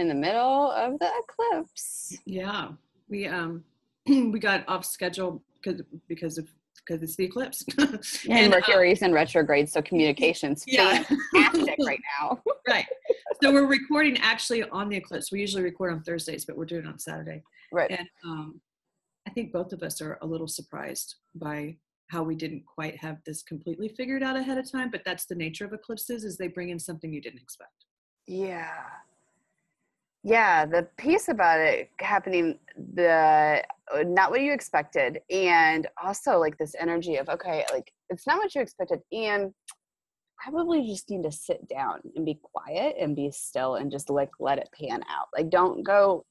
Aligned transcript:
here 0.00 0.06
we 0.06 0.10
are 0.10 0.12
in 0.12 0.22
the 0.22 0.26
middle 0.26 0.70
of 0.70 0.98
the 0.98 1.10
eclipse. 1.18 2.16
Yeah, 2.24 2.68
we 3.08 3.26
um 3.26 3.64
we 4.06 4.38
got 4.38 4.64
off 4.68 4.84
schedule 4.84 5.42
because 5.62 5.82
because 6.08 6.38
of 6.38 6.48
because 6.86 7.02
it's 7.02 7.16
the 7.16 7.24
eclipse. 7.24 7.64
and, 7.78 8.00
and 8.28 8.50
Mercury's 8.50 9.02
uh, 9.02 9.06
in 9.06 9.12
retrograde, 9.12 9.68
so 9.68 9.82
communications 9.82 10.64
yeah. 10.66 11.02
fantastic 11.34 11.76
right 11.86 12.00
now. 12.20 12.42
right. 12.68 12.86
So 13.42 13.52
we're 13.52 13.66
recording 13.66 14.18
actually 14.18 14.62
on 14.64 14.88
the 14.88 14.96
eclipse. 14.96 15.30
We 15.30 15.40
usually 15.40 15.62
record 15.62 15.92
on 15.92 16.02
Thursdays, 16.02 16.44
but 16.44 16.56
we're 16.56 16.66
doing 16.66 16.84
it 16.84 16.88
on 16.88 16.98
Saturday. 16.98 17.42
Right. 17.72 17.90
And 17.90 18.08
um, 18.24 18.60
I 19.28 19.30
think 19.30 19.52
both 19.52 19.72
of 19.72 19.82
us 19.82 20.00
are 20.00 20.18
a 20.22 20.26
little 20.26 20.48
surprised 20.48 21.16
by 21.34 21.76
how 22.08 22.22
we 22.22 22.34
didn't 22.34 22.64
quite 22.66 22.96
have 22.96 23.18
this 23.24 23.42
completely 23.42 23.88
figured 23.88 24.22
out 24.22 24.36
ahead 24.36 24.58
of 24.58 24.70
time. 24.70 24.90
But 24.90 25.02
that's 25.04 25.26
the 25.26 25.36
nature 25.36 25.64
of 25.64 25.72
eclipses: 25.72 26.24
is 26.24 26.36
they 26.36 26.48
bring 26.48 26.70
in 26.70 26.78
something 26.78 27.12
you 27.12 27.20
didn't 27.20 27.40
expect. 27.40 27.84
Yeah. 28.26 28.82
Yeah, 30.22 30.66
the 30.66 30.86
piece 30.98 31.28
about 31.28 31.60
it 31.60 31.88
happening 31.98 32.58
the 32.94 33.62
uh, 33.92 34.02
not 34.04 34.30
what 34.30 34.42
you 34.42 34.52
expected 34.52 35.20
and 35.30 35.86
also 36.02 36.38
like 36.38 36.58
this 36.58 36.74
energy 36.78 37.16
of 37.16 37.28
okay, 37.30 37.64
like 37.72 37.90
it's 38.10 38.26
not 38.26 38.36
what 38.36 38.54
you 38.54 38.60
expected 38.60 39.00
and 39.12 39.54
probably 40.36 40.86
just 40.86 41.08
need 41.08 41.22
to 41.22 41.32
sit 41.32 41.66
down 41.68 42.00
and 42.16 42.24
be 42.26 42.38
quiet 42.42 42.96
and 43.00 43.16
be 43.16 43.30
still 43.30 43.76
and 43.76 43.90
just 43.90 44.10
like 44.10 44.30
let 44.38 44.58
it 44.58 44.68
pan 44.78 45.02
out. 45.10 45.28
Like 45.36 45.48
don't 45.48 45.82
go 45.82 46.26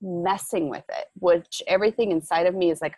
messing 0.00 0.70
with 0.70 0.84
it, 0.88 1.06
which 1.18 1.62
everything 1.66 2.10
inside 2.10 2.46
of 2.46 2.54
me 2.54 2.70
is 2.70 2.80
like 2.80 2.94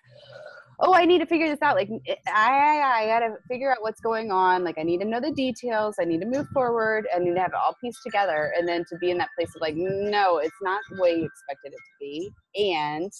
oh 0.81 0.93
i 0.95 1.05
need 1.05 1.19
to 1.19 1.27
figure 1.27 1.49
this 1.49 1.63
out. 1.63 1.77
Like 1.77 1.89
i 2.29 2.81
i, 2.83 3.03
I 3.03 3.07
gotta 3.07 3.37
figure 3.49 3.71
out 3.71 3.79
what's 3.81 4.01
going 4.01 4.31
on. 4.31 4.65
Like 4.65 4.79
i 4.79 4.83
need 4.83 4.99
to 4.99 5.07
know 5.07 5.21
the 5.21 5.33
details. 5.33 5.97
I 6.01 6.05
need 6.05 6.21
to 6.21 6.27
move 6.27 6.47
forward. 6.49 7.07
I 7.15 7.19
need 7.19 7.35
to 7.35 7.41
have 7.41 7.51
it 7.51 7.57
all 7.57 7.75
pieced 7.83 8.03
together. 8.03 8.53
And 8.57 8.67
then 8.69 8.85
to 8.89 8.97
be 8.99 9.11
in 9.11 9.19
that 9.19 9.31
place 9.37 9.55
of 9.55 9.61
like 9.61 9.75
no 9.77 10.39
it's 10.39 10.57
not 10.63 10.81
the 10.91 11.01
way 11.01 11.17
you 11.17 11.25
expected 11.25 11.73
it 11.73 11.77
to 11.77 11.95
be. 12.01 12.31
And 12.57 13.13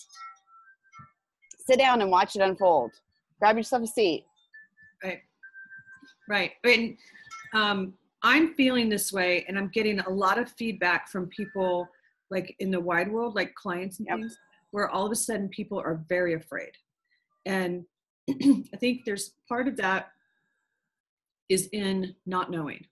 sit 1.67 1.79
down 1.79 2.01
and 2.01 2.11
watch 2.11 2.37
it 2.37 2.43
unfold. 2.43 2.93
Grab 3.39 3.57
yourself 3.57 3.83
a 3.83 3.87
seat. 3.87 4.25
Right. 5.03 5.21
Right. 6.29 6.53
And 6.65 6.97
um 7.55 7.95
i'm 8.23 8.55
feeling 8.55 8.89
this 8.89 9.13
way 9.13 9.45
and 9.49 9.59
i'm 9.59 9.69
getting 9.69 10.01
a 10.01 10.11
lot 10.11 10.39
of 10.39 10.51
feedback 10.53 11.09
from 11.09 11.27
people 11.29 11.89
like 12.31 12.55
in 12.59 12.71
the 12.71 12.81
wide 12.81 13.11
world 13.11 13.35
like 13.35 13.55
clients 13.55 13.99
and 13.99 14.09
yep. 14.09 14.19
things 14.19 14.37
where 14.73 14.89
all 14.91 15.07
of 15.07 15.13
a 15.13 15.17
sudden 15.17 15.49
people 15.49 15.79
are 15.79 16.05
very 16.09 16.35
afraid 16.35 16.71
and 17.47 17.85
I 18.31 18.77
think 18.79 19.05
there's 19.07 19.33
part 19.49 19.69
of 19.69 19.77
that 19.79 20.09
is 21.49 21.69
in 21.73 22.15
not 22.27 22.51
knowing, 22.51 22.85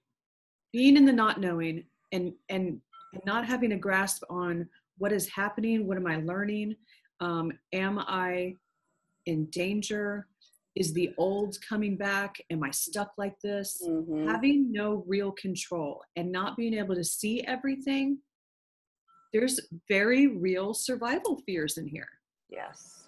being 0.72 0.96
in 0.96 1.04
the 1.04 1.12
not 1.12 1.40
knowing 1.40 1.84
and, 2.12 2.32
and, 2.48 2.80
not 3.24 3.46
having 3.46 3.70
a 3.70 3.76
grasp 3.76 4.24
on 4.28 4.68
what 4.98 5.12
is 5.12 5.28
happening, 5.28 5.86
what 5.86 5.96
am 5.96 6.04
I 6.04 6.16
learning, 6.16 6.74
um, 7.20 7.52
am 7.72 8.00
I 8.00 8.56
in 9.26 9.46
danger, 9.50 10.26
is 10.74 10.92
the 10.92 11.14
old 11.16 11.56
coming 11.68 11.96
back? 11.96 12.34
Am 12.50 12.64
i 12.64 12.72
stuck 12.72 13.12
like 13.16 13.38
this? 13.40 13.80
Mm-hmm. 13.86 14.26
having 14.26 14.72
no 14.72 15.04
real 15.06 15.30
control 15.30 16.02
and 16.16 16.32
not 16.32 16.56
being 16.56 16.74
able 16.74 16.96
to 16.96 17.04
see 17.04 17.42
everything 17.42 18.18
there's 19.32 19.60
very 19.88 20.26
real 20.26 20.74
survival 20.74 21.40
fears 21.46 21.76
in 21.76 21.86
here. 21.86 22.08
Yes 22.50 23.03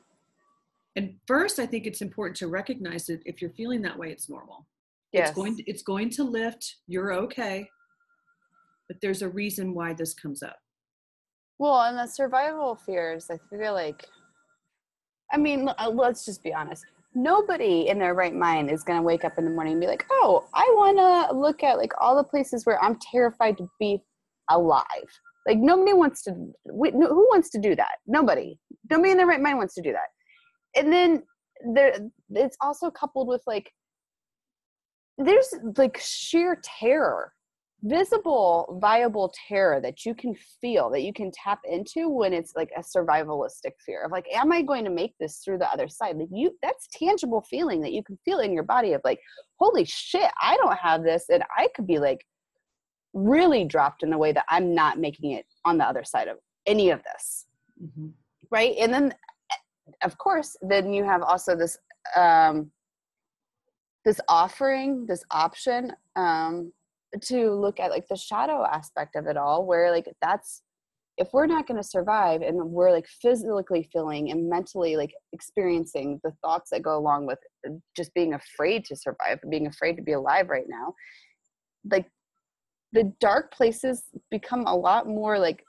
and 0.97 1.15
first 1.27 1.59
i 1.59 1.67
think 1.67 1.87
it's 1.87 2.01
important 2.01 2.37
to 2.37 2.49
recognize 2.49 3.07
that 3.07 3.21
if 3.25 3.41
you're 3.41 3.53
feeling 3.53 3.83
that 3.83 3.97
way 3.97 4.11
it's 4.11 4.29
normal. 4.29 4.67
Yes. 5.13 5.29
it's 5.29 5.37
going 5.37 5.57
to, 5.57 5.63
it's 5.71 5.83
going 5.83 6.11
to 6.11 6.25
lift. 6.25 6.77
You're 6.89 7.15
okay. 7.15 7.69
But 8.89 9.01
there's 9.01 9.23
a 9.23 9.29
reason 9.29 9.73
why 9.73 9.95
this 9.95 10.13
comes 10.13 10.43
up. 10.43 10.59
Well 11.59 11.81
and 11.83 11.97
the 11.97 12.07
survival 12.07 12.75
fears 12.75 13.31
i 13.31 13.39
feel 13.49 13.73
like 13.73 14.05
i 15.33 15.37
mean 15.37 15.69
uh, 15.69 15.91
let's 15.91 16.25
just 16.25 16.43
be 16.43 16.53
honest. 16.53 16.85
Nobody 17.15 17.89
in 17.89 17.99
their 17.99 18.13
right 18.13 18.35
mind 18.35 18.71
is 18.71 18.83
going 18.83 18.99
to 18.99 19.03
wake 19.03 19.25
up 19.25 19.39
in 19.39 19.45
the 19.45 19.51
morning 19.51 19.75
and 19.75 19.81
be 19.81 19.87
like 19.87 20.07
oh 20.11 20.47
i 20.55 20.67
want 20.77 20.99
to 20.99 21.35
look 21.35 21.63
at 21.63 21.79
like 21.79 21.93
all 22.01 22.17
the 22.17 22.25
places 22.25 22.67
where 22.67 22.83
i'm 22.83 22.99
terrified 23.13 23.57
to 23.59 23.69
be 23.79 24.03
alive. 24.51 25.09
Like 25.47 25.59
nobody 25.59 25.93
wants 25.93 26.23
to 26.25 26.33
who 26.33 27.29
wants 27.31 27.51
to 27.51 27.59
do 27.59 27.75
that? 27.77 27.97
Nobody. 28.07 28.59
Nobody 28.91 29.13
in 29.13 29.17
their 29.17 29.27
right 29.27 29.41
mind 29.41 29.59
wants 29.59 29.75
to 29.75 29.83
do 29.83 29.93
that 29.93 30.09
and 30.75 30.93
then 30.93 31.23
there 31.73 31.97
it's 32.31 32.57
also 32.61 32.91
coupled 32.91 33.29
with 33.29 33.43
like 33.47 33.71
there's 35.19 35.55
like 35.77 35.99
sheer 36.01 36.61
terror 36.63 37.33
visible 37.83 38.79
viable 38.81 39.33
terror 39.49 39.81
that 39.81 40.05
you 40.05 40.15
can 40.15 40.35
feel 40.61 40.91
that 40.91 41.03
you 41.03 41.13
can 41.13 41.31
tap 41.33 41.61
into 41.71 42.09
when 42.09 42.33
it's 42.33 42.55
like 42.57 42.71
a 42.77 42.81
survivalistic 42.81 43.73
fear 43.85 44.05
of 44.05 44.11
like 44.11 44.27
am 44.35 44.51
i 44.51 44.63
going 44.63 44.85
to 44.85 44.91
make 44.91 45.15
this 45.21 45.39
through 45.45 45.59
the 45.59 45.71
other 45.71 45.89
side? 45.89 46.17
Like 46.17 46.29
you 46.33 46.57
that's 46.63 46.89
tangible 46.93 47.43
feeling 47.43 47.81
that 47.83 47.93
you 47.93 48.03
can 48.03 48.19
feel 48.25 48.41
in 48.41 48.53
your 48.53 48.63
body 48.63 48.95
of 48.95 49.03
like 49.05 49.21
holy 49.59 49.85
shit 49.85 50.31
i 50.43 50.57
don't 50.57 50.79
have 50.79 51.05
this 51.05 51.27
and 51.29 51.45
i 51.57 51.69
could 51.77 51.87
be 51.87 51.99
like 51.99 52.25
really 53.13 53.65
dropped 53.65 54.03
in 54.03 54.13
a 54.13 54.19
way 54.19 54.33
that 54.33 54.45
i'm 54.49 54.75
not 54.75 54.99
making 54.99 55.33
it 55.33 55.47
on 55.65 55.79
the 55.79 55.85
other 55.85 56.03
side 56.03 56.29
of 56.29 56.39
any 56.67 56.91
of 56.91 57.03
this. 57.03 57.47
Mm-hmm. 57.83 58.09
right? 58.51 58.75
And 58.79 58.93
then 58.93 59.15
of 60.03 60.19
course, 60.19 60.57
then 60.63 60.93
you 60.93 61.05
have 61.05 61.23
also 61.23 61.57
this 61.57 61.79
um, 62.15 62.71
this 64.05 64.21
offering, 64.29 65.07
this 65.07 65.25
option 65.31 65.93
um, 66.15 66.73
to 67.23 67.53
look 67.53 67.81
at 67.81 67.91
like 67.91 68.07
the 68.09 68.17
shadow 68.17 68.65
aspect 68.65 69.17
of 69.17 69.27
it 69.27 69.37
all, 69.37 69.67
where 69.67 69.91
like 69.91 70.09
that's 70.21 70.63
if 71.19 71.29
we're 71.33 71.47
not 71.47 71.67
going 71.67 71.81
to 71.81 71.89
survive 71.89 72.43
and 72.43 72.59
we're 72.59 72.93
like 72.93 73.07
physically 73.23 73.89
feeling 73.91 74.31
and 74.31 74.51
mentally 74.51 74.97
like 74.97 75.15
experiencing 75.33 76.21
the 76.23 76.33
thoughts 76.43 76.71
that 76.71 76.83
go 76.83 76.99
along 76.99 77.27
with 77.27 77.39
just 77.97 78.13
being 78.13 78.35
afraid 78.35 78.85
to 78.85 78.95
survive 78.95 79.39
being 79.49 79.67
afraid 79.67 79.97
to 79.97 80.03
be 80.03 80.13
alive 80.13 80.51
right 80.51 80.67
now 80.69 80.93
like 81.91 82.05
the 82.93 83.11
dark 83.19 83.51
places 83.51 84.03
become 84.31 84.67
a 84.67 84.77
lot 84.77 85.07
more 85.07 85.39
like 85.39 85.65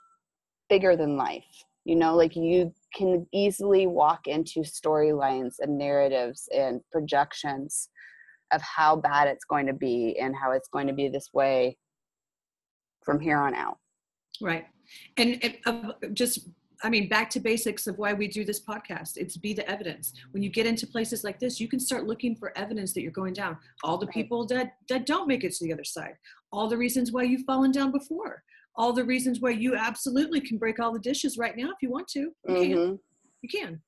bigger 0.68 0.96
than 0.96 1.16
life 1.16 1.64
you 1.88 1.96
know? 1.96 2.14
Like 2.14 2.36
you 2.36 2.72
can 2.94 3.26
easily 3.32 3.86
walk 3.86 4.26
into 4.26 4.60
storylines 4.60 5.56
and 5.60 5.76
narratives 5.76 6.48
and 6.54 6.80
projections 6.90 7.88
of 8.52 8.62
how 8.62 8.96
bad 8.96 9.28
it's 9.28 9.44
going 9.44 9.66
to 9.66 9.74
be 9.74 10.18
and 10.18 10.34
how 10.34 10.52
it's 10.52 10.68
going 10.68 10.86
to 10.86 10.92
be 10.92 11.08
this 11.08 11.28
way 11.32 11.76
from 13.04 13.20
here 13.20 13.38
on 13.38 13.54
out 13.54 13.78
right 14.40 14.66
and, 15.16 15.38
and 15.42 15.56
uh, 15.66 15.92
just 16.12 16.48
I 16.82 16.90
mean, 16.90 17.08
back 17.08 17.28
to 17.30 17.40
basics 17.40 17.88
of 17.88 17.98
why 17.98 18.12
we 18.12 18.28
do 18.28 18.44
this 18.44 18.64
podcast. 18.64 19.16
It's 19.16 19.36
be 19.36 19.52
the 19.52 19.68
evidence. 19.68 20.12
When 20.30 20.44
you 20.44 20.48
get 20.48 20.66
into 20.66 20.86
places 20.86 21.24
like 21.24 21.40
this, 21.40 21.58
you 21.58 21.66
can 21.66 21.80
start 21.80 22.06
looking 22.06 22.36
for 22.36 22.56
evidence 22.56 22.92
that 22.94 23.02
you're 23.02 23.10
going 23.10 23.32
down. 23.32 23.56
All 23.82 23.98
the 23.98 24.06
people 24.06 24.46
that 24.46 24.74
that 24.88 25.04
don't 25.04 25.26
make 25.26 25.42
it 25.42 25.52
to 25.54 25.64
the 25.64 25.72
other 25.72 25.84
side. 25.84 26.14
All 26.52 26.68
the 26.68 26.76
reasons 26.76 27.10
why 27.10 27.24
you've 27.24 27.44
fallen 27.46 27.72
down 27.72 27.90
before 27.90 28.44
all 28.78 28.92
the 28.92 29.04
reasons 29.04 29.40
why 29.40 29.50
you 29.50 29.74
absolutely 29.74 30.40
can 30.40 30.56
break 30.56 30.78
all 30.78 30.92
the 30.92 31.00
dishes 31.00 31.36
right 31.36 31.56
now 31.56 31.66
if 31.66 31.76
you 31.82 31.90
want 31.90 32.06
to. 32.08 32.20
You 32.20 32.34
mm-hmm. 32.48 32.72
can. 32.72 32.98
You 33.42 33.48
can. 33.48 33.82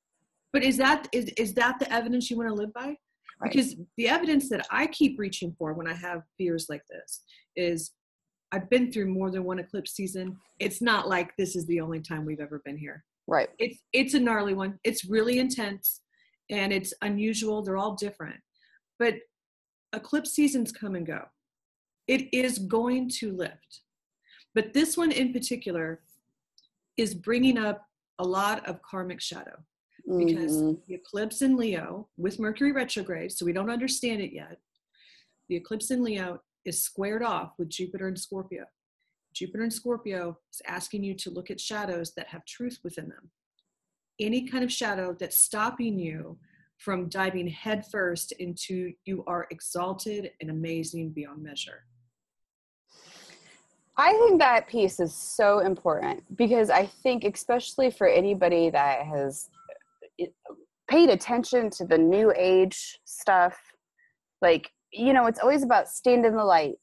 But 0.53 0.65
is 0.65 0.77
that 0.79 1.09
is, 1.13 1.27
is 1.37 1.55
that 1.55 1.79
the 1.79 1.91
evidence 1.93 2.29
you 2.29 2.37
want 2.37 2.49
to 2.49 2.55
live 2.55 2.73
by? 2.75 2.97
Right. 3.41 3.53
Because 3.53 3.77
the 3.97 4.09
evidence 4.09 4.51
that 4.51 4.67
I 4.71 4.89
keep 4.89 5.19
reaching 5.19 5.55
for 5.57 5.73
when 5.73 5.89
I 5.89 5.95
have 5.95 6.23
fears 6.37 6.67
like 6.69 6.83
this 6.91 7.23
is 7.57 7.93
I've 8.53 8.69
been 8.69 8.91
through 8.91 9.07
more 9.07 9.31
than 9.31 9.45
one 9.45 9.61
eclipse 9.61 9.93
season. 9.93 10.37
It's 10.59 10.83
not 10.83 11.09
like 11.09 11.31
this 11.39 11.55
is 11.55 11.67
the 11.67 11.81
only 11.81 12.01
time 12.01 12.27
we've 12.27 12.41
ever 12.41 12.61
been 12.65 12.77
here. 12.77 13.05
Right. 13.29 13.49
It's 13.61 13.79
it's 13.93 14.15
a 14.15 14.21
gnarly 14.21 14.55
one. 14.55 14.79
It's 14.83 15.05
really 15.05 15.39
intense 15.39 16.01
and 16.51 16.73
it's 16.73 16.93
unusual. 17.03 17.63
They're 17.63 17.77
all 17.77 17.95
different. 17.95 18.41
But 18.99 19.15
eclipse 19.93 20.33
seasons 20.33 20.73
come 20.73 20.97
and 20.97 21.07
go. 21.07 21.23
It 22.09 22.29
is 22.35 22.59
going 22.59 23.09
to 23.21 23.31
lift. 23.31 23.83
But 24.55 24.73
this 24.73 24.97
one 24.97 25.13
in 25.13 25.33
particular 25.33 26.01
is 26.97 27.15
bringing 27.15 27.59
up 27.59 27.87
a 28.19 28.25
lot 28.25 28.67
of 28.67 28.83
karmic 28.83 29.21
shadow 29.21 29.57
because 30.07 30.57
mm-hmm. 30.57 30.81
the 30.89 30.95
eclipse 30.95 31.43
in 31.43 31.57
Leo 31.57 32.09
with 32.17 32.39
Mercury 32.39 32.73
retrograde, 32.73 33.33
so 33.33 33.47
we 33.47 33.53
don't 33.53 33.71
understand 33.71 34.21
it 34.21 34.33
yet. 34.33 34.59
The 35.49 35.57
eclipse 35.57 35.91
in 35.91 36.03
Leo 36.03 36.41
is 36.65 36.83
squared 36.83 37.23
off 37.23 37.53
with 37.59 37.69
Jupiter 37.69 38.09
and 38.09 38.19
Scorpio. 38.19 38.65
Jupiter 39.33 39.63
and 39.63 39.73
Scorpio 39.73 40.39
is 40.53 40.61
asking 40.67 41.05
you 41.05 41.15
to 41.15 41.31
look 41.31 41.51
at 41.51 41.61
shadows 41.61 42.13
that 42.17 42.29
have 42.29 42.45
truth 42.45 42.79
within 42.83 43.09
them. 43.09 43.31
Any 44.19 44.47
kind 44.47 44.65
of 44.65 44.73
shadow 44.73 45.17
that's 45.19 45.39
stopping 45.39 45.99
you 45.99 46.39
from 46.79 47.09
diving 47.09 47.49
headfirst 47.49 48.33
into 48.33 48.93
you 49.05 49.23
are 49.27 49.47
exalted 49.51 50.33
and 50.41 50.51
amazing 50.51 51.11
beyond 51.11 51.43
measure. 51.43 51.85
I 54.01 54.15
think 54.15 54.41
that 54.41 54.67
piece 54.67 54.99
is 54.99 55.15
so 55.15 55.59
important 55.59 56.25
because 56.35 56.71
I 56.71 56.87
think, 56.87 57.23
especially 57.23 57.91
for 57.91 58.09
anybody 58.09 58.71
that 58.71 59.05
has 59.05 59.51
uh, 60.19 60.25
paid 60.89 61.11
attention 61.11 61.69
to 61.73 61.85
the 61.85 61.99
new 61.99 62.33
age 62.35 62.99
stuff, 63.05 63.59
like, 64.41 64.71
you 64.91 65.13
know, 65.13 65.27
it's 65.27 65.39
always 65.39 65.63
about 65.63 65.91
stand 65.91 66.25
in 66.25 66.35
the 66.35 66.45
light, 66.45 66.77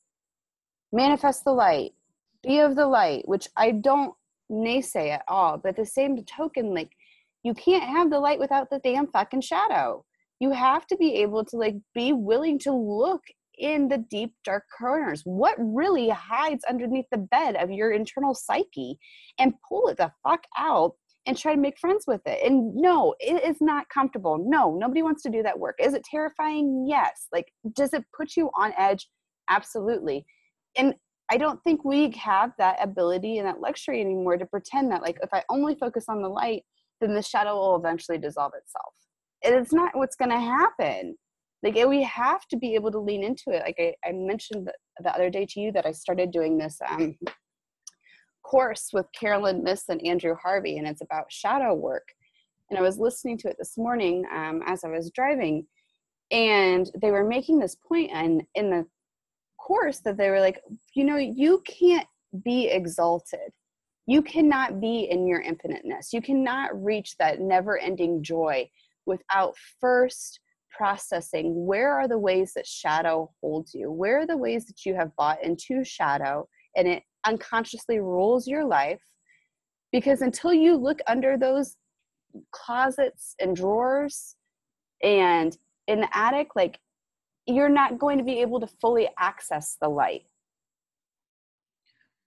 manifest 0.93 1.43
the 1.43 1.53
light, 1.53 1.93
be 2.43 2.59
of 2.59 2.75
the 2.75 2.85
light, 2.85 3.27
which 3.27 3.47
I 3.57 3.71
don't 3.71 4.13
naysay 4.51 5.09
at 5.09 5.23
all. 5.27 5.57
But 5.57 5.75
the 5.75 5.87
same 5.87 6.23
token, 6.23 6.71
like 6.71 6.91
you 7.41 7.55
can't 7.55 7.83
have 7.83 8.11
the 8.11 8.19
light 8.19 8.37
without 8.37 8.69
the 8.69 8.77
damn 8.83 9.07
fucking 9.07 9.41
shadow. 9.41 10.05
You 10.39 10.51
have 10.51 10.85
to 10.85 10.95
be 10.95 11.15
able 11.23 11.43
to 11.45 11.57
like 11.57 11.77
be 11.95 12.13
willing 12.13 12.59
to 12.59 12.71
look 12.71 13.23
in 13.57 13.88
the 13.88 13.98
deep 13.98 14.33
dark 14.44 14.63
corners. 14.77 15.21
What 15.24 15.56
really 15.57 16.09
hides 16.09 16.63
underneath 16.65 17.06
the 17.12 17.18
bed 17.18 17.56
of 17.56 17.71
your 17.71 17.92
internal 17.92 18.33
psyche 18.33 18.98
and 19.39 19.54
pull 19.68 19.88
it 19.88 19.98
the 19.98 20.12
fuck 20.24 20.44
out 20.57 20.94
and 21.25 21.38
try 21.38 21.54
to 21.54 21.62
make 21.62 21.80
friends 21.80 22.06
with 22.07 22.21
it? 22.25 22.39
And 22.44 22.75
no 22.75 23.15
it 23.19 23.44
is 23.44 23.57
not 23.62 23.89
comfortable. 23.89 24.44
No 24.48 24.75
nobody 24.75 25.01
wants 25.01 25.24
to 25.24 25.30
do 25.30 25.44
that 25.44 25.59
work. 25.59 25.75
Is 25.80 25.94
it 25.94 26.04
terrifying? 26.04 26.86
Yes. 26.88 27.27
Like 27.31 27.51
does 27.74 27.94
it 27.94 28.04
put 28.15 28.36
you 28.36 28.50
on 28.57 28.74
edge? 28.77 29.09
Absolutely. 29.50 30.25
And 30.77 30.94
i 31.30 31.36
don't 31.36 31.62
think 31.65 31.83
we 31.83 32.09
have 32.12 32.51
that 32.57 32.77
ability 32.81 33.38
and 33.38 33.45
that 33.45 33.59
luxury 33.59 34.00
anymore 34.00 34.38
to 34.38 34.45
pretend 34.45 34.89
that 34.89 35.01
like 35.01 35.18
if 35.21 35.27
i 35.33 35.44
only 35.50 35.75
focus 35.75 36.06
on 36.07 36.21
the 36.21 36.30
light 36.30 36.63
then 37.01 37.13
the 37.13 37.21
shadow 37.21 37.56
will 37.56 37.75
eventually 37.75 38.18
dissolve 38.18 38.54
itself. 38.57 38.94
And 39.44 39.56
it's 39.56 39.74
not 39.74 39.95
what's 39.95 40.15
going 40.15 40.31
to 40.31 40.39
happen 40.39 41.15
like 41.63 41.75
we 41.75 42.04
have 42.04 42.48
to 42.48 42.57
be 42.57 42.75
able 42.75 42.92
to 42.92 43.00
lean 43.00 43.24
into 43.24 43.50
it. 43.50 43.63
Like 43.63 43.77
i, 43.80 43.94
I 44.07 44.12
mentioned 44.12 44.68
the, 44.68 44.74
the 45.04 45.13
other 45.13 45.30
day 45.30 45.45
to 45.50 45.59
you 45.59 45.71
that 45.74 45.86
i 45.86 45.92
started 45.92 46.31
doing 46.31 46.57
this 46.57 46.80
um, 46.88 47.15
course 48.44 48.89
with 48.94 49.06
Caroline 49.18 49.63
Myss 49.63 49.89
and 49.89 50.06
andrew 50.06 50.36
harvey 50.42 50.77
and 50.77 50.88
it's 50.88 51.01
about 51.01 51.31
shadow 51.31 51.74
work. 51.74 52.07
And 52.69 52.77
i 52.77 52.81
was 52.81 53.00
listening 53.00 53.38
to 53.39 53.50
it 53.50 53.56
this 53.57 53.77
morning 53.77 54.25
um, 54.33 54.62
as 54.65 54.83
i 54.83 54.89
was 54.89 55.12
driving 55.12 55.65
and 56.31 56.89
they 57.01 57.12
were 57.12 57.24
making 57.25 57.59
this 57.59 57.75
point. 57.75 58.12
and 58.13 58.44
in 58.56 58.69
the 58.69 58.86
course 59.57 60.00
that 60.00 60.18
they 60.18 60.30
were 60.30 60.39
like 60.39 60.62
you 60.94 61.04
know 61.04 61.18
you 61.18 61.62
can't 61.65 62.07
be 62.44 62.68
exalted. 62.68 63.51
You 64.06 64.21
cannot 64.21 64.80
be 64.80 65.07
in 65.09 65.27
your 65.27 65.42
infiniteness. 65.42 66.13
You 66.13 66.21
cannot 66.21 66.81
reach 66.81 67.15
that 67.19 67.42
never 67.42 67.77
ending 67.77 68.24
joy 68.24 68.69
without 69.06 69.56
first 69.81 70.39
processing 70.75 71.65
where 71.65 71.93
are 71.93 72.07
the 72.07 72.17
ways 72.17 72.53
that 72.55 72.67
shadow 72.67 73.31
holds 73.41 73.73
you? 73.73 73.91
Where 73.91 74.19
are 74.19 74.27
the 74.27 74.37
ways 74.37 74.65
that 74.65 74.85
you 74.85 74.95
have 74.95 75.15
bought 75.15 75.43
into 75.43 75.83
shadow 75.83 76.47
and 76.75 76.87
it 76.87 77.03
unconsciously 77.25 77.99
rules 77.99 78.47
your 78.47 78.65
life? 78.65 79.01
Because 79.91 80.21
until 80.21 80.53
you 80.53 80.75
look 80.75 80.99
under 81.07 81.37
those 81.37 81.75
closets 82.51 83.35
and 83.39 83.55
drawers 83.55 84.35
and 85.03 85.57
in 85.87 86.01
the 86.01 86.09
attic, 86.17 86.49
like 86.55 86.79
you're 87.45 87.69
not 87.69 87.97
going 87.97 88.17
to 88.17 88.23
be 88.23 88.41
able 88.41 88.59
to 88.59 88.67
fully 88.67 89.07
access 89.17 89.77
the 89.81 89.87
light. 89.87 90.23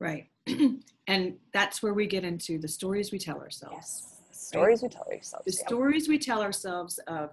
Right. 0.00 0.28
and 1.06 1.34
that's 1.52 1.82
where 1.82 1.92
we 1.92 2.06
get 2.06 2.24
into 2.24 2.58
the 2.58 2.68
stories 2.68 3.12
we 3.12 3.18
tell 3.18 3.38
ourselves. 3.38 3.76
Yes. 3.76 4.16
Stories 4.32 4.82
right? 4.82 4.90
we 4.90 4.96
tell 4.96 5.06
ourselves. 5.12 5.44
The 5.44 5.52
yeah. 5.52 5.66
stories 5.66 6.08
we 6.08 6.18
tell 6.18 6.40
ourselves 6.40 6.98
of 7.06 7.30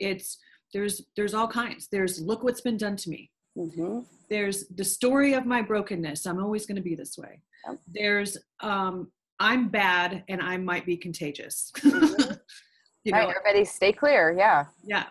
it's 0.00 0.38
there's 0.72 1.02
there's 1.16 1.34
all 1.34 1.48
kinds. 1.48 1.88
There's 1.90 2.20
look 2.20 2.42
what's 2.42 2.60
been 2.60 2.76
done 2.76 2.96
to 2.96 3.10
me. 3.10 3.30
Mm-hmm. 3.58 4.00
there's 4.30 4.68
the 4.68 4.84
story 4.84 5.32
of 5.34 5.44
my 5.44 5.60
brokenness. 5.60 6.24
I'm 6.24 6.40
always 6.40 6.66
going 6.66 6.76
to 6.76 6.82
be 6.82 6.94
this 6.94 7.18
way. 7.18 7.42
Yep. 7.66 7.78
there's 7.92 8.38
um 8.60 9.10
i'm 9.38 9.68
bad 9.68 10.24
and 10.28 10.40
i 10.40 10.56
might 10.56 10.86
be 10.86 10.96
contagious. 10.96 11.72
Mm-hmm. 11.78 12.32
you 13.04 13.12
right, 13.12 13.22
know 13.22 13.28
everybody 13.28 13.64
stay 13.64 13.92
clear 13.92 14.34
yeah. 14.36 14.66
Yeah. 14.84 15.06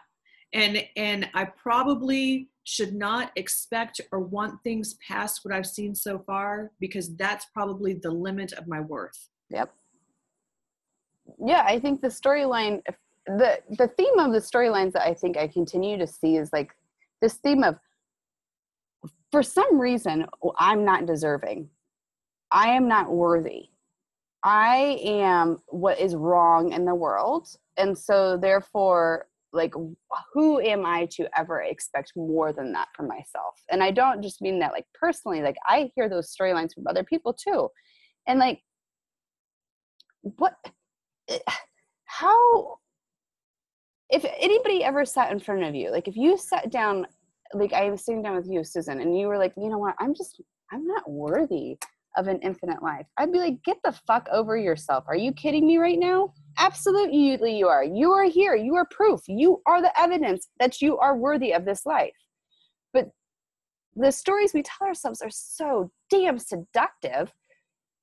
And 0.54 0.84
and 0.96 1.30
i 1.34 1.46
probably 1.46 2.50
should 2.64 2.96
not 2.96 3.32
expect 3.36 4.00
or 4.12 4.20
want 4.20 4.64
things 4.64 4.96
past 5.06 5.42
what 5.44 5.54
i've 5.54 5.68
seen 5.68 5.94
so 5.94 6.20
far 6.20 6.72
because 6.80 7.16
that's 7.18 7.46
probably 7.54 7.94
the 7.94 8.12
limit 8.12 8.54
of 8.54 8.68
my 8.68 8.80
worth. 8.80 9.28
Yep. 9.50 9.72
Yeah 11.46 11.64
i 11.68 11.78
think 11.78 12.02
the 12.02 12.08
storyline 12.08 12.82
the 13.38 13.60
the 13.78 13.88
theme 13.88 14.18
of 14.18 14.32
the 14.32 14.40
storylines 14.40 14.94
that 14.94 15.08
I 15.08 15.14
think 15.14 15.38
I 15.38 15.48
continue 15.48 15.98
to 15.98 16.08
see 16.08 16.38
is 16.38 16.52
like 16.52 16.72
this 17.22 17.36
theme 17.36 17.64
of 17.64 17.78
for 19.32 19.44
some 19.44 19.80
reason 19.80 20.26
I'm 20.58 20.84
not 20.84 21.06
deserving. 21.06 21.70
I 22.52 22.70
am 22.70 22.88
not 22.88 23.12
worthy. 23.12 23.70
I 24.44 25.00
am 25.04 25.60
what 25.68 26.00
is 26.00 26.16
wrong 26.16 26.72
in 26.72 26.86
the 26.86 26.96
world. 26.96 27.50
And 27.78 27.96
so 27.98 28.38
therefore 28.38 29.28
like 29.52 29.74
who 30.34 30.60
am 30.60 30.86
I 30.86 31.08
to 31.12 31.28
ever 31.38 31.62
expect 31.62 32.14
more 32.16 32.54
than 32.54 32.72
that 32.74 32.88
from 32.96 33.08
myself? 33.08 33.56
And 33.70 33.84
I 33.84 33.92
don't 33.92 34.22
just 34.22 34.42
mean 34.42 34.60
that 34.60 34.74
like 34.74 34.86
personally, 34.94 35.42
like 35.42 35.58
I 35.68 35.92
hear 35.96 36.10
those 36.10 36.36
storylines 36.36 36.74
from 36.74 36.88
other 36.88 37.04
people 37.04 37.34
too. 37.34 37.70
And 38.28 38.40
like 38.40 38.62
what 40.22 40.56
eh, 41.28 41.40
how 42.06 42.80
if 44.10 44.26
anybody 44.40 44.84
ever 44.84 45.06
sat 45.06 45.32
in 45.32 45.40
front 45.40 45.64
of 45.64 45.76
you, 45.76 45.92
like 45.92 46.08
if 46.08 46.16
you 46.16 46.38
sat 46.38 46.72
down, 46.72 47.06
like 47.54 47.74
I 47.74 47.90
was 47.90 48.04
sitting 48.04 48.24
down 48.24 48.36
with 48.36 48.48
you, 48.48 48.64
Susan, 48.64 49.02
and 49.02 49.18
you 49.18 49.28
were 49.28 49.38
like, 49.38 49.54
you 49.56 49.70
know 49.70 49.78
what, 49.78 49.96
I'm 50.00 50.14
just, 50.16 50.42
I'm 50.72 50.86
not 50.86 51.10
worthy 51.10 51.78
of 52.18 52.28
an 52.28 52.40
infinite 52.42 52.82
life. 52.82 53.06
I'd 53.18 53.32
be 53.32 53.38
like, 53.38 53.64
get 53.64 53.78
the 53.84 53.92
fuck 54.08 54.28
over 54.32 54.58
yourself. 54.58 55.04
Are 55.08 55.16
you 55.16 55.32
kidding 55.32 55.66
me 55.68 55.78
right 55.78 56.00
now? 56.00 56.34
Absolutely, 56.58 57.58
you 57.58 57.68
are. 57.68 57.84
You 57.84 58.12
are 58.12 58.26
here. 58.26 58.56
You 58.56 58.76
are 58.76 58.88
proof. 58.90 59.22
You 59.28 59.62
are 59.68 59.82
the 59.82 59.98
evidence 60.00 60.50
that 60.60 60.82
you 60.82 60.98
are 60.98 61.16
worthy 61.16 61.54
of 61.54 61.66
this 61.66 61.86
life. 61.86 62.16
But 62.94 63.10
the 63.96 64.12
stories 64.12 64.54
we 64.54 64.64
tell 64.64 64.88
ourselves 64.88 65.22
are 65.22 65.30
so 65.30 65.92
damn 66.10 66.40
seductive, 66.40 67.32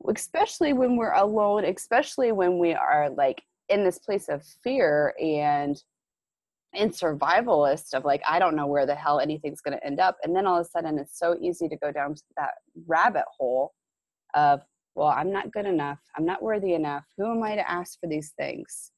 especially 0.09 0.73
when 0.73 0.97
we're 0.97 1.15
alone, 1.15 1.65
especially 1.65 2.31
when 2.31 2.59
we 2.59 2.75
are 2.75 3.11
like 3.11 3.43
in 3.69 3.85
this 3.85 3.99
place 3.99 4.29
of 4.29 4.45
fear 4.63 5.15
and 5.21 5.83
in 6.73 6.91
survivalist 6.91 7.95
of 7.95 8.05
like 8.05 8.23
i 8.29 8.39
don't 8.39 8.57
know 8.57 8.67
where 8.67 8.87
the 8.87 8.95
hell 8.95 9.21
anything's 9.21 9.61
going 9.61 9.77
to 9.77 9.87
end 9.87 10.01
up 10.01 10.17
and 10.23 10.35
then 10.35 10.47
all 10.47 10.59
of 10.59 10.67
a 10.67 10.69
sudden 10.69 10.99
it's 10.99 11.19
so 11.19 11.37
easy 11.41 11.69
to 11.69 11.77
go 11.77 11.91
down 11.91 12.15
that 12.37 12.53
rabbit 12.87 13.25
hole 13.39 13.73
of 14.35 14.61
well 14.95 15.09
i'm 15.09 15.33
not 15.33 15.53
good 15.53 15.67
enough. 15.67 15.99
I'm 16.17 16.25
not 16.25 16.43
worthy 16.43 16.75
enough. 16.75 17.05
Who 17.17 17.31
am 17.31 17.43
i 17.43 17.55
to 17.55 17.71
ask 17.71 17.99
for 18.01 18.09
these 18.09 18.33
things? 18.39 18.91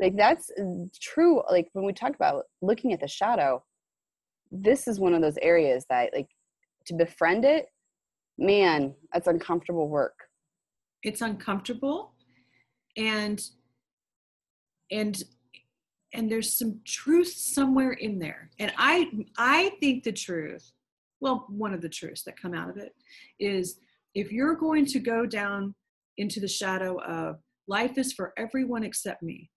Like 0.00 0.16
that's 0.16 0.50
uh, 0.58 0.86
true 1.00 1.42
like 1.50 1.68
when 1.72 1.84
we 1.84 1.92
talk 1.92 2.14
about 2.14 2.44
looking 2.62 2.92
at 2.92 3.00
the 3.00 3.08
shadow 3.08 3.62
this 4.50 4.88
is 4.88 4.98
one 4.98 5.14
of 5.14 5.22
those 5.22 5.38
areas 5.40 5.84
that 5.90 6.10
like 6.14 6.28
to 6.86 6.94
befriend 6.94 7.44
it 7.44 7.66
man 8.38 8.94
that's 9.12 9.28
uncomfortable 9.28 9.88
work. 9.88 10.14
It's 11.02 11.20
uncomfortable 11.20 12.14
and 12.96 13.40
and 14.90 15.22
and 16.12 16.30
there's 16.30 16.52
some 16.52 16.80
truth 16.84 17.32
somewhere 17.32 17.92
in 17.92 18.18
there. 18.18 18.50
And 18.58 18.72
i 18.76 19.10
i 19.38 19.70
think 19.80 20.04
the 20.04 20.12
truth 20.12 20.72
well 21.20 21.46
one 21.48 21.74
of 21.74 21.80
the 21.80 21.88
truths 21.88 22.22
that 22.24 22.40
come 22.40 22.54
out 22.54 22.70
of 22.70 22.76
it 22.76 22.92
is 23.38 23.78
if 24.14 24.32
you're 24.32 24.56
going 24.56 24.86
to 24.86 24.98
go 24.98 25.26
down 25.26 25.74
into 26.16 26.40
the 26.40 26.48
shadow 26.48 27.00
of 27.02 27.36
life 27.68 27.96
is 27.96 28.12
for 28.12 28.32
everyone 28.36 28.82
except 28.82 29.22
me 29.22 29.50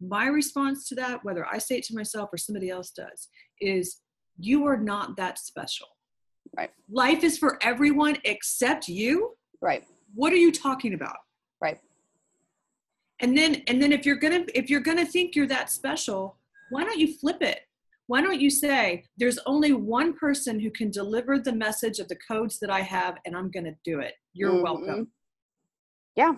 my 0.00 0.26
response 0.26 0.88
to 0.88 0.94
that 0.94 1.24
whether 1.24 1.46
i 1.46 1.58
say 1.58 1.76
it 1.76 1.84
to 1.84 1.94
myself 1.94 2.28
or 2.32 2.36
somebody 2.36 2.68
else 2.68 2.90
does 2.90 3.28
is 3.60 4.00
you 4.38 4.66
are 4.66 4.76
not 4.76 5.16
that 5.16 5.38
special. 5.38 5.86
Right. 6.56 6.70
Life 6.90 7.24
is 7.24 7.38
for 7.38 7.58
everyone 7.62 8.16
except 8.24 8.88
you? 8.88 9.36
Right. 9.60 9.84
What 10.14 10.32
are 10.32 10.36
you 10.36 10.52
talking 10.52 10.94
about? 10.94 11.16
Right 11.60 11.78
and 13.20 13.36
then 13.36 13.62
and 13.66 13.80
then 13.82 13.92
if 13.92 14.04
you're 14.04 14.16
gonna 14.16 14.44
if 14.54 14.68
you're 14.68 14.80
gonna 14.80 15.06
think 15.06 15.34
you're 15.34 15.46
that 15.46 15.70
special 15.70 16.38
why 16.70 16.82
don't 16.82 16.98
you 16.98 17.14
flip 17.18 17.42
it? 17.42 17.60
Why 18.06 18.20
don't 18.20 18.40
you 18.40 18.50
say 18.50 19.04
there's 19.16 19.38
only 19.46 19.72
one 19.72 20.14
person 20.14 20.58
who 20.58 20.70
can 20.70 20.90
deliver 20.90 21.38
the 21.38 21.54
message 21.54 21.98
of 21.98 22.08
the 22.08 22.16
codes 22.28 22.58
that 22.60 22.70
i 22.70 22.80
have 22.80 23.16
and 23.24 23.36
i'm 23.36 23.50
gonna 23.50 23.74
do 23.84 24.00
it. 24.00 24.14
You're 24.32 24.52
mm-hmm. 24.52 24.62
welcome. 24.62 25.08
Yeah. 26.16 26.34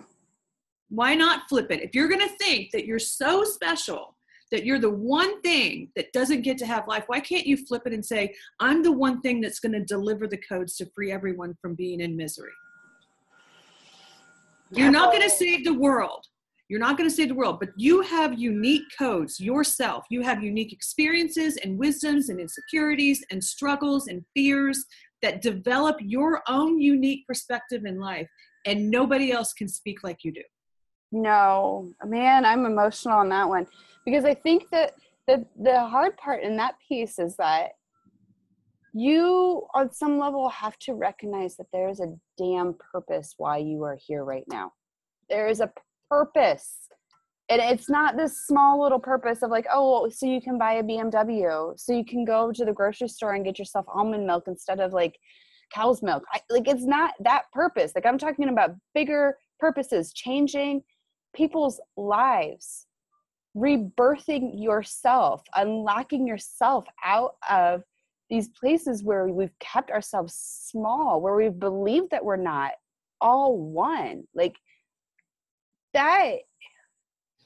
Why 0.89 1.15
not 1.15 1.49
flip 1.49 1.71
it? 1.71 1.81
If 1.81 1.95
you're 1.95 2.09
gonna 2.09 2.29
think 2.39 2.71
that 2.71 2.85
you're 2.85 2.99
so 2.99 3.43
special 3.43 4.15
that 4.51 4.65
you're 4.65 4.79
the 4.79 4.89
one 4.89 5.41
thing 5.41 5.89
that 5.97 6.13
doesn't 6.13 6.41
get 6.41 6.57
to 6.57 6.65
have 6.65 6.87
life 6.87 7.03
why 7.07 7.19
can't 7.19 7.45
you 7.45 7.57
flip 7.57 7.81
it 7.85 7.91
and 7.91 8.05
say 8.05 8.33
i'm 8.61 8.81
the 8.81 8.89
one 8.89 9.19
thing 9.19 9.41
that's 9.41 9.59
going 9.59 9.73
to 9.73 9.83
deliver 9.83 10.25
the 10.25 10.37
codes 10.37 10.77
to 10.77 10.85
free 10.95 11.11
everyone 11.11 11.53
from 11.61 11.75
being 11.75 11.99
in 11.99 12.15
misery. 12.15 12.53
You're 14.71 14.89
not 14.89 15.11
going 15.11 15.23
to 15.23 15.29
save 15.29 15.65
the 15.65 15.73
world 15.73 16.25
you're 16.69 16.79
not 16.79 16.97
going 16.97 17.09
to 17.09 17.15
save 17.15 17.29
the 17.29 17.35
world, 17.35 17.59
but 17.59 17.69
you 17.77 18.01
have 18.01 18.37
unique 18.37 18.83
codes 18.97 19.39
yourself. 19.39 20.05
You 20.09 20.21
have 20.21 20.43
unique 20.43 20.73
experiences 20.73 21.57
and 21.63 21.77
wisdoms 21.77 22.29
and 22.29 22.39
insecurities 22.39 23.23
and 23.31 23.41
struggles 23.41 24.07
and 24.07 24.25
fears 24.35 24.85
that 25.21 25.41
develop 25.41 25.97
your 26.01 26.43
own 26.47 26.79
unique 26.79 27.25
perspective 27.25 27.85
in 27.85 27.99
life, 27.99 28.27
and 28.65 28.91
nobody 28.91 29.31
else 29.31 29.53
can 29.53 29.67
speak 29.67 30.03
like 30.03 30.23
you 30.23 30.33
do. 30.33 30.43
No, 31.11 31.93
man, 32.05 32.43
I'm 32.43 32.65
emotional 32.65 33.17
on 33.17 33.29
that 33.29 33.47
one 33.47 33.65
because 34.05 34.25
I 34.25 34.33
think 34.33 34.69
that 34.71 34.93
the 35.25 35.45
the 35.61 35.79
hard 35.85 36.17
part 36.17 36.43
in 36.43 36.57
that 36.57 36.75
piece 36.87 37.17
is 37.17 37.35
that 37.37 37.71
you 38.93 39.65
on 39.73 39.91
some 39.91 40.19
level 40.19 40.49
have 40.49 40.77
to 40.79 40.93
recognize 40.93 41.55
that 41.57 41.67
there 41.71 41.87
is 41.87 42.01
a 42.01 42.13
damn 42.37 42.75
purpose 42.91 43.35
why 43.37 43.57
you 43.57 43.83
are 43.83 43.97
here 44.07 44.23
right 44.23 44.45
now 44.49 44.71
there 45.29 45.47
is 45.47 45.59
a 45.59 45.71
purpose. 46.09 46.87
And 47.49 47.61
it's 47.61 47.89
not 47.89 48.17
this 48.17 48.45
small 48.45 48.81
little 48.81 48.99
purpose 48.99 49.41
of 49.41 49.49
like 49.49 49.67
oh 49.71 50.09
so 50.09 50.25
you 50.25 50.41
can 50.41 50.57
buy 50.57 50.73
a 50.73 50.83
bmw 50.83 51.79
so 51.79 51.93
you 51.93 52.03
can 52.03 52.25
go 52.25 52.51
to 52.51 52.65
the 52.65 52.73
grocery 52.73 53.07
store 53.07 53.35
and 53.35 53.45
get 53.45 53.57
yourself 53.57 53.85
almond 53.87 54.27
milk 54.27 54.45
instead 54.47 54.81
of 54.81 54.91
like 54.91 55.17
cow's 55.73 56.01
milk. 56.01 56.23
I, 56.33 56.39
like 56.49 56.67
it's 56.67 56.85
not 56.85 57.13
that 57.21 57.43
purpose. 57.53 57.93
Like 57.95 58.05
i'm 58.05 58.17
talking 58.17 58.49
about 58.49 58.71
bigger 58.93 59.37
purposes 59.59 60.11
changing 60.13 60.83
people's 61.33 61.79
lives 61.95 62.85
rebirthing 63.55 64.51
yourself 64.61 65.41
unlocking 65.55 66.27
yourself 66.27 66.85
out 67.03 67.35
of 67.49 67.81
these 68.29 68.49
places 68.49 69.03
where 69.03 69.27
we've 69.27 69.57
kept 69.59 69.89
ourselves 69.89 70.33
small 70.33 71.21
where 71.21 71.35
we've 71.35 71.59
believed 71.59 72.11
that 72.11 72.23
we're 72.23 72.35
not 72.35 72.71
all 73.21 73.57
one. 73.57 74.23
Like 74.33 74.55
that 75.97 76.35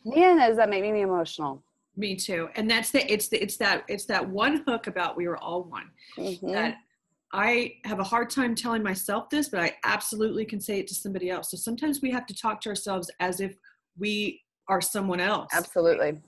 man 0.06 0.38
does 0.38 0.58
that 0.58 0.70
make 0.70 0.84
me 0.84 1.02
emotional. 1.02 1.64
Me 1.98 2.16
too. 2.16 2.50
And 2.56 2.70
that's 2.70 2.92
the 2.92 3.12
it's 3.12 3.28
the 3.28 3.42
it's 3.42 3.58
that 3.58 3.84
it's 3.88 4.06
that 4.06 4.28
one 4.28 4.64
hook 4.68 4.88
about 4.88 5.18
we 5.18 5.28
were 5.28 5.38
all 5.38 5.64
one. 5.64 5.90
Mm-hmm. 6.18 6.52
that 6.52 6.76
i 7.34 7.74
have 7.86 8.00
a 8.00 8.04
hard 8.04 8.30
time 8.30 8.54
telling 8.56 8.84
myself 8.84 9.30
this 9.30 9.48
but 9.48 9.62
i 9.62 9.74
absolutely 9.86 10.44
can 10.44 10.60
say 10.60 10.80
it 10.80 10.88
to 10.88 10.96
somebody 10.96 11.30
else. 11.30 11.52
So 11.52 11.58
sometimes 11.58 12.02
we 12.02 12.12
have 12.12 12.26
to 12.26 12.36
talk 12.36 12.60
to 12.62 12.70
ourselves 12.70 13.10
as 13.20 13.40
if 13.40 13.56
we 13.98 14.42
are 14.68 14.82
someone 14.82 15.20
else. 15.20 15.50
Absolutely. 15.54 16.20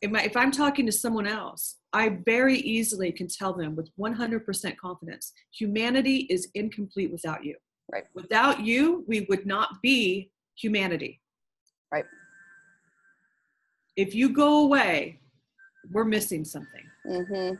If, 0.00 0.14
I, 0.14 0.22
if 0.22 0.36
i'm 0.36 0.50
talking 0.50 0.86
to 0.86 0.92
someone 0.92 1.26
else 1.26 1.76
i 1.92 2.08
very 2.24 2.58
easily 2.58 3.12
can 3.12 3.28
tell 3.28 3.52
them 3.52 3.76
with 3.76 3.90
100% 3.98 4.76
confidence 4.78 5.32
humanity 5.52 6.26
is 6.30 6.48
incomplete 6.54 7.12
without 7.12 7.44
you. 7.44 7.56
Right. 7.92 8.04
Without 8.14 8.60
you 8.60 9.04
we 9.06 9.26
would 9.28 9.44
not 9.46 9.82
be 9.82 10.30
humanity 10.54 11.20
right 11.92 12.04
if 13.96 14.14
you 14.14 14.30
go 14.30 14.64
away, 14.64 15.20
we're 15.92 16.04
missing 16.04 16.44
something. 16.44 16.84
Mm-hmm. 17.06 17.54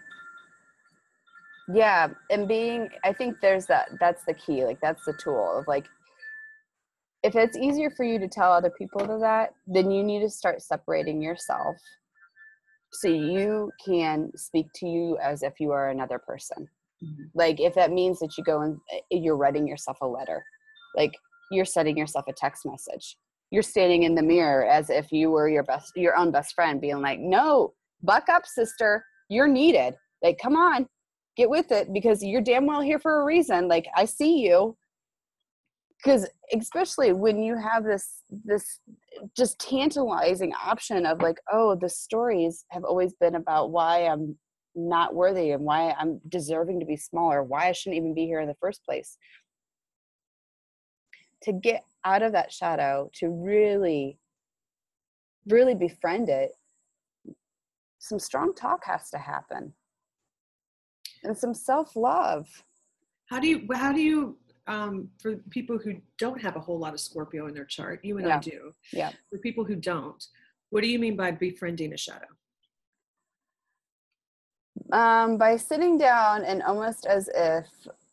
Yeah, 1.77 2.09
and 2.31 2.49
being, 2.49 2.89
I 3.05 3.13
think 3.13 3.37
there's 3.41 3.67
that. 3.67 3.91
That's 4.01 4.25
the 4.25 4.35
key. 4.35 4.65
Like 4.65 4.81
that's 4.81 5.05
the 5.05 5.13
tool 5.23 5.59
of 5.59 5.69
like, 5.69 5.87
if 7.23 7.37
it's 7.37 7.59
easier 7.59 7.91
for 7.91 8.05
you 8.05 8.19
to 8.19 8.29
tell 8.29 8.53
other 8.53 8.71
people 8.71 9.01
to 9.07 9.19
that, 9.21 9.51
then 9.67 9.91
you 9.91 10.03
need 10.03 10.21
to 10.21 10.31
start 10.31 10.63
separating 10.63 11.21
yourself, 11.21 11.77
so 12.93 13.09
you 13.09 13.71
can 13.85 14.33
speak 14.35 14.67
to 14.77 14.87
you 14.87 15.19
as 15.23 15.43
if 15.43 15.61
you 15.61 15.71
are 15.73 15.91
another 15.91 16.19
person. 16.19 16.67
Mm-hmm. 17.05 17.25
Like 17.35 17.61
if 17.61 17.75
that 17.75 17.93
means 17.93 18.19
that 18.21 18.39
you 18.39 18.45
go 18.45 18.63
and 18.63 18.79
eh, 18.93 19.01
you're 19.11 19.37
writing 19.37 19.69
yourself 19.69 19.99
a 20.01 20.07
letter, 20.07 20.43
like 20.97 21.13
you're 21.53 21.67
sending 21.67 21.99
yourself 21.99 22.25
a 22.29 22.33
text 22.33 22.65
message 22.65 23.17
you're 23.51 23.63
standing 23.63 24.05
in 24.05 24.15
the 24.15 24.23
mirror 24.23 24.65
as 24.65 24.91
if 24.91 25.11
you 25.13 25.31
were 25.31 25.49
your 25.49 25.65
best 25.65 25.93
your 25.97 26.17
own 26.17 26.31
best 26.31 26.55
friend 26.55 26.81
being 26.81 27.01
like 27.01 27.19
no 27.19 27.75
buck 28.03 28.29
up 28.29 28.47
sister. 28.47 29.05
You're 29.29 29.49
needed. 29.49 29.95
Like 30.23 30.39
come 30.43 30.57
on. 30.57 30.87
Get 31.37 31.51
with 31.51 31.71
it 31.73 31.93
because 31.93 32.23
you're 32.23 32.41
damn 32.41 32.67
well 32.67 32.81
here 32.81 32.99
for 32.99 33.21
a 33.21 33.25
reason. 33.25 33.69
Like 33.69 33.87
i 33.97 34.05
see 34.05 34.39
you. 34.41 34.77
Because 36.03 36.27
especially 36.57 37.13
when 37.13 37.43
you 37.43 37.57
have 37.57 37.85
this 37.85 38.23
this 38.45 38.81
just 39.37 39.59
tantalizing 39.61 40.53
option 40.55 41.05
of 41.05 41.21
like 41.21 41.39
oh 41.53 41.77
the 41.77 41.89
stories 41.89 42.65
have 42.71 42.85
always 42.85 43.13
been 43.15 43.35
about 43.35 43.71
why 43.71 44.07
i'm 44.07 44.37
not 44.75 45.15
worthy 45.15 45.51
and 45.51 45.63
why 45.63 45.95
i'm 45.99 46.21
deserving 46.29 46.81
to 46.81 46.87
be 46.87 46.97
smaller 46.97 47.43
why 47.43 47.69
i 47.69 47.73
shouldn't 47.73 47.99
even 47.99 48.15
be 48.15 48.25
here 48.25 48.41
in 48.41 48.49
the 48.49 48.57
first 48.61 48.83
place. 48.85 49.19
To 51.43 51.53
get 51.53 51.85
out 52.05 52.23
of 52.23 52.33
that 52.33 52.53
shadow 52.53 53.11
to 53.15 53.29
really 53.29 54.19
really 55.47 55.75
befriend 55.75 56.29
it 56.29 56.53
some 58.01 58.19
strong 58.19 58.55
talk 58.55 58.85
has 58.85 59.11
to 59.11 59.19
happen. 59.19 59.73
And 61.23 61.37
some 61.37 61.53
self-love. 61.55 62.49
How 63.27 63.39
do 63.39 63.47
you 63.47 63.69
how 63.75 63.93
do 63.93 64.01
you 64.01 64.39
um, 64.67 65.09
for 65.21 65.37
people 65.51 65.79
who 65.79 65.97
don't 66.19 66.41
have 66.41 66.57
a 66.57 66.61
whole 66.61 66.79
lot 66.79 66.95
of 66.95 67.01
scorpio 67.01 67.47
in 67.47 67.55
their 67.55 67.65
chart 67.65 68.05
you 68.05 68.19
and 68.19 68.27
yeah. 68.27 68.37
i 68.37 68.39
do 68.39 68.73
yeah. 68.93 69.11
for 69.29 69.39
people 69.39 69.65
who 69.65 69.75
don't 69.75 70.25
what 70.71 70.83
do 70.83 70.89
you 70.89 70.99
mean 70.99 71.17
by 71.17 71.33
befriending 71.33 71.93
a 71.93 71.97
shadow? 71.97 72.27
Um, 74.93 75.37
by 75.37 75.57
sitting 75.57 75.99
down 75.99 76.45
and 76.45 76.63
almost 76.63 77.07
as 77.07 77.29
if 77.35 77.67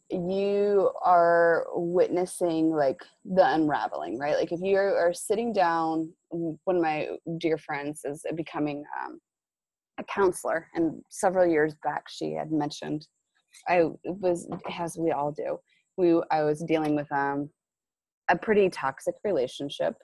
you 0.10 0.92
are 1.04 1.68
witnessing 1.74 2.72
like 2.72 3.02
the 3.26 3.54
unraveling 3.54 4.18
right? 4.18 4.36
Like 4.36 4.52
if 4.52 4.62
you 4.62 4.78
are 4.78 5.14
sitting 5.14 5.52
down 5.52 6.14
one 6.30 6.78
of 6.78 6.82
my 6.82 7.08
dear 7.40 7.58
friends 7.58 8.02
is 8.06 8.24
becoming 8.36 8.84
um, 9.02 9.20
a 10.00 10.04
counselor 10.04 10.68
and 10.76 11.02
several 11.10 11.46
years 11.46 11.76
back 11.84 12.04
she 12.08 12.34
had 12.34 12.52
mentioned 12.52 13.08
i 13.68 13.84
was 14.04 14.48
as 14.80 14.98
we 14.98 15.12
all 15.12 15.32
do 15.32 15.58
we 15.98 16.22
i 16.32 16.44
was 16.44 16.64
dealing 16.64 16.96
with 16.96 17.12
um 17.12 17.50
a 18.30 18.38
pretty 18.38 18.70
toxic 18.70 19.16
relationship 19.24 19.96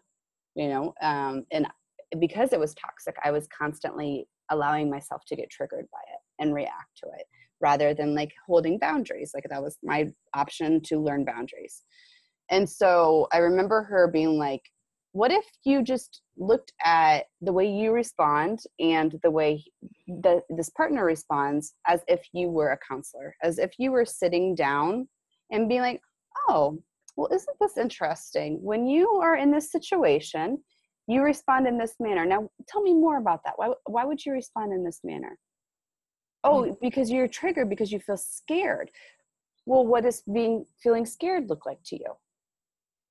you 0.56 0.68
know 0.68 0.94
um 1.02 1.46
and 1.52 1.68
because 2.20 2.54
it 2.54 2.60
was 2.60 2.74
toxic 2.76 3.16
i 3.24 3.32
was 3.32 3.48
constantly 3.56 4.28
allowing 4.52 4.90
myself 4.90 5.24
to 5.28 5.36
get 5.36 5.50
triggered 5.50 5.88
by 5.92 6.00
it 6.14 6.20
and 6.44 6.54
react 6.54 6.98
to 6.98 7.06
it 7.18 7.26
rather 7.64 7.94
than 7.94 8.14
like 8.14 8.32
holding 8.46 8.78
boundaries. 8.78 9.32
Like 9.34 9.46
that 9.50 9.64
was 9.64 9.78
my 9.82 10.12
option 10.36 10.82
to 10.82 11.00
learn 11.00 11.26
boundaries. 11.26 11.82
And 12.52 12.70
so 12.70 13.28
I 13.32 13.38
remember 13.38 13.84
her 13.84 14.08
being 14.08 14.38
like, 14.38 14.62
what 15.14 15.32
if 15.32 15.46
you 15.64 15.84
just 15.84 16.22
looked 16.38 16.74
at 16.84 17.26
the 17.42 17.54
way 17.54 17.66
you 17.66 17.92
respond 17.92 18.60
and 18.80 19.18
the 19.24 19.32
way 19.32 19.64
that 20.08 20.42
this 20.50 20.70
partner 20.70 21.06
responds 21.06 21.74
as 21.88 22.02
if 22.08 22.22
you 22.34 22.50
were 22.50 22.72
a 22.72 22.80
counselor, 22.88 23.36
as 23.42 23.60
if 23.60 23.72
you 23.78 23.92
were 23.92 24.06
sitting 24.06 24.56
down 24.56 25.08
and 25.52 25.70
being 25.70 25.82
like, 25.82 26.02
oh, 26.50 26.80
well, 27.16 27.30
isn't 27.32 27.58
this 27.62 27.78
interesting? 27.78 28.60
When 28.62 28.88
you 28.88 29.08
are 29.22 29.36
in 29.36 29.52
this 29.52 29.72
situation, 29.72 30.58
you 31.08 31.22
respond 31.22 31.68
in 31.68 31.78
this 31.78 31.96
manner. 32.00 32.26
Now, 32.26 32.50
tell 32.68 32.82
me 32.82 32.94
more 32.94 33.20
about 33.20 33.42
that. 33.46 33.54
Why, 33.58 33.70
why 33.86 34.06
would 34.06 34.26
you 34.26 34.32
respond 34.34 34.74
in 34.74 34.84
this 34.84 35.02
manner? 35.04 35.38
Oh 36.44 36.64
mm. 36.64 36.78
because 36.82 37.10
you're 37.10 37.28
triggered 37.28 37.70
because 37.70 37.92
you 37.92 38.00
feel 38.00 38.18
scared. 38.18 38.92
Well 39.66 39.86
what 39.86 40.04
does 40.04 40.22
being 40.22 40.66
feeling 40.82 41.06
scared 41.06 41.50
look 41.50 41.66
like 41.66 41.82
to 41.86 41.96
you? 41.96 42.14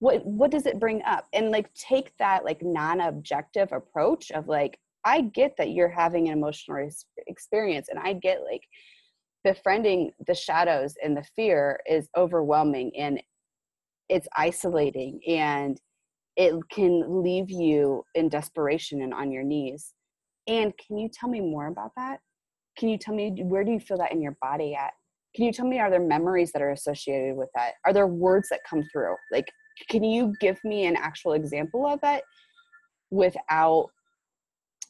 What 0.00 0.24
what 0.24 0.50
does 0.50 0.66
it 0.66 0.80
bring 0.80 1.02
up? 1.02 1.26
And 1.32 1.50
like 1.50 1.72
take 1.74 2.12
that 2.18 2.44
like 2.44 2.62
non-objective 2.62 3.72
approach 3.72 4.30
of 4.30 4.48
like 4.48 4.78
i 5.04 5.20
get 5.20 5.56
that 5.58 5.70
you're 5.70 5.88
having 5.88 6.28
an 6.28 6.38
emotional 6.38 6.88
experience 7.26 7.88
and 7.88 7.98
i 7.98 8.12
get 8.12 8.44
like 8.48 8.62
befriending 9.44 10.12
the 10.26 10.34
shadows 10.34 10.94
and 11.02 11.16
the 11.16 11.24
fear 11.34 11.80
is 11.88 12.08
overwhelming 12.16 12.92
and 12.96 13.20
it's 14.08 14.28
isolating 14.36 15.20
and 15.26 15.80
it 16.36 16.54
can 16.70 17.22
leave 17.22 17.50
you 17.50 18.04
in 18.14 18.28
desperation 18.28 19.02
and 19.02 19.12
on 19.12 19.30
your 19.30 19.42
knees. 19.42 19.94
And 20.46 20.72
can 20.76 20.98
you 20.98 21.08
tell 21.12 21.28
me 21.28 21.40
more 21.40 21.66
about 21.68 21.92
that 21.96 22.20
can 22.76 22.88
you 22.88 22.98
tell 22.98 23.14
me 23.14 23.42
where 23.42 23.64
do 23.64 23.70
you 23.70 23.80
feel 23.80 23.98
that 23.98 24.12
in 24.12 24.20
your 24.22 24.36
body 24.40 24.74
at? 24.74 24.92
Can 25.34 25.44
you 25.44 25.52
tell 25.52 25.66
me 25.66 25.78
are 25.78 25.90
there 25.90 26.00
memories 26.00 26.52
that 26.52 26.62
are 26.62 26.70
associated 26.70 27.36
with 27.36 27.48
that? 27.54 27.74
Are 27.84 27.92
there 27.92 28.06
words 28.06 28.48
that 28.50 28.60
come 28.68 28.82
through? 28.92 29.14
Like 29.30 29.50
can 29.88 30.04
you 30.04 30.34
give 30.40 30.58
me 30.64 30.86
an 30.86 30.96
actual 30.96 31.32
example 31.32 31.86
of 31.86 32.00
it 32.02 32.22
without 33.10 33.88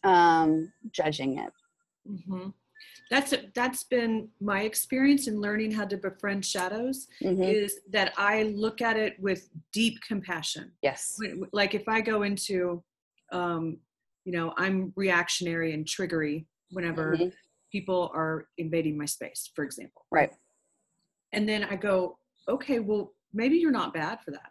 um 0.04 0.72
judging 0.90 1.38
it? 1.38 1.52
Mm-hmm. 2.08 2.48
that's 3.12 3.32
that's 3.54 3.84
been 3.84 4.28
my 4.40 4.62
experience 4.62 5.28
in 5.28 5.40
learning 5.40 5.70
how 5.70 5.84
to 5.84 5.96
befriend 5.96 6.44
shadows 6.44 7.06
mm-hmm. 7.22 7.40
is 7.40 7.78
that 7.92 8.12
i 8.16 8.42
look 8.56 8.82
at 8.82 8.96
it 8.96 9.14
with 9.20 9.48
deep 9.72 10.00
compassion. 10.06 10.72
Yes. 10.82 11.16
Like 11.52 11.74
if 11.74 11.88
i 11.88 12.00
go 12.00 12.22
into 12.22 12.82
um 13.30 13.78
you 14.24 14.32
know 14.32 14.52
i'm 14.58 14.92
reactionary 14.96 15.74
and 15.74 15.86
triggery 15.86 16.46
whenever 16.70 17.16
mm-hmm 17.16 17.28
people 17.72 18.10
are 18.14 18.46
invading 18.58 18.96
my 18.96 19.06
space, 19.06 19.50
for 19.56 19.64
example. 19.64 20.06
Right. 20.10 20.30
And 21.32 21.48
then 21.48 21.64
I 21.64 21.76
go, 21.76 22.18
okay, 22.48 22.78
well, 22.78 23.14
maybe 23.32 23.56
you're 23.56 23.72
not 23.72 23.94
bad 23.94 24.20
for 24.22 24.30
that. 24.32 24.50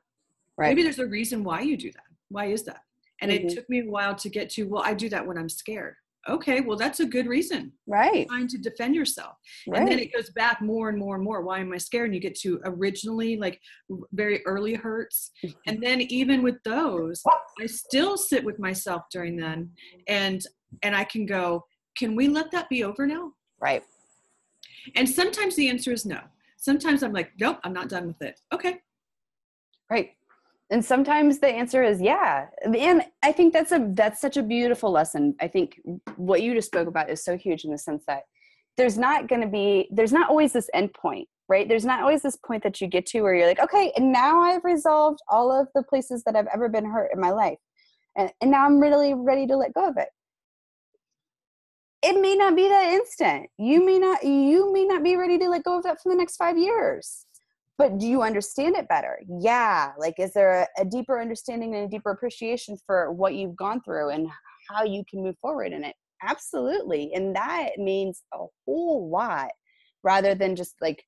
Right. 0.57 0.69
Maybe 0.69 0.83
there's 0.83 0.99
a 0.99 1.07
reason 1.07 1.43
why 1.43 1.61
you 1.61 1.77
do 1.77 1.91
that. 1.91 2.03
Why 2.29 2.45
is 2.45 2.63
that? 2.63 2.81
And 3.21 3.31
mm-hmm. 3.31 3.47
it 3.47 3.53
took 3.53 3.69
me 3.69 3.81
a 3.81 3.89
while 3.89 4.15
to 4.15 4.29
get 4.29 4.49
to, 4.51 4.63
well, 4.63 4.83
I 4.83 4.93
do 4.93 5.07
that 5.09 5.25
when 5.25 5.37
I'm 5.37 5.49
scared. 5.49 5.95
Okay, 6.29 6.61
well, 6.61 6.77
that's 6.77 6.99
a 6.99 7.05
good 7.05 7.25
reason. 7.25 7.71
Right. 7.87 8.27
trying 8.27 8.47
to 8.49 8.57
defend 8.59 8.93
yourself. 8.93 9.37
Right. 9.67 9.79
And 9.79 9.87
then 9.87 9.97
it 9.97 10.13
goes 10.13 10.29
back 10.31 10.61
more 10.61 10.89
and 10.89 10.97
more 10.97 11.15
and 11.15 11.23
more. 11.23 11.41
Why 11.41 11.59
am 11.59 11.73
I 11.73 11.77
scared? 11.77 12.05
And 12.05 12.15
you 12.15 12.21
get 12.21 12.35
to 12.41 12.61
originally, 12.63 13.37
like 13.37 13.59
very 14.13 14.45
early 14.45 14.75
hurts. 14.75 15.31
Mm-hmm. 15.43 15.57
and 15.67 15.83
then 15.83 16.01
even 16.01 16.43
with 16.43 16.57
those, 16.63 17.23
I 17.59 17.65
still 17.65 18.17
sit 18.17 18.43
with 18.43 18.59
myself 18.59 19.03
during 19.11 19.35
then 19.35 19.71
and 20.07 20.43
and 20.83 20.95
I 20.95 21.03
can 21.03 21.25
go, 21.25 21.65
can 21.97 22.15
we 22.15 22.27
let 22.27 22.51
that 22.51 22.69
be 22.69 22.83
over 22.83 23.05
now? 23.05 23.33
Right. 23.59 23.83
And 24.95 25.07
sometimes 25.07 25.55
the 25.55 25.69
answer 25.69 25.91
is 25.91 26.05
no. 26.05 26.19
Sometimes 26.57 27.03
I'm 27.03 27.13
like, 27.13 27.31
nope, 27.39 27.59
I'm 27.63 27.73
not 27.73 27.89
done 27.89 28.07
with 28.07 28.21
it. 28.21 28.39
Okay. 28.53 28.79
Right. 29.89 30.11
And 30.69 30.83
sometimes 30.83 31.39
the 31.39 31.47
answer 31.47 31.83
is 31.83 32.01
yeah. 32.01 32.47
And 32.63 33.03
I 33.21 33.31
think 33.31 33.51
that's 33.51 33.71
a 33.73 33.89
that's 33.93 34.21
such 34.21 34.37
a 34.37 34.43
beautiful 34.43 34.89
lesson. 34.91 35.35
I 35.41 35.47
think 35.47 35.81
what 36.15 36.41
you 36.41 36.53
just 36.53 36.67
spoke 36.67 36.87
about 36.87 37.09
is 37.09 37.23
so 37.23 37.37
huge 37.37 37.65
in 37.65 37.71
the 37.71 37.77
sense 37.77 38.03
that 38.07 38.23
there's 38.77 38.97
not 38.97 39.27
going 39.27 39.41
to 39.41 39.47
be 39.47 39.87
there's 39.91 40.13
not 40.13 40.29
always 40.29 40.53
this 40.53 40.69
end 40.73 40.93
point 40.93 41.27
right 41.49 41.67
there's 41.67 41.85
not 41.85 42.01
always 42.01 42.21
this 42.21 42.37
point 42.37 42.63
that 42.63 42.79
you 42.81 42.87
get 42.87 43.05
to 43.05 43.21
where 43.21 43.35
you're 43.35 43.47
like 43.47 43.59
okay 43.59 43.91
and 43.95 44.11
now 44.11 44.41
i've 44.41 44.63
resolved 44.63 45.19
all 45.29 45.51
of 45.51 45.67
the 45.75 45.83
places 45.83 46.23
that 46.23 46.35
i've 46.35 46.47
ever 46.53 46.69
been 46.69 46.85
hurt 46.85 47.11
in 47.13 47.19
my 47.19 47.31
life 47.31 47.57
and, 48.17 48.31
and 48.41 48.51
now 48.51 48.65
i'm 48.65 48.79
really 48.79 49.13
ready 49.13 49.45
to 49.45 49.55
let 49.55 49.73
go 49.73 49.87
of 49.87 49.97
it 49.97 50.09
it 52.03 52.19
may 52.19 52.35
not 52.35 52.55
be 52.55 52.67
that 52.67 52.93
instant. 52.93 53.47
You 53.57 53.85
may 53.85 53.99
not 53.99 54.23
you 54.23 54.71
may 54.73 54.85
not 54.85 55.03
be 55.03 55.15
ready 55.15 55.37
to 55.37 55.49
let 55.49 55.63
go 55.63 55.77
of 55.77 55.83
that 55.83 55.97
for 56.01 56.11
the 56.11 56.17
next 56.17 56.37
five 56.37 56.57
years. 56.57 57.25
But 57.77 57.97
do 57.97 58.07
you 58.07 58.21
understand 58.21 58.75
it 58.75 58.87
better? 58.87 59.19
Yeah. 59.39 59.91
Like 59.97 60.15
is 60.19 60.33
there 60.33 60.61
a, 60.77 60.81
a 60.81 60.85
deeper 60.85 61.19
understanding 61.19 61.75
and 61.75 61.85
a 61.85 61.89
deeper 61.89 62.11
appreciation 62.11 62.77
for 62.85 63.11
what 63.11 63.35
you've 63.35 63.55
gone 63.55 63.81
through 63.81 64.09
and 64.09 64.27
how 64.69 64.83
you 64.83 65.03
can 65.09 65.23
move 65.23 65.35
forward 65.41 65.73
in 65.73 65.83
it? 65.83 65.95
Absolutely. 66.23 67.11
And 67.13 67.35
that 67.35 67.77
means 67.77 68.23
a 68.33 68.45
whole 68.65 69.09
lot 69.09 69.49
rather 70.03 70.35
than 70.35 70.55
just 70.55 70.75
like 70.81 71.03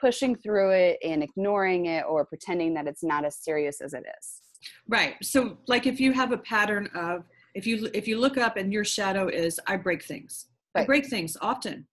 pushing 0.00 0.36
through 0.36 0.70
it 0.70 0.98
and 1.02 1.22
ignoring 1.22 1.86
it 1.86 2.04
or 2.08 2.24
pretending 2.24 2.74
that 2.74 2.86
it's 2.86 3.02
not 3.02 3.24
as 3.24 3.38
serious 3.38 3.80
as 3.80 3.94
it 3.94 4.04
is. 4.18 4.40
Right. 4.88 5.14
So 5.22 5.58
like 5.68 5.86
if 5.86 6.00
you 6.00 6.12
have 6.12 6.32
a 6.32 6.38
pattern 6.38 6.88
of 6.94 7.24
if 7.54 7.66
you 7.66 7.88
if 7.94 8.06
you 8.06 8.18
look 8.18 8.36
up 8.36 8.56
and 8.56 8.72
your 8.72 8.84
shadow 8.84 9.28
is 9.28 9.58
i 9.66 9.76
break 9.76 10.04
things 10.04 10.46
right. 10.74 10.82
i 10.82 10.84
break 10.84 11.06
things 11.06 11.36
often 11.40 11.86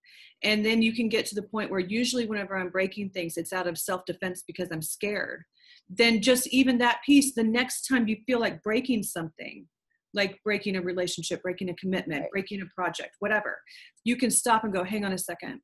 and 0.43 0.65
then 0.65 0.81
you 0.81 0.93
can 0.93 1.07
get 1.07 1.25
to 1.25 1.35
the 1.35 1.43
point 1.43 1.69
where 1.69 1.79
usually 1.79 2.25
whenever 2.25 2.57
i'm 2.57 2.69
breaking 2.69 3.09
things 3.09 3.37
it's 3.37 3.53
out 3.53 3.67
of 3.67 3.77
self-defense 3.77 4.43
because 4.45 4.69
i'm 4.71 4.81
scared 4.81 5.43
then 5.89 6.21
just 6.21 6.47
even 6.47 6.77
that 6.77 7.01
piece 7.05 7.33
the 7.33 7.43
next 7.43 7.87
time 7.87 8.07
you 8.07 8.17
feel 8.25 8.39
like 8.39 8.61
breaking 8.63 9.03
something 9.03 9.65
like 10.13 10.39
breaking 10.43 10.75
a 10.75 10.81
relationship 10.81 11.41
breaking 11.43 11.69
a 11.69 11.75
commitment 11.75 12.21
right. 12.21 12.31
breaking 12.31 12.61
a 12.61 12.65
project 12.75 13.15
whatever 13.19 13.57
you 14.03 14.15
can 14.15 14.31
stop 14.31 14.63
and 14.63 14.73
go 14.73 14.83
hang 14.83 15.05
on 15.05 15.13
a 15.13 15.17
second 15.17 15.59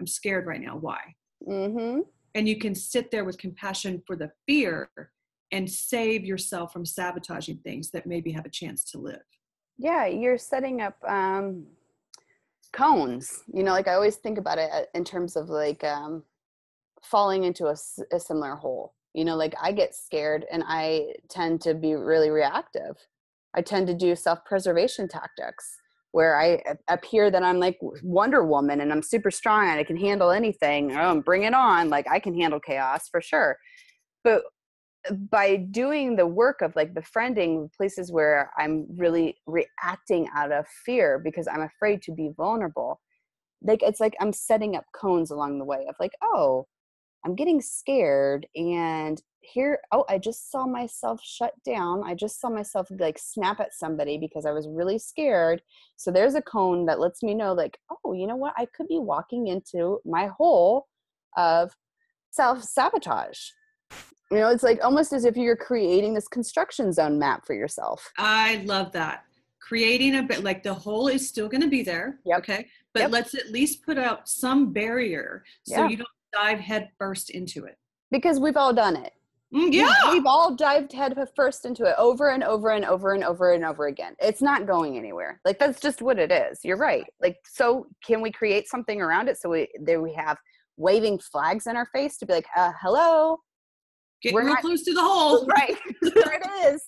i'm 0.00 0.06
scared 0.06 0.46
right 0.46 0.60
now 0.60 0.76
why 0.76 1.00
mm-hmm. 1.46 2.00
and 2.34 2.48
you 2.48 2.58
can 2.58 2.74
sit 2.74 3.10
there 3.10 3.24
with 3.24 3.38
compassion 3.38 4.02
for 4.06 4.16
the 4.16 4.30
fear 4.46 4.88
and 5.52 5.70
save 5.70 6.24
yourself 6.24 6.72
from 6.72 6.84
sabotaging 6.84 7.58
things 7.58 7.90
that 7.90 8.06
maybe 8.06 8.32
have 8.32 8.46
a 8.46 8.50
chance 8.50 8.84
to 8.84 8.98
live. 8.98 9.22
Yeah 9.78 10.06
you're 10.06 10.38
setting 10.38 10.80
up 10.80 10.96
um 11.06 11.66
cones 12.72 13.44
you 13.52 13.62
know 13.62 13.70
like 13.70 13.88
i 13.88 13.94
always 13.94 14.16
think 14.16 14.38
about 14.38 14.58
it 14.58 14.68
uh, 14.72 14.82
in 14.94 15.04
terms 15.04 15.36
of 15.36 15.48
like 15.48 15.82
um 15.84 16.22
falling 17.02 17.44
into 17.44 17.66
a, 17.66 17.76
a 18.12 18.18
similar 18.18 18.56
hole. 18.56 18.94
You 19.14 19.24
know 19.24 19.36
like 19.36 19.54
i 19.62 19.72
get 19.72 19.94
scared 19.94 20.44
and 20.50 20.64
i 20.66 21.14
tend 21.28 21.60
to 21.62 21.74
be 21.74 21.94
really 21.94 22.30
reactive. 22.30 22.96
I 23.54 23.62
tend 23.62 23.86
to 23.86 23.94
do 23.94 24.14
self-preservation 24.16 25.08
tactics 25.08 25.78
where 26.12 26.38
i 26.40 26.62
appear 26.88 27.30
that 27.30 27.42
i'm 27.42 27.58
like 27.58 27.78
wonder 28.02 28.44
woman 28.44 28.80
and 28.80 28.92
i'm 28.92 29.02
super 29.02 29.30
strong 29.30 29.68
and 29.68 29.78
i 29.78 29.84
can 29.84 29.96
handle 29.96 30.30
anything. 30.30 30.96
Oh 30.96 31.20
bring 31.20 31.44
it 31.44 31.54
on. 31.54 31.88
Like 31.90 32.06
i 32.10 32.18
can 32.18 32.38
handle 32.38 32.60
chaos 32.60 33.08
for 33.08 33.20
sure. 33.20 33.56
But 34.24 34.42
by 35.30 35.56
doing 35.56 36.16
the 36.16 36.26
work 36.26 36.62
of 36.62 36.74
like 36.76 36.94
befriending 36.94 37.70
places 37.76 38.12
where 38.12 38.50
i'm 38.58 38.86
really 38.96 39.36
reacting 39.46 40.28
out 40.34 40.52
of 40.52 40.66
fear 40.84 41.20
because 41.22 41.46
i'm 41.48 41.62
afraid 41.62 42.02
to 42.02 42.12
be 42.12 42.30
vulnerable 42.36 43.00
like 43.62 43.82
it's 43.82 44.00
like 44.00 44.14
i'm 44.20 44.32
setting 44.32 44.76
up 44.76 44.84
cones 44.94 45.30
along 45.30 45.58
the 45.58 45.64
way 45.64 45.86
of 45.88 45.94
like 46.00 46.12
oh 46.22 46.66
i'm 47.24 47.34
getting 47.34 47.60
scared 47.60 48.46
and 48.54 49.22
here 49.46 49.78
oh 49.92 50.04
i 50.08 50.18
just 50.18 50.50
saw 50.50 50.66
myself 50.66 51.20
shut 51.22 51.52
down. 51.64 52.02
I 52.04 52.14
just 52.14 52.40
saw 52.40 52.50
myself 52.50 52.88
like 52.98 53.18
snap 53.18 53.60
at 53.60 53.74
somebody 53.74 54.18
because 54.18 54.44
i 54.46 54.52
was 54.52 54.68
really 54.68 54.98
scared. 54.98 55.62
So 55.96 56.10
there's 56.10 56.34
a 56.34 56.42
cone 56.42 56.86
that 56.86 57.00
lets 57.00 57.22
me 57.22 57.34
know 57.34 57.52
like 57.52 57.78
oh 57.90 58.12
you 58.12 58.26
know 58.26 58.36
what? 58.36 58.54
I 58.56 58.66
could 58.66 58.88
be 58.88 58.98
walking 58.98 59.46
into 59.46 60.00
my 60.04 60.26
hole 60.26 60.86
of 61.36 61.72
self 62.30 62.62
sabotage 62.62 63.38
you 64.30 64.38
know, 64.38 64.48
it's 64.48 64.62
like 64.62 64.84
almost 64.84 65.12
as 65.12 65.24
if 65.24 65.36
you're 65.36 65.56
creating 65.56 66.14
this 66.14 66.28
construction 66.28 66.92
zone 66.92 67.18
map 67.18 67.46
for 67.46 67.54
yourself. 67.54 68.12
I 68.18 68.62
love 68.64 68.92
that. 68.92 69.24
Creating 69.60 70.16
a 70.16 70.22
bit 70.22 70.44
like 70.44 70.62
the 70.62 70.74
hole 70.74 71.08
is 71.08 71.28
still 71.28 71.48
going 71.48 71.60
to 71.60 71.68
be 71.68 71.82
there. 71.82 72.18
Yep. 72.24 72.38
Okay. 72.38 72.66
But 72.92 73.02
yep. 73.02 73.10
let's 73.10 73.34
at 73.34 73.50
least 73.50 73.84
put 73.84 73.98
out 73.98 74.28
some 74.28 74.72
barrier 74.72 75.44
so 75.64 75.76
yeah. 75.76 75.88
you 75.88 75.96
don't 75.96 76.08
dive 76.32 76.58
head 76.58 76.90
first 76.98 77.30
into 77.30 77.64
it. 77.64 77.76
Because 78.10 78.40
we've 78.40 78.56
all 78.56 78.72
done 78.72 78.96
it. 78.96 79.12
Mm, 79.54 79.72
yeah. 79.72 80.12
We've 80.12 80.26
all 80.26 80.54
dived 80.54 80.92
head 80.92 81.16
first 81.36 81.64
into 81.64 81.84
it 81.84 81.94
over 81.98 82.30
and 82.30 82.42
over 82.42 82.70
and 82.70 82.84
over 82.84 83.14
and 83.14 83.22
over 83.22 83.52
and 83.52 83.64
over 83.64 83.86
again. 83.86 84.16
It's 84.18 84.42
not 84.42 84.66
going 84.66 84.98
anywhere. 84.98 85.40
Like 85.44 85.58
that's 85.58 85.80
just 85.80 86.02
what 86.02 86.18
it 86.18 86.32
is. 86.32 86.60
You're 86.64 86.76
right. 86.76 87.04
Like 87.20 87.36
so 87.44 87.86
can 88.04 88.20
we 88.20 88.32
create 88.32 88.68
something 88.68 89.00
around 89.00 89.28
it 89.28 89.38
so 89.38 89.50
we 89.50 89.68
there 89.80 90.02
we 90.02 90.12
have 90.14 90.36
waving 90.76 91.18
flags 91.18 91.66
in 91.66 91.76
our 91.76 91.86
face 91.86 92.18
to 92.18 92.26
be 92.26 92.34
like, 92.34 92.46
uh, 92.56 92.72
hello, 92.80 93.38
Get 94.26 94.34
We're 94.34 94.44
real 94.44 94.54
not, 94.54 94.60
close 94.62 94.82
to 94.82 94.92
the 94.92 95.02
hole. 95.02 95.46
Right. 95.56 95.76
there 96.02 96.40
it 96.42 96.80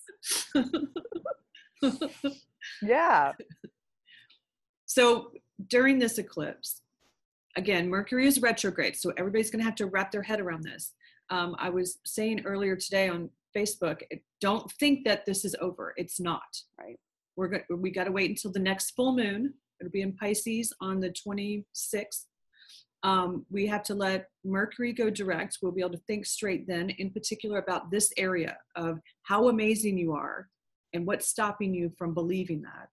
is. 1.81 2.03
yeah. 2.81 3.31
So 4.85 5.31
during 5.67 5.99
this 5.99 6.17
eclipse, 6.17 6.81
again, 7.55 7.87
Mercury 7.87 8.27
is 8.27 8.41
retrograde. 8.41 8.97
So 8.97 9.13
everybody's 9.17 9.49
going 9.49 9.61
to 9.61 9.65
have 9.65 9.75
to 9.75 9.85
wrap 9.85 10.11
their 10.11 10.21
head 10.21 10.41
around 10.41 10.63
this. 10.63 10.91
Um, 11.29 11.55
I 11.59 11.69
was 11.69 11.99
saying 12.05 12.41
earlier 12.45 12.75
today 12.75 13.07
on 13.07 13.29
Facebook, 13.55 14.01
don't 14.41 14.69
think 14.73 15.05
that 15.05 15.25
this 15.25 15.45
is 15.45 15.55
over. 15.61 15.93
It's 15.95 16.19
not. 16.19 16.41
Right. 16.77 16.99
We're 17.37 17.47
go- 17.47 17.75
we 17.77 17.89
got 17.89 18.03
to 18.03 18.11
wait 18.11 18.31
until 18.31 18.51
the 18.51 18.59
next 18.59 18.91
full 18.97 19.15
moon. 19.15 19.53
It'll 19.79 19.91
be 19.91 20.01
in 20.01 20.11
Pisces 20.17 20.73
on 20.81 20.99
the 20.99 21.13
26th 21.25 22.25
um, 23.03 23.45
we 23.49 23.65
have 23.67 23.83
to 23.83 23.95
let 23.95 24.27
Mercury 24.43 24.93
go 24.93 25.09
direct. 25.09 25.59
We'll 25.61 25.71
be 25.71 25.81
able 25.81 25.91
to 25.91 26.01
think 26.07 26.25
straight 26.25 26.67
then, 26.67 26.89
in 26.91 27.11
particular 27.11 27.59
about 27.59 27.91
this 27.91 28.11
area 28.17 28.57
of 28.75 28.99
how 29.23 29.47
amazing 29.49 29.97
you 29.97 30.13
are 30.13 30.49
and 30.93 31.05
what's 31.05 31.27
stopping 31.27 31.73
you 31.73 31.91
from 31.97 32.13
believing 32.13 32.61
that. 32.63 32.89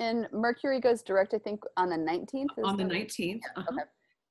And 0.00 0.28
Mercury 0.32 0.80
goes 0.80 1.02
direct, 1.02 1.34
I 1.34 1.38
think, 1.38 1.60
on 1.76 1.88
the 1.88 1.96
19th. 1.96 2.46
On 2.64 2.76
the 2.76 2.84
19th. 2.84 3.40
Uh-huh. 3.56 3.66
Okay. 3.72 3.82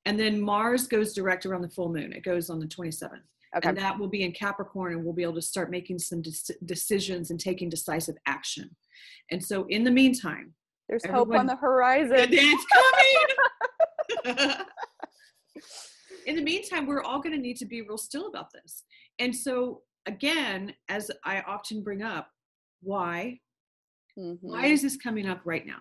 And 0.06 0.18
then 0.18 0.40
Mars 0.40 0.86
goes 0.86 1.12
direct 1.12 1.44
around 1.44 1.60
the 1.60 1.68
full 1.68 1.90
moon. 1.90 2.12
It 2.14 2.22
goes 2.22 2.48
on 2.48 2.58
the 2.58 2.66
27th. 2.66 3.20
Okay. 3.56 3.68
And 3.68 3.76
that 3.76 3.98
will 3.98 4.08
be 4.08 4.22
in 4.22 4.32
Capricorn, 4.32 4.92
and 4.92 5.04
we'll 5.04 5.14
be 5.14 5.22
able 5.22 5.34
to 5.34 5.42
start 5.42 5.70
making 5.70 5.98
some 5.98 6.22
de- 6.22 6.30
decisions 6.64 7.30
and 7.30 7.40
taking 7.40 7.68
decisive 7.68 8.16
action. 8.26 8.74
And 9.30 9.42
so, 9.42 9.66
in 9.68 9.84
the 9.84 9.90
meantime, 9.90 10.54
there's 10.88 11.04
hope 11.04 11.34
on 11.34 11.46
the 11.46 11.56
horizon. 11.56 12.28
It's 12.30 12.66
coming. 14.24 14.54
in 16.26 16.36
the 16.36 16.42
meantime, 16.42 16.86
we're 16.86 17.02
all 17.02 17.20
going 17.20 17.34
to 17.34 17.40
need 17.40 17.56
to 17.58 17.66
be 17.66 17.82
real 17.82 17.98
still 17.98 18.28
about 18.28 18.52
this. 18.52 18.84
And 19.18 19.34
so, 19.34 19.82
again, 20.06 20.74
as 20.88 21.10
I 21.24 21.40
often 21.42 21.82
bring 21.82 22.02
up, 22.02 22.30
why? 22.82 23.40
Mm-hmm. 24.18 24.46
Why 24.46 24.66
is 24.66 24.82
this 24.82 24.96
coming 24.96 25.28
up 25.28 25.40
right 25.44 25.66
now? 25.66 25.80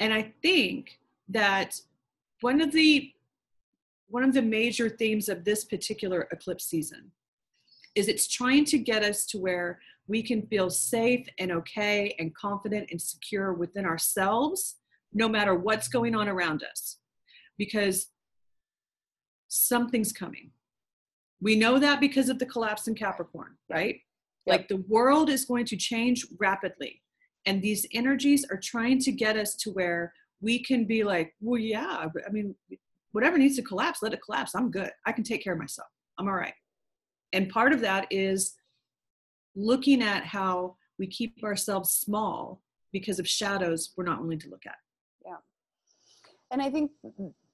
And 0.00 0.12
I 0.12 0.32
think 0.42 0.98
that 1.28 1.80
one 2.40 2.60
of 2.60 2.72
the 2.72 3.12
one 4.08 4.22
of 4.22 4.32
the 4.32 4.42
major 4.42 4.88
themes 4.88 5.28
of 5.28 5.44
this 5.44 5.64
particular 5.64 6.28
eclipse 6.30 6.64
season 6.66 7.10
is 7.96 8.06
it's 8.06 8.28
trying 8.28 8.64
to 8.66 8.78
get 8.78 9.02
us 9.02 9.26
to 9.26 9.38
where 9.38 9.80
we 10.06 10.22
can 10.22 10.46
feel 10.46 10.70
safe 10.70 11.26
and 11.40 11.50
okay 11.50 12.14
and 12.20 12.32
confident 12.36 12.88
and 12.92 13.02
secure 13.02 13.52
within 13.52 13.84
ourselves 13.84 14.76
no 15.12 15.28
matter 15.28 15.56
what's 15.56 15.88
going 15.88 16.14
on 16.14 16.28
around 16.28 16.62
us 16.62 16.98
because 17.58 18.08
something's 19.48 20.12
coming. 20.12 20.50
We 21.40 21.56
know 21.56 21.78
that 21.78 22.00
because 22.00 22.28
of 22.28 22.38
the 22.38 22.46
collapse 22.46 22.88
in 22.88 22.94
Capricorn, 22.94 23.56
right? 23.68 24.00
Yep. 24.46 24.58
Like 24.58 24.68
the 24.68 24.84
world 24.88 25.28
is 25.28 25.44
going 25.44 25.66
to 25.66 25.76
change 25.76 26.26
rapidly. 26.38 27.02
And 27.44 27.62
these 27.62 27.86
energies 27.92 28.44
are 28.50 28.58
trying 28.58 28.98
to 29.00 29.12
get 29.12 29.36
us 29.36 29.54
to 29.56 29.70
where 29.70 30.12
we 30.40 30.62
can 30.62 30.84
be 30.84 31.04
like, 31.04 31.34
well, 31.40 31.60
yeah, 31.60 32.06
I 32.26 32.30
mean, 32.30 32.54
whatever 33.12 33.38
needs 33.38 33.56
to 33.56 33.62
collapse, 33.62 34.02
let 34.02 34.12
it 34.12 34.20
collapse. 34.24 34.54
I'm 34.54 34.70
good. 34.70 34.90
I 35.06 35.12
can 35.12 35.24
take 35.24 35.42
care 35.42 35.52
of 35.52 35.58
myself. 35.58 35.88
I'm 36.18 36.28
all 36.28 36.34
right. 36.34 36.54
And 37.32 37.48
part 37.48 37.72
of 37.72 37.80
that 37.80 38.06
is 38.10 38.54
looking 39.54 40.02
at 40.02 40.24
how 40.24 40.76
we 40.98 41.06
keep 41.06 41.42
ourselves 41.42 41.90
small 41.90 42.62
because 42.92 43.18
of 43.18 43.28
shadows 43.28 43.92
we're 43.96 44.04
not 44.04 44.20
willing 44.20 44.38
to 44.38 44.48
look 44.48 44.66
at. 44.66 44.76
Yeah. 45.24 45.36
And 46.50 46.62
I 46.62 46.70
think 46.70 46.90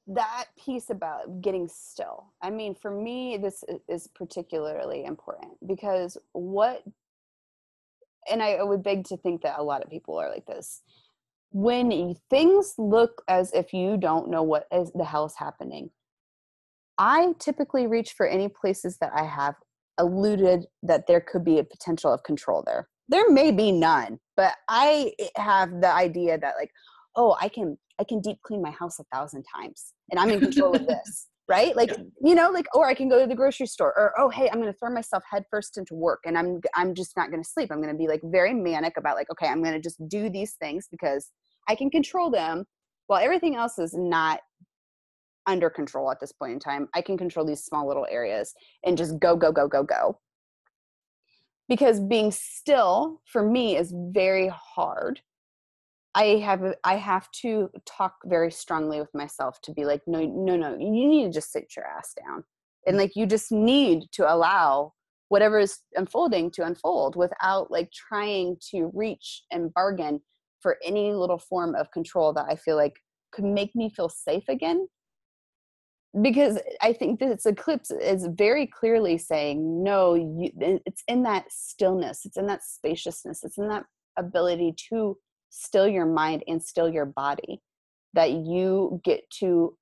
that 0.06 0.46
piece 0.62 0.90
about 0.90 1.40
getting 1.40 1.68
still 1.68 2.32
i 2.42 2.50
mean 2.50 2.74
for 2.74 2.90
me 2.90 3.36
this 3.36 3.62
is 3.88 4.08
particularly 4.08 5.04
important 5.04 5.52
because 5.66 6.18
what 6.32 6.82
and 8.30 8.42
i 8.42 8.62
would 8.62 8.82
beg 8.82 9.04
to 9.04 9.16
think 9.16 9.42
that 9.42 9.58
a 9.58 9.62
lot 9.62 9.82
of 9.82 9.90
people 9.90 10.16
are 10.16 10.28
like 10.28 10.46
this 10.46 10.82
when 11.50 12.16
things 12.30 12.74
look 12.78 13.22
as 13.28 13.52
if 13.52 13.72
you 13.72 13.96
don't 13.96 14.28
know 14.28 14.42
what 14.42 14.66
is 14.72 14.90
the 14.94 15.04
hell 15.04 15.24
is 15.24 15.34
happening 15.36 15.90
I 16.98 17.34
typically 17.38 17.86
reach 17.86 18.12
for 18.12 18.26
any 18.26 18.48
places 18.48 18.98
that 18.98 19.12
I 19.14 19.24
have 19.24 19.56
alluded 19.98 20.66
that 20.82 21.06
there 21.06 21.20
could 21.20 21.44
be 21.44 21.58
a 21.58 21.64
potential 21.64 22.12
of 22.12 22.22
control 22.22 22.62
there. 22.64 22.88
There 23.08 23.28
may 23.30 23.50
be 23.50 23.72
none, 23.72 24.20
but 24.36 24.54
I 24.68 25.12
eh, 25.18 25.28
have 25.36 25.80
the 25.80 25.90
idea 25.90 26.38
that 26.38 26.54
like, 26.58 26.70
oh, 27.16 27.36
I 27.40 27.48
can 27.48 27.78
I 28.00 28.04
can 28.04 28.20
deep 28.20 28.38
clean 28.42 28.62
my 28.62 28.70
house 28.70 28.98
a 28.98 29.04
thousand 29.12 29.44
times 29.54 29.94
and 30.10 30.18
I'm 30.18 30.30
in 30.30 30.40
control 30.40 30.74
of 30.74 30.86
this. 30.86 31.28
Right? 31.48 31.76
Like, 31.76 31.90
yeah. 31.90 32.04
you 32.22 32.34
know, 32.34 32.50
like, 32.50 32.66
or 32.72 32.86
I 32.86 32.94
can 32.94 33.08
go 33.08 33.20
to 33.20 33.26
the 33.26 33.34
grocery 33.34 33.66
store 33.66 33.88
or, 33.88 34.14
oh, 34.16 34.30
hey, 34.30 34.48
I'm 34.48 34.60
going 34.60 34.72
to 34.72 34.78
throw 34.78 34.88
myself 34.88 35.24
headfirst 35.28 35.76
into 35.76 35.92
work 35.94 36.20
and 36.24 36.38
I'm, 36.38 36.60
I'm 36.74 36.94
just 36.94 37.14
not 37.16 37.30
going 37.30 37.42
to 37.42 37.48
sleep. 37.48 37.70
I'm 37.70 37.82
going 37.82 37.92
to 37.92 37.98
be 37.98 38.06
like 38.06 38.20
very 38.24 38.54
manic 38.54 38.96
about 38.96 39.16
like, 39.16 39.28
okay, 39.30 39.48
I'm 39.48 39.60
going 39.60 39.74
to 39.74 39.80
just 39.80 40.00
do 40.08 40.30
these 40.30 40.54
things 40.54 40.86
because 40.90 41.30
I 41.68 41.74
can 41.74 41.90
control 41.90 42.30
them 42.30 42.64
while 43.08 43.22
everything 43.22 43.56
else 43.56 43.78
is 43.78 43.92
not 43.92 44.40
under 45.46 45.68
control 45.68 46.10
at 46.10 46.20
this 46.20 46.32
point 46.32 46.52
in 46.52 46.58
time. 46.60 46.88
I 46.94 47.02
can 47.02 47.18
control 47.18 47.44
these 47.44 47.64
small 47.64 47.86
little 47.86 48.06
areas 48.10 48.54
and 48.84 48.96
just 48.96 49.18
go, 49.18 49.36
go, 49.36 49.52
go, 49.52 49.68
go, 49.68 49.82
go. 49.82 50.18
Because 51.68 52.00
being 52.00 52.30
still 52.30 53.20
for 53.26 53.42
me 53.42 53.76
is 53.76 53.92
very 53.94 54.50
hard. 54.54 55.20
I 56.14 56.24
have 56.44 56.74
I 56.84 56.96
have 56.96 57.30
to 57.42 57.70
talk 57.86 58.16
very 58.24 58.50
strongly 58.50 59.00
with 59.00 59.14
myself 59.14 59.60
to 59.62 59.72
be 59.72 59.84
like, 59.84 60.02
no, 60.06 60.20
no, 60.24 60.56
no, 60.56 60.76
you 60.78 61.08
need 61.08 61.26
to 61.26 61.32
just 61.32 61.52
sit 61.52 61.74
your 61.76 61.86
ass 61.86 62.14
down. 62.14 62.44
And 62.86 62.96
mm. 62.96 63.00
like 63.00 63.16
you 63.16 63.26
just 63.26 63.50
need 63.50 64.04
to 64.12 64.32
allow 64.32 64.92
whatever 65.28 65.58
is 65.58 65.78
unfolding 65.94 66.50
to 66.50 66.64
unfold 66.64 67.16
without 67.16 67.70
like 67.70 67.90
trying 67.92 68.56
to 68.70 68.90
reach 68.92 69.44
and 69.50 69.72
bargain 69.72 70.20
for 70.60 70.76
any 70.84 71.12
little 71.12 71.38
form 71.38 71.74
of 71.74 71.90
control 71.90 72.34
that 72.34 72.46
I 72.48 72.56
feel 72.56 72.76
like 72.76 72.96
could 73.32 73.44
make 73.44 73.74
me 73.74 73.88
feel 73.88 74.10
safe 74.10 74.44
again 74.48 74.86
because 76.20 76.58
I 76.82 76.92
think 76.92 77.18
this 77.18 77.46
eclipse 77.46 77.90
is 77.90 78.28
very 78.30 78.66
clearly 78.66 79.16
saying, 79.16 79.82
no, 79.82 80.14
you, 80.14 80.50
it's 80.84 81.02
in 81.08 81.22
that 81.22 81.50
stillness, 81.50 82.26
it's 82.26 82.36
in 82.36 82.46
that 82.48 82.62
spaciousness, 82.62 83.42
it's 83.42 83.56
in 83.56 83.68
that 83.68 83.86
ability 84.18 84.74
to 84.90 85.16
still 85.52 85.86
your 85.86 86.06
mind 86.06 86.42
and 86.46 86.62
still 86.62 86.88
your 86.88 87.06
body 87.06 87.60
that 88.14 88.30
you 88.30 89.00
get 89.04 89.28
to 89.38 89.76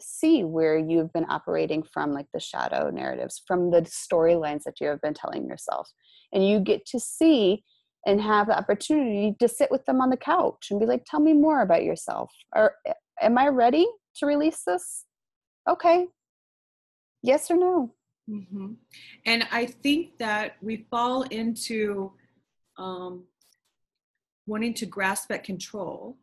see 0.00 0.44
where 0.44 0.78
you've 0.78 1.12
been 1.12 1.26
operating 1.28 1.82
from, 1.82 2.12
like 2.12 2.26
the 2.34 2.40
shadow 2.40 2.90
narratives, 2.90 3.42
from 3.46 3.70
the 3.70 3.82
storylines 3.82 4.64
that 4.64 4.80
you 4.80 4.88
have 4.88 5.00
been 5.00 5.14
telling 5.14 5.46
yourself. 5.46 5.90
And 6.32 6.46
you 6.46 6.60
get 6.60 6.84
to 6.86 7.00
see 7.00 7.64
and 8.06 8.20
have 8.20 8.46
the 8.46 8.56
opportunity 8.56 9.34
to 9.40 9.48
sit 9.48 9.70
with 9.70 9.84
them 9.86 10.00
on 10.00 10.10
the 10.10 10.16
couch 10.16 10.68
and 10.70 10.78
be 10.78 10.86
like, 10.86 11.04
tell 11.06 11.20
me 11.20 11.32
more 11.32 11.62
about 11.62 11.82
yourself. 11.82 12.30
Or 12.54 12.74
am 13.20 13.38
I 13.38 13.48
ready 13.48 13.86
to 14.16 14.26
release 14.26 14.62
this? 14.66 15.06
okay 15.68 16.06
yes 17.22 17.50
or 17.50 17.56
no 17.56 17.94
mm-hmm. 18.30 18.72
and 19.24 19.46
i 19.50 19.66
think 19.66 20.16
that 20.18 20.56
we 20.62 20.86
fall 20.90 21.22
into 21.22 22.12
um, 22.78 23.24
wanting 24.46 24.74
to 24.74 24.86
grasp 24.86 25.30
at 25.30 25.44
control 25.44 26.16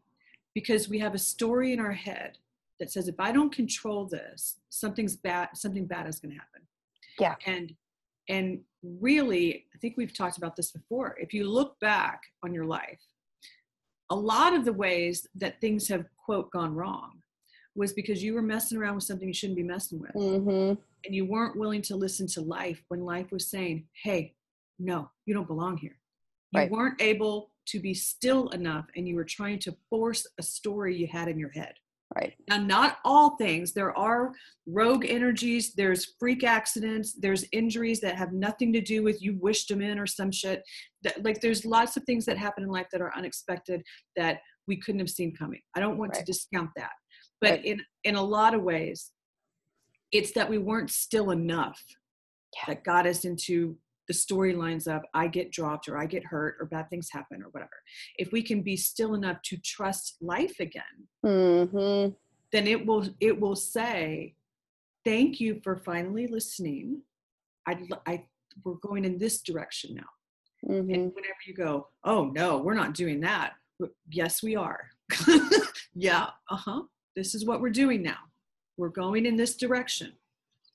because 0.53 0.89
we 0.89 0.99
have 0.99 1.13
a 1.13 1.19
story 1.19 1.73
in 1.73 1.79
our 1.79 1.91
head 1.91 2.37
that 2.79 2.91
says 2.91 3.07
if 3.07 3.19
i 3.19 3.31
don't 3.31 3.53
control 3.53 4.05
this 4.05 4.57
something's 4.69 5.15
bad 5.15 5.49
something 5.53 5.85
bad 5.85 6.07
is 6.07 6.19
going 6.19 6.33
to 6.33 6.39
happen 6.39 6.61
yeah 7.19 7.35
and 7.45 7.73
and 8.29 8.59
really 8.83 9.65
i 9.73 9.77
think 9.77 9.95
we've 9.97 10.15
talked 10.15 10.37
about 10.37 10.55
this 10.55 10.71
before 10.71 11.15
if 11.19 11.33
you 11.33 11.49
look 11.49 11.79
back 11.79 12.21
on 12.43 12.53
your 12.53 12.65
life 12.65 12.99
a 14.09 14.15
lot 14.15 14.53
of 14.53 14.65
the 14.65 14.73
ways 14.73 15.27
that 15.35 15.59
things 15.61 15.87
have 15.87 16.05
quote 16.17 16.51
gone 16.51 16.73
wrong 16.73 17.23
was 17.75 17.93
because 17.93 18.23
you 18.23 18.33
were 18.33 18.41
messing 18.41 18.77
around 18.77 18.95
with 18.95 19.03
something 19.03 19.27
you 19.27 19.33
shouldn't 19.33 19.57
be 19.57 19.63
messing 19.63 19.99
with. 19.99 20.13
Mm-hmm. 20.13 20.79
And 21.05 21.15
you 21.15 21.25
weren't 21.25 21.57
willing 21.57 21.81
to 21.83 21.95
listen 21.95 22.27
to 22.27 22.41
life 22.41 22.83
when 22.87 23.01
life 23.01 23.31
was 23.31 23.47
saying, 23.47 23.85
hey, 24.03 24.35
no, 24.79 25.09
you 25.25 25.33
don't 25.33 25.47
belong 25.47 25.77
here. 25.77 25.97
You 26.51 26.61
right. 26.61 26.71
weren't 26.71 27.01
able 27.01 27.49
to 27.67 27.79
be 27.79 27.93
still 27.93 28.49
enough 28.49 28.85
and 28.95 29.07
you 29.07 29.15
were 29.15 29.23
trying 29.23 29.59
to 29.59 29.75
force 29.89 30.27
a 30.39 30.43
story 30.43 30.95
you 30.95 31.07
had 31.07 31.27
in 31.27 31.39
your 31.39 31.51
head. 31.51 31.73
Right. 32.15 32.33
Now, 32.47 32.57
not 32.57 32.97
all 33.03 33.37
things. 33.37 33.73
There 33.73 33.97
are 33.97 34.33
rogue 34.67 35.05
energies, 35.07 35.73
there's 35.73 36.13
freak 36.19 36.43
accidents, 36.43 37.13
there's 37.13 37.45
injuries 37.51 38.01
that 38.01 38.15
have 38.15 38.33
nothing 38.33 38.71
to 38.73 38.81
do 38.81 39.01
with 39.01 39.19
you 39.19 39.37
wished 39.41 39.69
them 39.69 39.81
in 39.81 39.97
or 39.97 40.05
some 40.05 40.31
shit. 40.31 40.61
That, 41.01 41.23
like, 41.23 41.41
there's 41.41 41.65
lots 41.65 41.97
of 41.97 42.03
things 42.03 42.25
that 42.25 42.37
happen 42.37 42.63
in 42.63 42.69
life 42.69 42.85
that 42.91 43.01
are 43.01 43.15
unexpected 43.17 43.81
that 44.15 44.41
we 44.67 44.77
couldn't 44.77 44.99
have 44.99 45.09
seen 45.09 45.35
coming. 45.35 45.61
I 45.75 45.79
don't 45.79 45.97
want 45.97 46.11
right. 46.13 46.19
to 46.19 46.31
discount 46.31 46.69
that 46.75 46.91
but 47.43 47.51
right. 47.51 47.65
in 47.65 47.81
in 48.05 48.15
a 48.15 48.23
lot 48.23 48.55
of 48.55 48.63
ways 48.63 49.11
it's 50.11 50.31
that 50.31 50.49
we 50.49 50.57
weren't 50.57 50.89
still 50.89 51.31
enough 51.31 51.83
yeah. 52.55 52.73
that 52.73 52.83
got 52.83 53.05
us 53.05 53.25
into 53.25 53.77
the 54.07 54.13
storylines 54.13 54.87
of 54.87 55.01
i 55.13 55.27
get 55.27 55.51
dropped 55.51 55.87
or 55.87 55.97
i 55.97 56.05
get 56.05 56.25
hurt 56.25 56.55
or 56.59 56.65
bad 56.65 56.89
things 56.89 57.09
happen 57.11 57.41
or 57.41 57.49
whatever 57.51 57.71
if 58.17 58.31
we 58.31 58.41
can 58.41 58.61
be 58.61 58.75
still 58.75 59.13
enough 59.13 59.37
to 59.43 59.57
trust 59.57 60.17
life 60.21 60.59
again 60.59 60.83
mm-hmm. 61.25 62.11
then 62.51 62.67
it 62.67 62.85
will 62.85 63.07
it 63.19 63.39
will 63.39 63.55
say 63.55 64.33
thank 65.05 65.39
you 65.39 65.59
for 65.63 65.77
finally 65.77 66.27
listening 66.27 67.01
i 67.67 67.77
i 68.05 68.23
we're 68.63 68.75
going 68.75 69.05
in 69.05 69.17
this 69.17 69.41
direction 69.41 69.95
now 69.95 70.69
mm-hmm. 70.69 70.93
and 70.93 71.13
whenever 71.13 71.39
you 71.45 71.53
go 71.53 71.87
oh 72.03 72.25
no 72.35 72.57
we're 72.57 72.73
not 72.73 72.93
doing 72.93 73.19
that 73.19 73.53
yes 74.09 74.43
we 74.43 74.55
are 74.55 74.89
yeah 75.95 76.27
uh-huh 76.49 76.81
this 77.15 77.35
is 77.35 77.45
what 77.45 77.61
we're 77.61 77.69
doing 77.69 78.01
now. 78.01 78.17
We're 78.77 78.89
going 78.89 79.25
in 79.25 79.37
this 79.37 79.55
direction. 79.55 80.13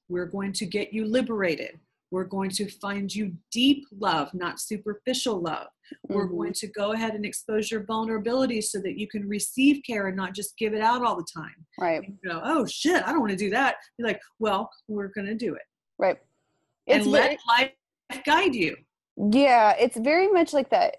We're 0.09 0.27
going 0.27 0.53
to 0.55 0.67
get 0.67 0.93
you 0.93 1.05
liberated. 1.05 1.79
We're 2.11 2.25
going 2.25 2.51
to 2.51 2.69
find 2.69 3.15
you 3.15 3.33
deep 3.53 3.85
love, 3.99 4.33
not 4.33 4.61
superficial 4.61 5.41
love. 5.41 5.67
Mm-hmm. 5.67 6.15
We're 6.15 6.27
going 6.27 6.53
to 6.55 6.67
go 6.69 6.93
ahead 6.93 7.15
and 7.15 7.25
expose 7.25 7.71
your 7.71 7.83
vulnerabilities 7.85 8.65
so 8.65 8.81
that 8.81 8.99
you 8.99 9.07
can 9.09 9.29
receive 9.29 9.83
care 9.87 10.07
and 10.07 10.17
not 10.17 10.35
just 10.35 10.57
give 10.57 10.75
it 10.75 10.81
out 10.81 11.05
all 11.05 11.17
the 11.17 11.27
time. 11.35 11.67
Right. 11.79 12.03
You 12.03 12.31
go, 12.31 12.41
oh 12.43 12.67
shit, 12.67 13.03
I 13.07 13.11
don't 13.13 13.21
want 13.21 13.33
to 13.33 13.37
do 13.37 13.51
that. 13.51 13.77
You're 13.99 14.09
like, 14.09 14.21
well, 14.39 14.71
we're 14.89 15.09
going 15.09 15.27
to 15.27 15.35
do 15.35 15.55
it. 15.55 15.63
Right. 15.99 16.19
It's 16.87 17.05
and 17.05 17.13
let 17.13 17.39
life 17.47 17.73
guide 18.25 18.55
you. 18.55 18.77
Yeah, 19.31 19.75
it's 19.79 19.97
very 19.97 20.29
much 20.29 20.53
like 20.53 20.71
that. 20.71 20.97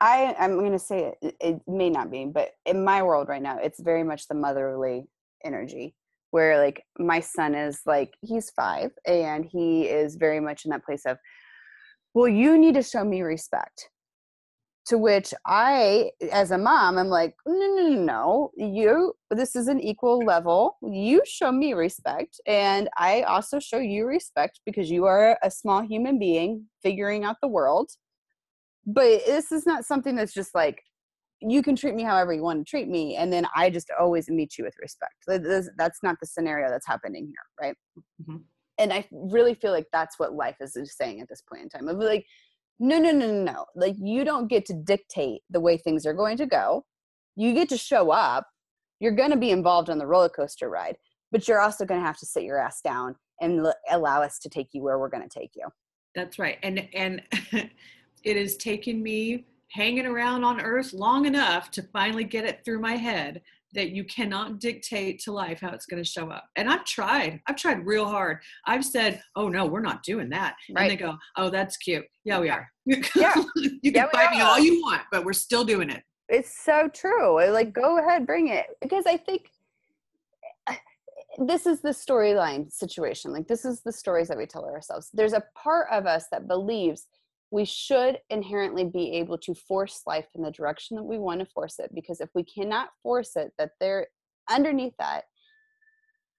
I 0.00 0.34
I'm 0.38 0.58
going 0.58 0.72
to 0.72 0.78
say 0.78 1.14
it, 1.20 1.36
it 1.40 1.60
may 1.66 1.90
not 1.90 2.10
be, 2.10 2.24
but 2.24 2.50
in 2.66 2.84
my 2.84 3.02
world 3.02 3.28
right 3.28 3.42
now, 3.42 3.58
it's 3.58 3.80
very 3.80 4.04
much 4.04 4.28
the 4.28 4.34
motherly 4.34 5.06
energy 5.44 5.94
where 6.30 6.58
like 6.58 6.84
my 6.98 7.20
son 7.20 7.54
is 7.54 7.80
like 7.86 8.14
he's 8.22 8.50
5 8.50 8.90
and 9.06 9.44
he 9.44 9.84
is 9.84 10.16
very 10.16 10.40
much 10.40 10.64
in 10.64 10.70
that 10.70 10.84
place 10.84 11.04
of 11.06 11.16
well 12.14 12.28
you 12.28 12.58
need 12.58 12.74
to 12.74 12.82
show 12.82 13.04
me 13.04 13.22
respect. 13.22 13.88
To 14.88 14.96
which 14.96 15.34
i 15.46 16.10
as 16.32 16.50
a 16.50 16.56
mom 16.56 16.96
i'm 16.96 17.08
like 17.08 17.34
no 17.46 17.54
no 17.54 17.88
no 17.90 18.04
no. 18.04 18.50
You 18.56 19.12
this 19.30 19.54
is 19.54 19.68
an 19.68 19.80
equal 19.80 20.18
level. 20.20 20.78
You 20.82 21.22
show 21.26 21.52
me 21.52 21.74
respect 21.74 22.40
and 22.46 22.88
i 22.96 23.22
also 23.22 23.58
show 23.60 23.78
you 23.78 24.06
respect 24.06 24.60
because 24.64 24.90
you 24.90 25.04
are 25.04 25.38
a 25.42 25.50
small 25.50 25.82
human 25.82 26.18
being 26.18 26.66
figuring 26.82 27.24
out 27.24 27.36
the 27.42 27.48
world. 27.48 27.90
But 28.86 29.26
this 29.26 29.52
is 29.52 29.66
not 29.66 29.84
something 29.84 30.16
that's 30.16 30.32
just 30.32 30.54
like 30.54 30.82
you 31.40 31.62
can 31.62 31.76
treat 31.76 31.94
me 31.94 32.02
however 32.02 32.32
you 32.32 32.42
want 32.42 32.64
to 32.64 32.68
treat 32.68 32.88
me 32.88 33.16
and 33.16 33.32
then 33.32 33.46
i 33.54 33.70
just 33.70 33.90
always 33.98 34.28
meet 34.28 34.58
you 34.58 34.64
with 34.64 34.74
respect. 34.80 35.14
That's 35.26 36.02
not 36.02 36.16
the 36.20 36.26
scenario 36.26 36.68
that's 36.68 36.86
happening 36.86 37.26
here 37.26 37.34
right? 37.60 37.76
Mm-hmm. 38.22 38.36
and 38.78 38.92
i 38.92 39.06
really 39.10 39.54
feel 39.54 39.72
like 39.72 39.86
that's 39.92 40.18
what 40.18 40.34
life 40.34 40.56
is 40.60 40.76
saying 40.96 41.20
at 41.20 41.28
this 41.28 41.42
point 41.42 41.62
in 41.62 41.68
time 41.68 41.88
of 41.88 41.98
like 41.98 42.26
no 42.80 42.98
no 42.98 43.10
no 43.10 43.26
no 43.26 43.42
no 43.52 43.64
like 43.74 43.94
you 43.98 44.24
don't 44.24 44.48
get 44.48 44.64
to 44.66 44.74
dictate 44.74 45.42
the 45.50 45.60
way 45.60 45.76
things 45.76 46.06
are 46.06 46.14
going 46.14 46.36
to 46.36 46.46
go. 46.46 46.84
You 47.36 47.54
get 47.54 47.68
to 47.68 47.78
show 47.78 48.10
up. 48.10 48.46
You're 49.00 49.12
going 49.12 49.30
to 49.30 49.36
be 49.36 49.50
involved 49.52 49.90
on 49.90 49.98
the 49.98 50.06
roller 50.06 50.28
coaster 50.28 50.68
ride 50.68 50.96
but 51.30 51.46
you're 51.46 51.60
also 51.60 51.84
going 51.84 52.00
to 52.00 52.06
have 52.06 52.16
to 52.18 52.26
sit 52.26 52.42
your 52.42 52.58
ass 52.58 52.80
down 52.80 53.14
and 53.40 53.60
l- 53.60 53.74
allow 53.90 54.22
us 54.22 54.38
to 54.38 54.48
take 54.48 54.68
you 54.72 54.82
where 54.82 54.98
we're 54.98 55.10
going 55.10 55.28
to 55.28 55.38
take 55.38 55.50
you. 55.54 55.66
That's 56.14 56.38
right 56.38 56.58
and 56.62 56.88
and 56.94 57.22
it 58.24 58.36
has 58.36 58.56
taken 58.56 59.02
me 59.02 59.46
hanging 59.70 60.06
around 60.06 60.44
on 60.44 60.60
earth 60.60 60.92
long 60.92 61.26
enough 61.26 61.70
to 61.72 61.82
finally 61.82 62.24
get 62.24 62.44
it 62.44 62.64
through 62.64 62.80
my 62.80 62.96
head 62.96 63.42
that 63.74 63.90
you 63.90 64.04
cannot 64.04 64.60
dictate 64.60 65.20
to 65.20 65.32
life 65.32 65.60
how 65.60 65.70
it's 65.70 65.86
going 65.86 66.02
to 66.02 66.08
show 66.08 66.30
up. 66.30 66.48
And 66.56 66.68
I've 66.68 66.84
tried. 66.84 67.40
I've 67.46 67.56
tried 67.56 67.86
real 67.86 68.06
hard. 68.06 68.38
I've 68.66 68.84
said, 68.84 69.22
"Oh 69.36 69.48
no, 69.48 69.66
we're 69.66 69.80
not 69.80 70.02
doing 70.02 70.30
that." 70.30 70.56
Right. 70.70 70.82
And 70.82 70.90
they 70.90 70.96
go, 70.96 71.16
"Oh, 71.36 71.50
that's 71.50 71.76
cute. 71.76 72.06
Yeah, 72.24 72.40
we 72.40 72.48
are." 72.48 72.68
Yeah. 73.14 73.34
you 73.56 73.92
can 73.92 73.94
yeah, 73.94 74.08
fight 74.10 74.30
me 74.30 74.40
all 74.40 74.58
you 74.58 74.80
want, 74.80 75.02
but 75.12 75.24
we're 75.24 75.34
still 75.34 75.64
doing 75.64 75.90
it. 75.90 76.02
It's 76.28 76.62
so 76.64 76.88
true. 76.88 77.42
Like 77.50 77.72
go 77.72 77.98
ahead, 77.98 78.26
bring 78.26 78.48
it. 78.48 78.66
Because 78.80 79.04
I 79.06 79.16
think 79.16 79.50
eh, 80.68 80.76
this 81.38 81.66
is 81.66 81.80
the 81.80 81.90
storyline 81.90 82.72
situation. 82.72 83.32
Like 83.32 83.48
this 83.48 83.64
is 83.64 83.82
the 83.82 83.92
stories 83.92 84.28
that 84.28 84.38
we 84.38 84.46
tell 84.46 84.64
ourselves. 84.64 85.10
There's 85.12 85.34
a 85.34 85.44
part 85.54 85.88
of 85.90 86.06
us 86.06 86.26
that 86.32 86.48
believes 86.48 87.06
we 87.50 87.64
should 87.64 88.18
inherently 88.30 88.84
be 88.84 89.12
able 89.12 89.38
to 89.38 89.54
force 89.54 90.02
life 90.06 90.26
in 90.34 90.42
the 90.42 90.50
direction 90.50 90.96
that 90.96 91.02
we 91.02 91.18
want 91.18 91.40
to 91.40 91.46
force 91.46 91.78
it 91.78 91.90
because 91.94 92.20
if 92.20 92.28
we 92.34 92.44
cannot 92.44 92.90
force 93.02 93.36
it 93.36 93.52
that 93.58 93.70
there 93.80 94.06
underneath 94.50 94.94
that 94.98 95.24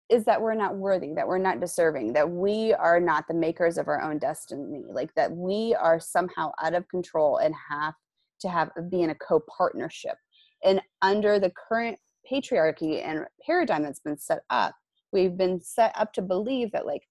is 0.09 0.25
that 0.25 0.41
we're 0.41 0.55
not 0.55 0.75
worthy, 0.75 1.13
that 1.13 1.27
we're 1.27 1.37
not 1.37 1.59
deserving, 1.59 2.13
that 2.13 2.29
we 2.29 2.73
are 2.73 2.99
not 2.99 3.25
the 3.27 3.33
makers 3.33 3.77
of 3.77 3.87
our 3.87 4.01
own 4.01 4.17
destiny, 4.17 4.83
like 4.89 5.13
that 5.15 5.31
we 5.31 5.75
are 5.79 5.99
somehow 5.99 6.51
out 6.61 6.73
of 6.73 6.87
control 6.87 7.37
and 7.37 7.53
have 7.69 7.93
to 8.41 8.49
have 8.49 8.71
be 8.89 9.01
in 9.01 9.11
a 9.11 9.15
co-partnership. 9.15 10.15
And 10.63 10.81
under 11.01 11.39
the 11.39 11.51
current 11.51 11.97
patriarchy 12.29 13.05
and 13.05 13.25
paradigm 13.45 13.83
that's 13.83 13.99
been 13.99 14.17
set 14.17 14.39
up, 14.49 14.73
we've 15.11 15.37
been 15.37 15.61
set 15.61 15.93
up 15.95 16.11
to 16.13 16.21
believe 16.21 16.71
that 16.71 16.87
like, 16.87 17.03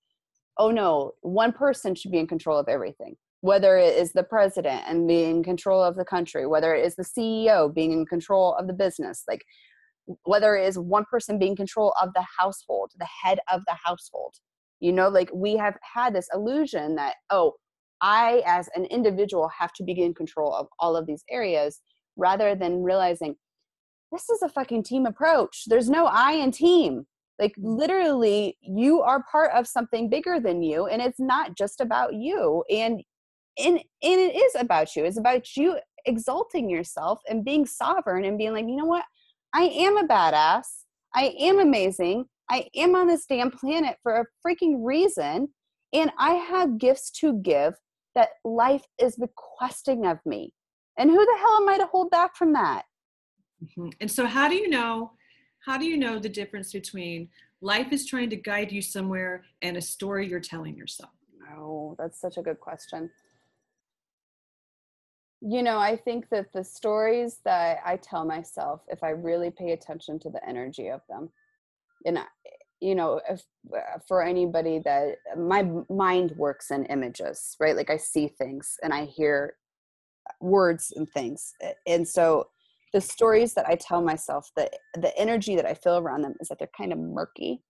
oh 0.58 0.70
no, 0.70 1.12
one 1.22 1.52
person 1.52 1.94
should 1.94 2.10
be 2.10 2.18
in 2.18 2.26
control 2.26 2.58
of 2.58 2.68
everything. 2.68 3.16
Whether 3.40 3.78
it 3.78 3.96
is 3.96 4.12
the 4.12 4.24
president 4.24 4.82
and 4.86 5.06
being 5.06 5.36
in 5.36 5.42
control 5.44 5.82
of 5.82 5.96
the 5.96 6.04
country, 6.04 6.46
whether 6.46 6.74
it 6.74 6.84
is 6.84 6.96
the 6.96 7.04
CEO 7.04 7.72
being 7.72 7.92
in 7.92 8.04
control 8.04 8.54
of 8.58 8.66
the 8.66 8.72
business, 8.72 9.22
like 9.28 9.44
whether 10.24 10.56
it 10.56 10.66
is 10.66 10.78
one 10.78 11.04
person 11.10 11.38
being 11.38 11.56
control 11.56 11.94
of 12.00 12.10
the 12.14 12.24
household 12.38 12.90
the 12.98 13.08
head 13.22 13.38
of 13.52 13.62
the 13.66 13.76
household. 13.84 14.34
You 14.80 14.92
know 14.92 15.08
like 15.08 15.30
we 15.34 15.56
have 15.56 15.76
had 15.94 16.14
this 16.14 16.28
illusion 16.32 16.94
that 16.96 17.16
oh 17.30 17.54
i 18.00 18.42
as 18.46 18.68
an 18.74 18.84
individual 18.86 19.48
have 19.48 19.72
to 19.72 19.82
be 19.82 20.00
in 20.00 20.14
control 20.14 20.54
of 20.54 20.68
all 20.78 20.96
of 20.96 21.06
these 21.06 21.24
areas 21.30 21.80
rather 22.16 22.54
than 22.54 22.82
realizing 22.82 23.34
this 24.12 24.30
is 24.30 24.40
a 24.42 24.48
fucking 24.48 24.84
team 24.84 25.04
approach. 25.04 25.64
There's 25.66 25.90
no 25.90 26.06
i 26.06 26.32
in 26.32 26.50
team. 26.50 27.06
Like 27.38 27.54
literally 27.58 28.56
you 28.60 29.02
are 29.02 29.24
part 29.30 29.52
of 29.52 29.66
something 29.66 30.08
bigger 30.08 30.40
than 30.40 30.62
you 30.62 30.86
and 30.86 31.02
it's 31.02 31.20
not 31.20 31.56
just 31.56 31.80
about 31.80 32.14
you 32.14 32.64
and 32.70 33.02
and 33.58 33.76
and 33.76 33.84
it 34.20 34.36
is 34.36 34.54
about 34.58 34.94
you 34.94 35.04
it's 35.04 35.18
about 35.18 35.56
you 35.56 35.78
exalting 36.06 36.70
yourself 36.70 37.20
and 37.28 37.44
being 37.44 37.66
sovereign 37.66 38.24
and 38.24 38.38
being 38.38 38.52
like 38.52 38.66
you 38.66 38.76
know 38.76 38.84
what 38.84 39.04
I 39.54 39.62
am 39.62 39.96
a 39.96 40.06
badass. 40.06 40.66
I 41.14 41.34
am 41.40 41.58
amazing. 41.58 42.26
I 42.50 42.68
am 42.76 42.94
on 42.94 43.06
this 43.06 43.26
damn 43.26 43.50
planet 43.50 43.96
for 44.02 44.16
a 44.16 44.26
freaking 44.46 44.84
reason. 44.84 45.48
And 45.92 46.10
I 46.18 46.34
have 46.34 46.78
gifts 46.78 47.10
to 47.20 47.40
give 47.40 47.74
that 48.14 48.30
life 48.44 48.84
is 49.00 49.18
requesting 49.18 50.06
of 50.06 50.18
me. 50.26 50.52
And 50.98 51.10
who 51.10 51.16
the 51.16 51.38
hell 51.38 51.58
am 51.62 51.68
I 51.68 51.78
to 51.78 51.86
hold 51.86 52.10
back 52.10 52.36
from 52.36 52.52
that? 52.54 52.82
Mm-hmm. 53.62 53.90
And 54.00 54.10
so, 54.10 54.26
how 54.26 54.48
do 54.48 54.56
you 54.56 54.68
know? 54.68 55.12
How 55.64 55.78
do 55.78 55.84
you 55.84 55.96
know 55.96 56.18
the 56.18 56.28
difference 56.28 56.72
between 56.72 57.28
life 57.60 57.92
is 57.92 58.06
trying 58.06 58.30
to 58.30 58.36
guide 58.36 58.70
you 58.70 58.80
somewhere 58.80 59.44
and 59.62 59.76
a 59.76 59.80
story 59.80 60.28
you're 60.28 60.40
telling 60.40 60.76
yourself? 60.76 61.10
Oh, 61.56 61.96
that's 61.98 62.20
such 62.20 62.36
a 62.36 62.42
good 62.42 62.60
question 62.60 63.10
you 65.40 65.62
know 65.62 65.78
i 65.78 65.96
think 65.96 66.28
that 66.30 66.52
the 66.52 66.64
stories 66.64 67.38
that 67.44 67.78
i 67.84 67.96
tell 67.96 68.24
myself 68.24 68.82
if 68.88 69.02
i 69.02 69.10
really 69.10 69.50
pay 69.50 69.72
attention 69.72 70.18
to 70.18 70.30
the 70.30 70.46
energy 70.48 70.88
of 70.88 71.00
them 71.08 71.30
and 72.06 72.18
you 72.80 72.94
know 72.94 73.20
if, 73.28 73.44
uh, 73.74 73.98
for 74.06 74.22
anybody 74.22 74.80
that 74.80 75.16
my 75.36 75.68
mind 75.88 76.32
works 76.36 76.70
in 76.70 76.84
images 76.86 77.56
right 77.60 77.76
like 77.76 77.90
i 77.90 77.96
see 77.96 78.26
things 78.26 78.76
and 78.82 78.92
i 78.92 79.04
hear 79.04 79.54
words 80.40 80.92
and 80.96 81.08
things 81.10 81.52
and 81.86 82.06
so 82.06 82.48
the 82.92 83.00
stories 83.00 83.54
that 83.54 83.66
i 83.68 83.76
tell 83.76 84.02
myself 84.02 84.50
the 84.56 84.68
the 84.94 85.16
energy 85.16 85.54
that 85.54 85.66
i 85.66 85.74
feel 85.74 85.98
around 85.98 86.22
them 86.22 86.34
is 86.40 86.48
that 86.48 86.58
they're 86.58 86.70
kind 86.76 86.92
of 86.92 86.98
murky 86.98 87.62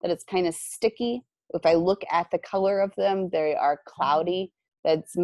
that 0.00 0.10
it's 0.10 0.24
kind 0.24 0.46
of 0.46 0.54
sticky 0.54 1.22
if 1.54 1.66
i 1.66 1.74
look 1.74 2.02
at 2.10 2.30
the 2.30 2.38
color 2.38 2.80
of 2.80 2.92
them 2.96 3.28
they 3.30 3.54
are 3.54 3.76
mm-hmm. 3.76 3.94
cloudy 3.94 4.52
that's 4.86 5.16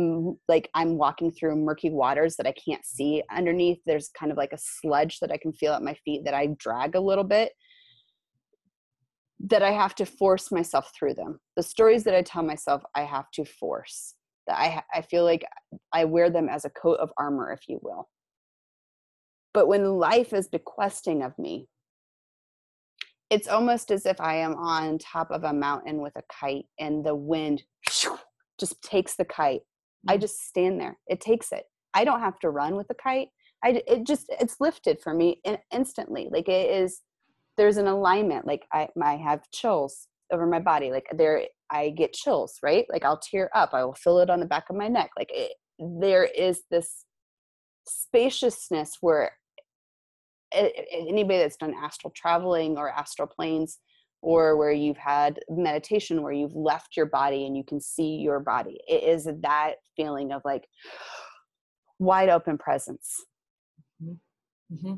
like 0.48 0.68
I'm 0.74 0.98
walking 0.98 1.30
through 1.30 1.54
murky 1.54 1.88
waters 1.88 2.34
that 2.36 2.48
I 2.48 2.52
can't 2.52 2.84
see 2.84 3.22
underneath. 3.30 3.78
There's 3.86 4.10
kind 4.18 4.32
of 4.32 4.36
like 4.36 4.52
a 4.52 4.58
sludge 4.58 5.20
that 5.20 5.30
I 5.30 5.36
can 5.36 5.52
feel 5.52 5.72
at 5.72 5.82
my 5.82 5.94
feet 6.04 6.24
that 6.24 6.34
I 6.34 6.48
drag 6.58 6.96
a 6.96 7.00
little 7.00 7.24
bit. 7.24 7.52
That 9.38 9.62
I 9.62 9.70
have 9.70 9.94
to 9.96 10.04
force 10.04 10.50
myself 10.50 10.90
through 10.98 11.14
them. 11.14 11.38
The 11.56 11.62
stories 11.62 12.02
that 12.04 12.14
I 12.14 12.22
tell 12.22 12.42
myself, 12.42 12.82
I 12.96 13.02
have 13.02 13.30
to 13.34 13.44
force. 13.44 14.14
That 14.48 14.58
I 14.58 14.82
I 14.92 15.02
feel 15.02 15.22
like 15.22 15.44
I 15.92 16.06
wear 16.06 16.28
them 16.28 16.48
as 16.48 16.64
a 16.64 16.70
coat 16.70 16.98
of 16.98 17.10
armor, 17.16 17.52
if 17.52 17.68
you 17.68 17.78
will. 17.82 18.08
But 19.54 19.68
when 19.68 19.84
life 19.84 20.32
is 20.32 20.48
bequesting 20.48 21.22
of 21.22 21.38
me, 21.38 21.68
it's 23.30 23.46
almost 23.46 23.92
as 23.92 24.06
if 24.06 24.20
I 24.20 24.38
am 24.38 24.54
on 24.56 24.98
top 24.98 25.30
of 25.30 25.44
a 25.44 25.52
mountain 25.52 26.02
with 26.02 26.14
a 26.16 26.22
kite 26.28 26.66
and 26.80 27.06
the 27.06 27.14
wind 27.14 27.62
just 28.58 28.82
takes 28.82 29.16
the 29.16 29.24
kite. 29.24 29.62
I 30.08 30.16
mm. 30.16 30.20
just 30.20 30.46
stand 30.46 30.80
there. 30.80 30.98
It 31.06 31.20
takes 31.20 31.52
it. 31.52 31.64
I 31.94 32.04
don't 32.04 32.20
have 32.20 32.38
to 32.40 32.50
run 32.50 32.76
with 32.76 32.88
the 32.88 32.94
kite. 32.94 33.28
I 33.64 33.82
it 33.86 34.06
just 34.06 34.26
it's 34.28 34.56
lifted 34.60 35.00
for 35.00 35.14
me 35.14 35.40
in, 35.44 35.58
instantly. 35.72 36.28
Like 36.30 36.48
it 36.48 36.70
is 36.70 37.00
there's 37.56 37.76
an 37.76 37.86
alignment. 37.86 38.46
Like 38.46 38.66
I 38.72 38.88
I 39.02 39.16
have 39.16 39.50
chills 39.52 40.08
over 40.32 40.46
my 40.46 40.58
body. 40.58 40.90
Like 40.90 41.06
there 41.14 41.42
I 41.70 41.90
get 41.90 42.12
chills, 42.12 42.58
right? 42.62 42.86
Like 42.90 43.04
I'll 43.04 43.20
tear 43.20 43.50
up. 43.54 43.70
I 43.72 43.84
will 43.84 43.94
feel 43.94 44.18
it 44.18 44.30
on 44.30 44.40
the 44.40 44.46
back 44.46 44.64
of 44.70 44.76
my 44.76 44.88
neck. 44.88 45.10
Like 45.16 45.30
it, 45.32 45.52
there 45.78 46.24
is 46.24 46.62
this 46.70 47.04
spaciousness 47.86 48.98
where 49.00 49.32
anybody 50.52 51.38
that's 51.38 51.56
done 51.56 51.74
astral 51.82 52.12
traveling 52.14 52.76
or 52.76 52.90
astral 52.90 53.28
planes 53.28 53.78
or 54.22 54.56
where 54.56 54.72
you've 54.72 54.96
had 54.96 55.40
meditation 55.50 56.22
where 56.22 56.32
you've 56.32 56.54
left 56.54 56.96
your 56.96 57.06
body 57.06 57.44
and 57.44 57.56
you 57.56 57.64
can 57.64 57.80
see 57.80 58.16
your 58.16 58.40
body. 58.40 58.80
It 58.88 59.02
is 59.02 59.28
that 59.42 59.74
feeling 59.96 60.32
of 60.32 60.40
like 60.44 60.66
wide 61.98 62.28
open 62.28 62.56
presence. 62.56 63.24
Mm-hmm. 64.02 64.74
mm-hmm. 64.74 64.94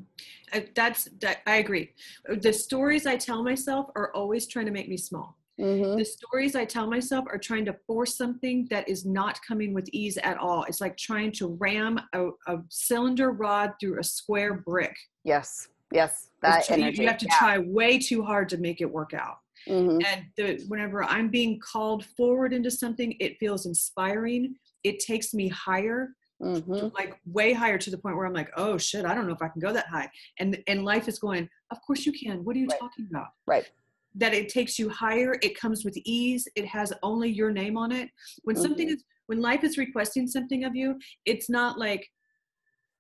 Uh, 0.57 0.61
that's 0.77 1.09
that. 1.21 1.39
I 1.47 1.57
agree. 1.57 1.91
Uh, 2.31 2.37
the 2.41 2.53
stories 2.53 3.07
I 3.07 3.17
tell 3.17 3.43
myself 3.43 3.87
are 3.97 4.15
always 4.15 4.47
trying 4.47 4.67
to 4.67 4.73
make 4.73 4.89
me 4.89 4.99
small. 4.99 5.39
Mm-hmm. 5.59 5.99
The 5.99 6.05
stories 6.05 6.57
I 6.57 6.65
tell 6.65 6.89
myself 6.89 7.25
are 7.31 7.39
trying 7.39 7.65
to 7.67 7.77
force 7.87 8.17
something 8.17 8.67
that 8.71 8.89
is 8.89 9.07
not 9.07 9.39
coming 9.47 9.73
with 9.73 9.89
ease 9.93 10.19
at 10.19 10.37
all. 10.37 10.65
It's 10.65 10.81
like 10.81 10.97
trying 10.97 11.33
to 11.33 11.57
ram 11.61 12.01
a, 12.13 12.29
a 12.49 12.59
cylinder 12.71 13.31
rod 13.31 13.73
through 13.81 14.01
a 14.01 14.05
square 14.05 14.55
brick. 14.55 14.97
Yes. 15.23 15.69
Yes, 15.95 16.29
that 16.43 16.69
energy. 16.71 17.03
You 17.03 17.09
have 17.09 17.19
to 17.19 17.27
yeah. 17.27 17.39
try 17.39 17.59
way 17.59 17.99
too 17.99 18.23
hard 18.23 18.49
to 18.51 18.59
make 18.59 18.81
it 18.81 18.91
work 18.91 19.15
out. 19.15 19.39
Mm-hmm. 19.69 20.01
And 20.05 20.27
the, 20.37 20.65
whenever 20.69 21.05
I'm 21.05 21.29
being 21.29 21.61
called 21.61 22.05
forward 22.17 22.53
into 22.53 22.71
something, 22.71 23.17
it 23.21 23.39
feels 23.39 23.65
inspiring. 23.65 24.57
It 24.83 24.99
takes 24.99 25.33
me 25.33 25.49
higher, 25.49 26.11
mm-hmm. 26.43 26.89
like 26.95 27.19
way 27.25 27.53
higher 27.53 27.79
to 27.79 27.91
the 27.91 27.97
point 27.97 28.17
where 28.17 28.27
I'm 28.27 28.35
like, 28.35 28.51
oh 28.57 28.77
shit, 28.77 29.05
I 29.05 29.15
don't 29.15 29.27
know 29.27 29.33
if 29.33 29.41
I 29.41 29.49
can 29.49 29.61
go 29.61 29.73
that 29.73 29.87
high. 29.87 30.11
And 30.39 30.63
and 30.67 30.85
life 30.85 31.09
is 31.09 31.19
going, 31.19 31.49
of 31.71 31.79
course 31.87 32.05
you 32.05 32.13
can. 32.13 32.45
What 32.45 32.57
are 32.57 32.59
you 32.59 32.67
right. 32.67 32.81
talking 32.81 33.07
about? 33.11 33.29
Right. 33.47 33.71
That 34.17 34.35
it 34.35 34.49
takes 34.49 34.79
you 34.79 34.91
higher. 34.91 35.39
It 35.43 35.59
comes 35.59 35.85
with 35.85 35.97
ease. 36.05 36.47
It 36.57 36.67
has 36.67 36.93
only 37.03 37.31
your 37.31 37.51
name 37.51 37.77
on 37.77 37.93
it. 37.93 38.11
When 38.43 38.57
mm-hmm. 38.57 38.63
something 38.63 38.89
is 38.91 39.05
when 39.27 39.41
life 39.41 39.65
is 39.65 39.79
requesting 39.79 40.27
something 40.27 40.65
of 40.65 40.77
you, 40.77 40.99
it's 41.25 41.49
not 41.49 41.79
like 41.79 42.07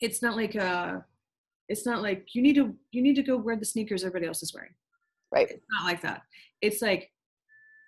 it's 0.01 0.23
not 0.23 0.37
like 0.37 0.55
a 0.55 0.65
uh, 0.65 1.01
it's 1.69 1.87
not 1.87 2.03
like 2.03 2.35
you 2.35 2.43
need 2.43 2.55
to 2.57 2.75
you 2.91 3.03
need 3.03 3.17
to 3.17 3.23
go 3.23 3.37
wear 3.37 3.57
the 3.57 3.65
sneakers 3.65 4.05
everybody 4.05 4.27
else 4.27 4.43
is 4.43 4.55
wearing. 4.55 4.75
Right. 5.33 5.51
It's 5.51 5.67
not 5.71 5.85
like 5.85 6.03
that. 6.03 6.23
It's 6.61 6.83
like 6.83 7.11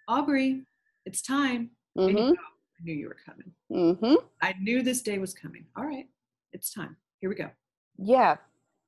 aubrey 0.09 0.62
it's 1.05 1.23
time. 1.23 1.71
Mm-hmm. 1.97 2.33
i 2.33 2.83
knew 2.83 2.95
you 2.95 3.09
were 3.09 3.17
coming. 3.25 3.53
Mm-hmm. 3.73 4.15
i 4.43 4.55
knew 4.61 4.83
this 4.83 5.03
day 5.03 5.19
was 5.19 5.35
coming. 5.35 5.65
All 5.77 5.85
right 5.85 6.07
it's 6.53 6.73
time. 6.73 6.97
Here 7.21 7.29
we 7.29 7.37
go. 7.37 7.51
Yeah. 7.99 8.37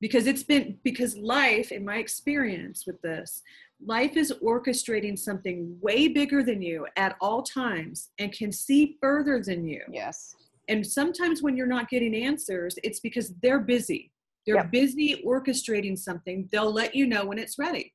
Because 0.01 0.27
it's 0.27 0.43
been 0.43 0.79
because 0.85 1.17
life 1.17 1.73
in 1.73 1.85
my 1.85 1.97
experience 1.97 2.87
with 2.87 3.01
this 3.03 3.43
life 3.85 4.17
is 4.17 4.33
orchestrating 4.45 5.19
something 5.19 5.77
way 5.81 6.09
bigger 6.09 6.43
than 6.43 6.61
you 6.61 6.87
at 6.97 7.17
all 7.21 7.43
times 7.43 8.11
and 8.19 8.33
can 8.33 8.51
see 8.51 8.97
further 9.01 9.43
than 9.43 9.65
you. 9.67 9.83
Yes. 9.91 10.35
And 10.69 10.87
sometimes 10.87 11.43
when 11.43 11.57
you're 11.57 11.67
not 11.67 11.89
getting 11.89 12.15
answers 12.15 12.77
it's 12.83 13.01
because 13.01 13.35
they're 13.43 13.61
busy 13.61 14.13
they're 14.49 14.57
yep. 14.57 14.73
busy 14.73 15.23
orchestrating 15.27 15.99
something. 15.99 16.49
They'll 16.51 16.73
let 16.73 16.95
you 16.95 17.07
know 17.07 17.27
when 17.27 17.39
it's 17.39 17.59
ready. 17.59 17.93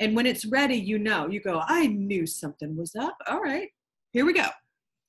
And 0.00 0.16
when 0.16 0.24
it's 0.24 0.46
ready, 0.46 0.76
you 0.76 0.98
know, 0.98 1.28
you 1.28 1.42
go, 1.42 1.60
I 1.66 1.88
knew 1.88 2.26
something 2.26 2.74
was 2.74 2.96
up. 2.96 3.18
All 3.26 3.42
right, 3.42 3.68
here 4.12 4.24
we 4.24 4.32
go. 4.32 4.46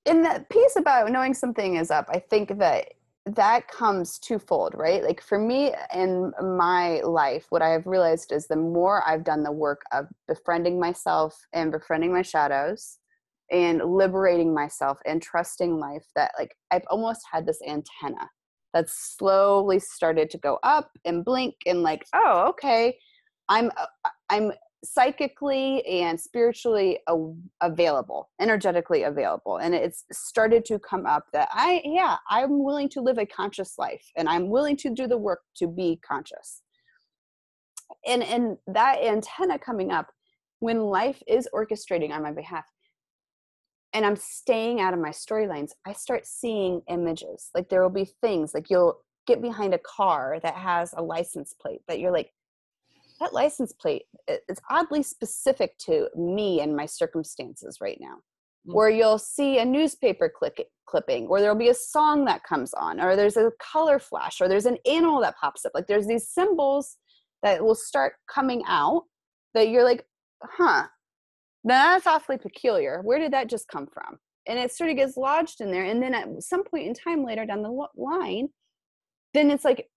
In 0.05 0.21
the 0.21 0.45
piece 0.49 0.75
about 0.75 1.09
knowing 1.11 1.33
something 1.33 1.77
is 1.77 1.91
up, 1.91 2.09
I 2.09 2.19
think 2.19 2.59
that 2.59 2.87
that 3.25 3.69
comes 3.69 4.19
twofold, 4.19 4.73
right? 4.75 5.01
Like 5.01 5.21
for 5.21 5.39
me 5.39 5.73
in 5.95 6.33
my 6.41 6.99
life, 7.05 7.45
what 7.51 7.61
I 7.61 7.69
have 7.69 7.85
realized 7.87 8.33
is 8.33 8.47
the 8.47 8.57
more 8.57 9.07
I've 9.07 9.23
done 9.23 9.43
the 9.43 9.51
work 9.53 9.83
of 9.93 10.07
befriending 10.27 10.77
myself 10.77 11.39
and 11.53 11.71
befriending 11.71 12.11
my 12.11 12.21
shadows 12.21 12.97
and 13.49 13.81
liberating 13.81 14.53
myself 14.53 14.99
and 15.05 15.21
trusting 15.21 15.79
life, 15.79 16.05
that 16.15 16.31
like 16.37 16.53
I've 16.69 16.85
almost 16.89 17.21
had 17.31 17.45
this 17.45 17.61
antenna 17.65 18.29
that 18.73 18.89
slowly 18.89 19.79
started 19.79 20.29
to 20.29 20.37
go 20.37 20.59
up 20.63 20.91
and 21.05 21.25
blink 21.25 21.55
and 21.65 21.81
like 21.81 22.05
oh 22.13 22.47
okay 22.49 22.97
i'm 23.47 23.71
uh, 23.77 24.09
i'm 24.29 24.51
psychically 24.83 25.85
and 25.85 26.17
spiritually 26.17 26.99
available 27.59 28.29
energetically 28.39 29.03
available 29.03 29.57
and 29.57 29.75
it's 29.75 30.05
started 30.11 30.63
to 30.63 30.79
come 30.79 31.05
up 31.05 31.25
that 31.33 31.49
i 31.51 31.81
yeah 31.83 32.15
i'm 32.29 32.63
willing 32.63 32.87
to 32.87 33.01
live 33.01 33.17
a 33.17 33.25
conscious 33.25 33.77
life 33.77 34.05
and 34.15 34.29
i'm 34.29 34.49
willing 34.49 34.77
to 34.77 34.89
do 34.89 35.05
the 35.05 35.17
work 35.17 35.41
to 35.55 35.67
be 35.67 35.99
conscious. 36.07 36.61
And 38.07 38.23
and 38.23 38.57
that 38.67 39.03
antenna 39.03 39.59
coming 39.59 39.91
up 39.91 40.07
when 40.59 40.79
life 40.79 41.21
is 41.27 41.47
orchestrating 41.53 42.11
on 42.11 42.23
my 42.23 42.31
behalf 42.31 42.65
and 43.93 44.05
I'm 44.05 44.15
staying 44.15 44.79
out 44.79 44.93
of 44.93 44.99
my 44.99 45.09
storylines, 45.09 45.71
I 45.85 45.93
start 45.93 46.25
seeing 46.25 46.81
images. 46.89 47.49
Like 47.55 47.69
there 47.69 47.81
will 47.81 47.89
be 47.89 48.09
things 48.21 48.53
like 48.53 48.69
you'll 48.69 48.99
get 49.27 49.41
behind 49.41 49.73
a 49.73 49.79
car 49.79 50.39
that 50.41 50.55
has 50.55 50.93
a 50.95 51.01
license 51.01 51.53
plate 51.59 51.81
that 51.87 51.99
you're 51.99 52.11
like, 52.11 52.31
that 53.19 53.33
license 53.33 53.73
plate 53.73 54.03
is 54.27 54.59
oddly 54.69 55.03
specific 55.03 55.77
to 55.79 56.07
me 56.15 56.61
and 56.61 56.75
my 56.75 56.85
circumstances 56.85 57.79
right 57.81 57.97
now. 57.99 58.15
Mm-hmm. 58.67 58.75
Or 58.75 58.89
you'll 58.89 59.17
see 59.17 59.59
a 59.59 59.65
newspaper 59.65 60.31
click, 60.33 60.65
clipping, 60.85 61.27
or 61.27 61.41
there'll 61.41 61.55
be 61.55 61.69
a 61.69 61.73
song 61.73 62.25
that 62.25 62.43
comes 62.43 62.73
on, 62.73 62.99
or 62.99 63.15
there's 63.15 63.37
a 63.37 63.51
color 63.59 63.99
flash, 63.99 64.41
or 64.41 64.47
there's 64.47 64.65
an 64.65 64.77
animal 64.85 65.21
that 65.21 65.37
pops 65.39 65.65
up. 65.65 65.71
Like 65.73 65.87
there's 65.87 66.07
these 66.07 66.29
symbols 66.29 66.97
that 67.43 67.63
will 67.63 67.75
start 67.75 68.13
coming 68.33 68.63
out 68.67 69.03
that 69.53 69.69
you're 69.69 69.83
like, 69.83 70.05
huh, 70.43 70.85
that's 71.63 72.07
awfully 72.07 72.37
peculiar. 72.37 73.01
Where 73.03 73.19
did 73.19 73.33
that 73.33 73.49
just 73.49 73.67
come 73.67 73.87
from? 73.87 74.17
And 74.47 74.57
it 74.57 74.71
sort 74.71 74.89
of 74.89 74.95
gets 74.95 75.17
lodged 75.17 75.61
in 75.61 75.71
there. 75.71 75.83
And 75.83 76.01
then 76.01 76.13
at 76.13 76.27
some 76.41 76.63
point 76.63 76.87
in 76.87 76.93
time 76.93 77.23
later 77.23 77.45
down 77.45 77.61
the 77.61 77.87
line, 77.95 78.49
then 79.33 79.51
it's 79.51 79.65
like 79.65 79.87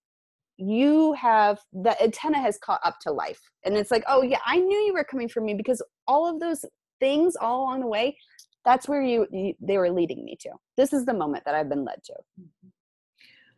you 0.56 1.12
have 1.14 1.58
the 1.72 2.00
antenna 2.02 2.40
has 2.40 2.58
caught 2.58 2.80
up 2.84 2.98
to 3.02 3.12
life. 3.12 3.40
And 3.64 3.76
it's 3.76 3.90
like, 3.90 4.04
oh, 4.08 4.22
yeah, 4.22 4.38
I 4.44 4.58
knew 4.58 4.78
you 4.78 4.92
were 4.92 5.04
coming 5.04 5.28
for 5.28 5.40
me 5.40 5.54
because 5.54 5.82
all 6.06 6.28
of 6.28 6.40
those 6.40 6.64
things 7.00 7.36
all 7.36 7.62
along 7.62 7.80
the 7.80 7.86
way, 7.86 8.16
that's 8.64 8.88
where 8.88 9.02
you, 9.02 9.26
you 9.32 9.54
they 9.60 9.78
were 9.78 9.90
leading 9.90 10.24
me 10.24 10.36
to. 10.40 10.50
This 10.76 10.92
is 10.92 11.04
the 11.04 11.14
moment 11.14 11.44
that 11.46 11.54
I've 11.54 11.68
been 11.68 11.84
led 11.84 12.02
to. 12.04 12.12
Mm-hmm. 12.40 12.68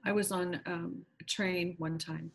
I 0.06 0.12
was 0.12 0.30
on 0.32 0.60
um, 0.66 1.02
a 1.20 1.24
train 1.24 1.74
one 1.78 1.98
time 1.98 2.30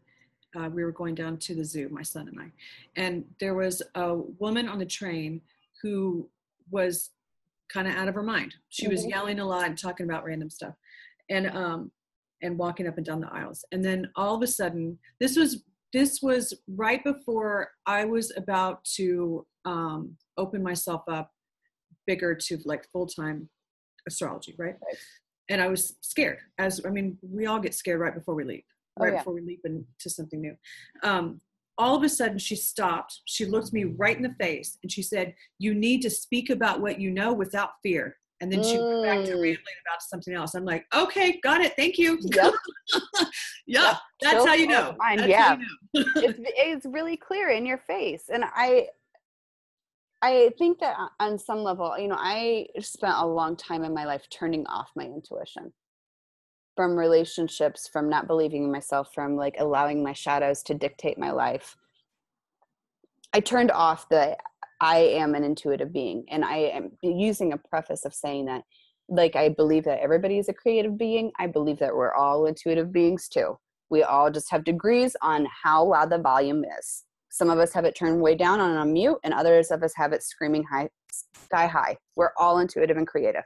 uh, 0.56 0.70
we 0.72 0.84
were 0.84 0.92
going 0.92 1.16
down 1.16 1.38
to 1.38 1.56
the 1.56 1.64
zoo, 1.64 1.90
my 1.90 2.02
son 2.02 2.28
and 2.28 2.40
I, 2.40 2.52
and 2.96 3.24
there 3.40 3.54
was 3.54 3.82
a 3.96 4.16
woman 4.16 4.68
on 4.68 4.80
the 4.80 4.86
train 4.86 5.42
who 5.82 6.30
was 6.72 7.12
kind 7.72 7.88
of 7.88 7.96
out 7.96 8.08
of 8.08 8.16
her 8.16 8.24
mind. 8.24 8.56
She 8.70 8.86
mm-hmm. 8.86 8.94
was 8.94 9.06
yelling 9.06 9.40
a 9.40 9.46
lot 9.46 9.68
and 9.68 9.78
talking 9.78 10.06
about 10.06 10.26
random 10.26 10.50
stuff, 10.50 10.74
and 11.30 11.48
um, 11.48 11.92
and 12.42 12.58
walking 12.58 12.88
up 12.88 12.98
and 12.98 13.06
down 13.06 13.22
the 13.22 13.34
aisles. 13.34 13.64
And 13.72 13.84
then 13.84 14.10
all 14.16 14.36
of 14.36 14.42
a 14.42 14.48
sudden, 14.48 14.98
this 15.20 15.36
was 15.36 15.64
this 15.94 16.22
was 16.22 16.54
right 16.68 17.04
before 17.04 17.70
I 17.86 18.06
was 18.06 18.32
about 18.38 18.84
to 18.96 19.46
um, 19.66 20.16
open 20.38 20.62
myself 20.62 21.02
up 21.08 21.32
bigger 22.06 22.34
to 22.36 22.58
like 22.66 22.86
full 22.92 23.08
time 23.08 23.50
astrology, 24.08 24.56
right? 24.58 24.76
right? 24.86 24.98
And 25.50 25.62
I 25.62 25.68
was 25.68 25.96
scared. 26.02 26.40
As 26.58 26.82
I 26.86 26.90
mean, 26.90 27.18
we 27.22 27.46
all 27.46 27.60
get 27.60 27.74
scared 27.74 28.00
right 28.00 28.14
before 28.14 28.36
we 28.36 28.44
leave, 28.44 28.64
oh, 29.00 29.04
right 29.04 29.10
oh, 29.10 29.14
yeah. 29.14 29.20
before 29.20 29.34
we 29.34 29.42
leap 29.42 29.62
into 29.66 30.10
something 30.10 30.42
new. 30.42 30.56
Um, 31.04 31.42
all 31.80 31.96
of 31.96 32.04
a 32.04 32.10
sudden 32.10 32.38
she 32.38 32.56
stopped. 32.56 33.22
She 33.26 33.46
looked 33.46 33.74
me 33.74 33.86
right 33.86 34.16
in 34.16 34.22
the 34.22 34.36
face 34.40 34.78
and 34.84 34.92
she 34.92 35.02
said 35.02 35.34
you 35.58 35.74
need 35.74 36.02
to 36.02 36.10
speak 36.10 36.50
about 36.50 36.82
what 36.82 37.00
you 37.00 37.10
know 37.10 37.34
without 37.34 37.72
fear. 37.82 38.18
And 38.42 38.52
then 38.52 38.64
she 38.64 38.78
went 38.78 39.04
back 39.04 39.26
to 39.26 39.32
mm. 39.34 39.42
rambling 39.42 39.80
about 39.86 40.02
something 40.02 40.34
else. 40.34 40.54
I'm 40.54 40.66
like 40.66 40.86
okay 40.94 41.40
got 41.42 41.62
it. 41.62 41.74
Thank 41.76 41.98
you. 41.98 42.20
Yep. 42.22 42.54
yeah 43.66 43.82
yep. 43.82 43.98
that's 44.22 44.46
how 44.46 44.54
you 44.54 44.68
know. 44.68 44.96
that's 45.00 45.28
yeah. 45.28 45.58
you 45.94 46.04
know. 46.06 46.12
it's, 46.18 46.40
it's 46.40 46.86
really 46.86 47.18
clear 47.18 47.50
in 47.50 47.66
your 47.66 47.80
face. 47.80 48.26
And 48.32 48.44
i 48.54 48.88
i 50.22 50.52
think 50.58 50.80
that 50.80 50.98
on 51.22 51.40
some 51.40 51.60
level 51.60 51.98
you 51.98 52.10
know 52.10 52.18
i 52.20 52.68
spent 52.82 53.16
a 53.18 53.26
long 53.26 53.56
time 53.56 53.86
in 53.86 53.94
my 53.94 54.04
life 54.04 54.28
turning 54.30 54.68
off 54.68 54.90
my 54.94 55.06
intuition 55.06 55.72
from 56.80 56.96
relationships 56.96 57.90
from 57.92 58.08
not 58.08 58.26
believing 58.26 58.64
in 58.64 58.72
myself 58.72 59.14
from 59.14 59.36
like 59.36 59.54
allowing 59.60 60.02
my 60.02 60.14
shadows 60.14 60.64
to 60.64 60.74
dictate 60.74 61.18
my 61.18 61.30
life. 61.30 61.76
I 63.34 63.42
turned 63.42 63.70
off 63.70 64.08
the 64.08 64.38
i 64.80 65.00
am 65.00 65.36
an 65.36 65.44
intuitive 65.44 65.92
being 65.92 66.24
and 66.30 66.46
i 66.46 66.56
am 66.56 66.92
using 67.02 67.52
a 67.52 67.58
preface 67.58 68.06
of 68.06 68.14
saying 68.14 68.46
that 68.46 68.64
like 69.10 69.36
i 69.36 69.50
believe 69.50 69.84
that 69.84 70.00
everybody 70.00 70.38
is 70.38 70.48
a 70.48 70.54
creative 70.54 70.98
being. 70.98 71.34
I 71.38 71.48
believe 71.48 71.80
that 71.80 71.94
we're 71.94 72.14
all 72.14 72.46
intuitive 72.46 72.94
beings 72.94 73.28
too. 73.28 73.58
We 73.90 74.04
all 74.04 74.32
just 74.32 74.50
have 74.52 74.64
degrees 74.64 75.18
on 75.22 75.50
how 75.62 75.84
loud 75.84 76.10
the 76.10 76.18
volume 76.18 76.64
is. 76.80 77.04
Some 77.30 77.50
of 77.50 77.60
us 77.60 77.74
have 77.74 77.84
it 77.84 77.94
turned 77.94 78.22
way 78.22 78.36
down 78.36 78.62
on 78.62 78.78
a 78.78 78.86
mute 78.86 79.18
and 79.26 79.34
others 79.34 79.70
of 79.70 79.84
us 79.84 79.92
have 79.98 80.14
it 80.14 80.24
screaming 80.24 80.64
high 80.64 80.88
sky 81.12 81.68
high. 81.68 81.98
We're 82.16 82.32
all 82.38 82.60
intuitive 82.60 82.96
and 82.96 83.06
creative 83.06 83.44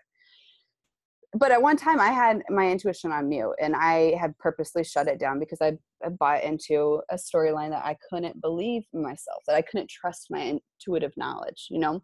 but 1.35 1.51
at 1.51 1.61
one 1.61 1.77
time 1.77 1.99
I 1.99 2.09
had 2.09 2.43
my 2.49 2.69
intuition 2.69 3.11
on 3.11 3.29
mute 3.29 3.55
and 3.59 3.75
I 3.75 4.15
had 4.19 4.37
purposely 4.37 4.83
shut 4.83 5.07
it 5.07 5.19
down 5.19 5.39
because 5.39 5.59
I, 5.61 5.77
I 6.05 6.09
bought 6.09 6.43
into 6.43 7.01
a 7.09 7.15
storyline 7.15 7.71
that 7.71 7.85
I 7.85 7.97
couldn't 8.09 8.41
believe 8.41 8.83
myself, 8.93 9.41
that 9.47 9.55
I 9.55 9.61
couldn't 9.61 9.89
trust 9.89 10.27
my 10.29 10.59
intuitive 10.79 11.13
knowledge, 11.17 11.67
you 11.71 11.79
know? 11.79 12.03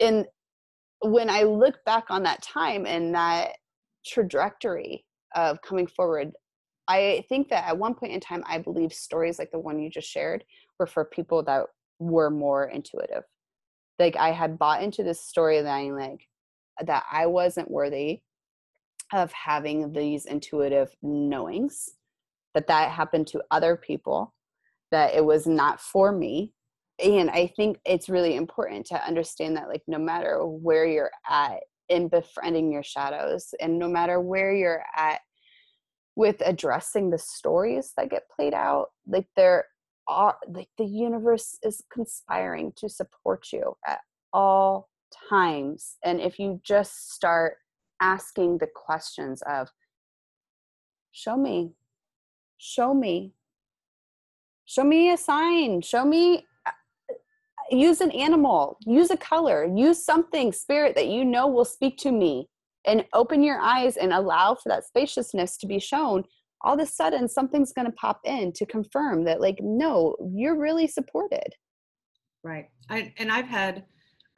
And 0.00 0.26
when 1.00 1.30
I 1.30 1.44
look 1.44 1.76
back 1.86 2.04
on 2.10 2.24
that 2.24 2.42
time 2.42 2.86
and 2.86 3.14
that 3.14 3.52
trajectory 4.06 5.04
of 5.34 5.62
coming 5.62 5.86
forward, 5.86 6.32
I 6.86 7.24
think 7.28 7.48
that 7.48 7.66
at 7.66 7.78
one 7.78 7.94
point 7.94 8.12
in 8.12 8.20
time, 8.20 8.42
I 8.46 8.58
believe 8.58 8.92
stories 8.92 9.38
like 9.38 9.50
the 9.50 9.58
one 9.58 9.78
you 9.78 9.90
just 9.90 10.08
shared 10.08 10.44
were 10.78 10.86
for 10.86 11.04
people 11.04 11.42
that 11.44 11.64
were 11.98 12.30
more 12.30 12.66
intuitive. 12.66 13.24
Like 13.98 14.16
I 14.16 14.32
had 14.32 14.58
bought 14.58 14.82
into 14.82 15.02
this 15.02 15.30
storyline, 15.34 15.98
like 15.98 16.20
that 16.84 17.04
I 17.10 17.26
wasn't 17.26 17.70
worthy 17.70 18.20
of 19.12 19.32
having 19.32 19.92
these 19.92 20.26
intuitive 20.26 20.94
knowings, 21.02 21.90
that 22.54 22.66
that 22.66 22.90
happened 22.90 23.26
to 23.28 23.42
other 23.50 23.76
people, 23.76 24.34
that 24.90 25.14
it 25.14 25.24
was 25.24 25.46
not 25.46 25.80
for 25.80 26.12
me. 26.12 26.52
And 27.02 27.30
I 27.30 27.46
think 27.46 27.78
it's 27.84 28.08
really 28.08 28.36
important 28.36 28.86
to 28.86 29.06
understand 29.06 29.56
that, 29.56 29.68
like, 29.68 29.82
no 29.86 29.98
matter 29.98 30.44
where 30.44 30.86
you're 30.86 31.12
at 31.28 31.60
in 31.88 32.08
befriending 32.08 32.72
your 32.72 32.82
shadows, 32.82 33.54
and 33.60 33.78
no 33.78 33.88
matter 33.88 34.20
where 34.20 34.52
you're 34.52 34.82
at 34.96 35.20
with 36.16 36.42
addressing 36.44 37.10
the 37.10 37.18
stories 37.18 37.92
that 37.96 38.10
get 38.10 38.28
played 38.34 38.52
out, 38.52 38.88
like, 39.06 39.26
there 39.36 39.66
are, 40.08 40.36
like, 40.48 40.68
the 40.76 40.84
universe 40.84 41.56
is 41.62 41.82
conspiring 41.92 42.72
to 42.76 42.88
support 42.88 43.46
you 43.52 43.76
at 43.86 44.00
all 44.32 44.88
times 45.28 45.96
and 46.04 46.20
if 46.20 46.38
you 46.38 46.60
just 46.64 47.12
start 47.12 47.56
asking 48.00 48.58
the 48.58 48.68
questions 48.74 49.42
of 49.48 49.68
show 51.12 51.36
me 51.36 51.72
show 52.58 52.94
me 52.94 53.32
show 54.66 54.84
me 54.84 55.10
a 55.10 55.16
sign 55.16 55.80
show 55.80 56.04
me 56.04 56.46
uh, 56.66 56.70
use 57.70 58.00
an 58.00 58.10
animal 58.12 58.76
use 58.86 59.10
a 59.10 59.16
color 59.16 59.64
use 59.74 60.04
something 60.04 60.52
spirit 60.52 60.94
that 60.94 61.08
you 61.08 61.24
know 61.24 61.46
will 61.46 61.64
speak 61.64 61.96
to 61.96 62.12
me 62.12 62.48
and 62.86 63.04
open 63.12 63.42
your 63.42 63.58
eyes 63.58 63.96
and 63.96 64.12
allow 64.12 64.54
for 64.54 64.68
that 64.68 64.84
spaciousness 64.84 65.56
to 65.56 65.66
be 65.66 65.78
shown 65.78 66.22
all 66.62 66.74
of 66.74 66.80
a 66.80 66.86
sudden 66.86 67.28
something's 67.28 67.72
going 67.72 67.86
to 67.86 67.92
pop 67.92 68.20
in 68.24 68.52
to 68.52 68.66
confirm 68.66 69.24
that 69.24 69.40
like 69.40 69.58
no 69.60 70.16
you're 70.34 70.58
really 70.58 70.86
supported. 70.86 71.54
Right 72.44 72.68
I, 72.88 73.12
and 73.18 73.32
i've 73.32 73.48
had 73.48 73.84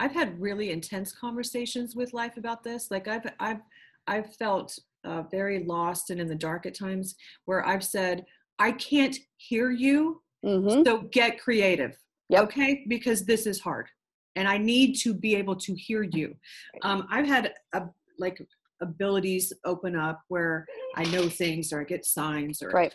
I've 0.01 0.13
had 0.13 0.41
really 0.41 0.71
intense 0.71 1.13
conversations 1.13 1.95
with 1.95 2.15
life 2.15 2.39
about 2.39 2.65
this. 2.65 2.91
Like 2.91 3.07
I've 3.07 3.31
I've 3.39 3.61
I've 4.07 4.35
felt 4.37 4.77
uh, 5.05 5.23
very 5.31 5.63
lost 5.65 6.11
and 6.11 6.21
in 6.21 6.27
the 6.27 6.35
dark 6.35 6.67
at 6.67 6.77
times 6.77 7.15
where 7.45 7.65
I've 7.65 7.85
said, 7.85 8.25
I 8.59 8.73
can't 8.73 9.17
hear 9.37 9.70
you, 9.70 10.22
mm-hmm. 10.45 10.83
so 10.85 11.03
get 11.12 11.41
creative. 11.41 11.97
Yep. 12.31 12.43
Okay, 12.45 12.85
because 12.89 13.24
this 13.27 13.47
is 13.47 13.61
hard, 13.61 13.89
and 14.37 14.49
I 14.49 14.57
need 14.57 14.95
to 15.03 15.12
be 15.12 15.37
able 15.37 15.57
to 15.57 15.74
hear 15.74 16.03
you. 16.03 16.35
Um, 16.83 17.07
I've 17.11 17.27
had 17.27 17.53
a, 17.74 17.83
like 18.18 18.41
abilities 18.81 19.53
open 19.66 19.97
up 19.97 20.22
where 20.29 20.66
I 20.97 21.05
know 21.05 21.29
things 21.29 21.72
or 21.72 21.81
I 21.83 21.85
get 21.85 22.07
signs 22.07 22.62
or 22.62 22.70
right. 22.70 22.95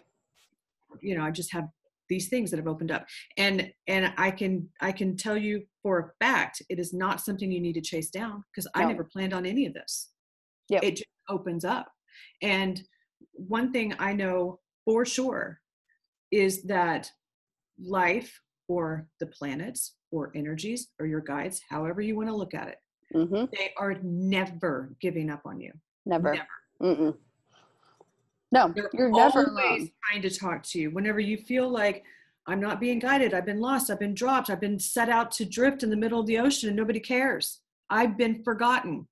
you 1.02 1.16
know 1.16 1.24
I 1.24 1.30
just 1.30 1.54
have 1.54 1.68
these 2.10 2.30
things 2.30 2.52
that 2.52 2.58
have 2.58 2.68
opened 2.68 2.92
up 2.92 3.06
and 3.38 3.72
and 3.88 4.14
i 4.18 4.30
can 4.30 4.68
i 4.82 4.92
can 4.92 5.18
tell 5.18 5.36
you 5.36 5.64
for 5.86 6.00
a 6.00 6.26
fact 6.26 6.64
it 6.68 6.80
is 6.80 6.94
not 6.94 7.22
something 7.22 7.52
you 7.52 7.62
need 7.62 7.74
to 7.74 7.82
chase 7.82 8.10
down 8.10 8.44
because 8.50 8.68
no. 8.76 8.82
i 8.82 8.86
never 8.86 9.04
planned 9.04 9.34
on 9.34 9.46
any 9.46 9.68
of 9.68 9.74
this. 9.76 10.10
Yeah 10.68 10.80
it 10.82 10.96
just 10.96 11.06
opens 11.30 11.64
up. 11.64 11.88
And 12.42 12.82
one 13.34 13.72
thing 13.72 13.94
i 14.00 14.12
know 14.12 14.60
for 14.84 15.06
sure 15.06 15.60
is 16.32 16.64
that 16.64 17.12
life 17.80 18.42
or 18.68 19.08
the 19.20 19.28
planets 19.28 19.94
or 20.10 20.32
energies 20.34 20.88
or 21.00 21.06
your 21.06 21.22
guides 21.22 21.62
however 21.70 22.02
you 22.02 22.16
want 22.16 22.30
to 22.30 22.36
look 22.36 22.56
at 22.56 22.68
it 22.70 22.78
mm-hmm. 23.14 23.46
they 23.52 23.70
are 23.78 23.96
never 24.02 24.96
giving 25.00 25.30
up 25.30 25.42
on 25.46 25.60
you. 25.60 25.72
Never. 26.08 26.36
Never. 26.82 27.14
No, 28.52 28.72
They're 28.74 28.90
you're 28.94 29.12
never 29.12 29.50
always 29.50 29.90
trying 30.10 30.22
to 30.22 30.30
talk 30.30 30.64
to 30.64 30.80
you. 30.80 30.90
Whenever 30.92 31.20
you 31.20 31.38
feel 31.38 31.70
like 31.70 32.04
I'm 32.48 32.60
not 32.60 32.80
being 32.80 33.00
guided, 33.00 33.34
I've 33.34 33.46
been 33.46 33.60
lost, 33.60 33.90
I've 33.90 34.00
been 34.00 34.14
dropped, 34.14 34.50
I've 34.50 34.62
been 34.62 34.80
set 34.80 35.10
out 35.10 35.32
to 35.32 35.46
drift 35.46 35.84
in 35.84 35.90
the 35.90 35.98
middle 35.98 36.20
of 36.20 36.28
the 36.28 36.38
ocean 36.38 36.70
and 36.70 36.78
nobody 36.78 37.00
cares. 37.00 37.62
I've 37.90 38.18
been 38.18 38.44
forgotten. 38.44 39.08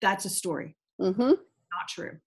That's 0.00 0.24
a 0.24 0.30
story. 0.30 0.76
Mm-hmm. 1.00 1.20
Not 1.22 1.88
true. 1.88 2.18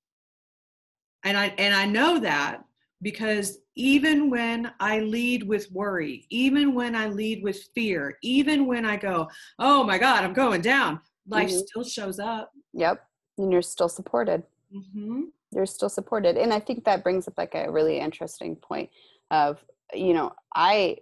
And 1.24 1.38
I 1.38 1.53
and 1.57 1.76
I 1.76 1.86
know 1.86 2.20
that 2.20 2.64
because 3.01 3.60
even 3.76 4.30
when 4.30 4.72
I 4.80 4.99
lead 4.99 5.47
with 5.47 5.72
worry, 5.72 6.26
even 6.30 6.74
when 6.74 6.95
I 6.95 7.07
lead 7.07 7.43
with 7.43 7.70
fear, 7.74 8.18
even 8.22 8.66
when 8.66 8.86
I 8.86 8.97
go, 8.97 9.30
oh 9.57 9.84
my 9.84 9.97
God, 9.97 10.24
I'm 10.24 10.34
going 10.34 10.62
down, 10.62 10.99
life 11.28 11.49
mm-hmm. 11.49 11.60
still 11.60 11.84
shows 11.84 12.20
up. 12.20 12.51
Yep. 12.74 13.03
And 13.38 13.51
you're 13.51 13.62
still 13.62 13.89
supported. 13.89 14.43
Mm-hmm. 14.76 15.24
You're 15.51 15.66
still 15.66 15.89
supported. 15.89 16.38
And 16.38 16.53
I 16.53 16.60
think 16.60 16.84
that 16.86 17.03
brings 17.03 17.28
up 17.28 17.36
like 17.38 17.55
a 17.55 17.72
really 17.72 17.99
interesting 17.99 18.55
point 18.55 18.89
of, 19.32 19.64
you 19.94 20.14
know, 20.14 20.32
I, 20.56 20.98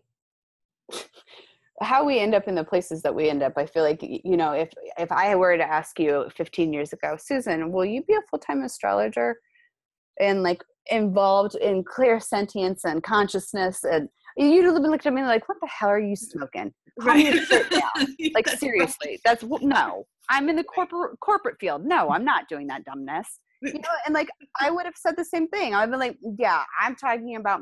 how 1.82 2.04
we 2.04 2.20
end 2.20 2.34
up 2.34 2.48
in 2.48 2.56
the 2.56 2.64
places 2.64 3.04
that 3.04 3.14
we 3.14 3.30
end 3.30 3.44
up 3.44 3.54
i 3.56 3.64
feel 3.64 3.84
like 3.84 4.00
you 4.02 4.36
know 4.36 4.52
if 4.52 4.74
if 4.98 5.12
i 5.12 5.36
were 5.36 5.56
to 5.56 5.64
ask 5.64 6.00
you 6.00 6.26
15 6.36 6.74
years 6.74 6.92
ago 6.92 7.16
susan 7.20 7.72
will 7.72 7.86
you 7.86 8.02
be 8.02 8.16
a 8.16 8.22
full-time 8.32 8.64
astrologer 8.64 9.36
and 10.20 10.42
like 10.42 10.64
involved 10.90 11.56
in 11.56 11.84
clairsentience 11.84 12.82
and 12.84 13.04
consciousness? 13.04 13.84
And 13.84 14.10
you'd 14.38 14.66
have 14.66 14.76
been 14.76 14.92
looking 14.92 15.12
at 15.12 15.14
me 15.14 15.24
like 15.24 15.48
what 15.48 15.58
the 15.62 15.68
hell 15.68 15.90
are 15.90 16.00
you 16.00 16.16
smoking? 16.16 16.74
Right. 17.00 17.40
like 18.34 18.48
seriously 18.50 19.20
that's 19.24 19.44
no 19.62 20.08
i'm 20.30 20.50
in 20.50 20.56
the 20.56 20.64
corporate 20.64 21.20
corporate 21.20 21.58
field. 21.60 21.86
No 21.86 22.10
i'm 22.10 22.26
not 22.26 22.48
doing 22.48 22.68
that 22.68 22.86
dumbness. 22.86 23.40
You 23.62 23.74
know 23.74 23.90
and 24.06 24.14
like 24.14 24.30
i 24.60 24.70
would 24.72 24.86
have 24.86 24.96
said 24.96 25.16
the 25.18 25.26
same 25.26 25.48
thing. 25.50 25.74
I've 25.74 25.90
been 25.90 26.00
like 26.00 26.18
yeah 26.38 26.64
i'm 26.80 26.96
talking 26.96 27.36
about 27.36 27.62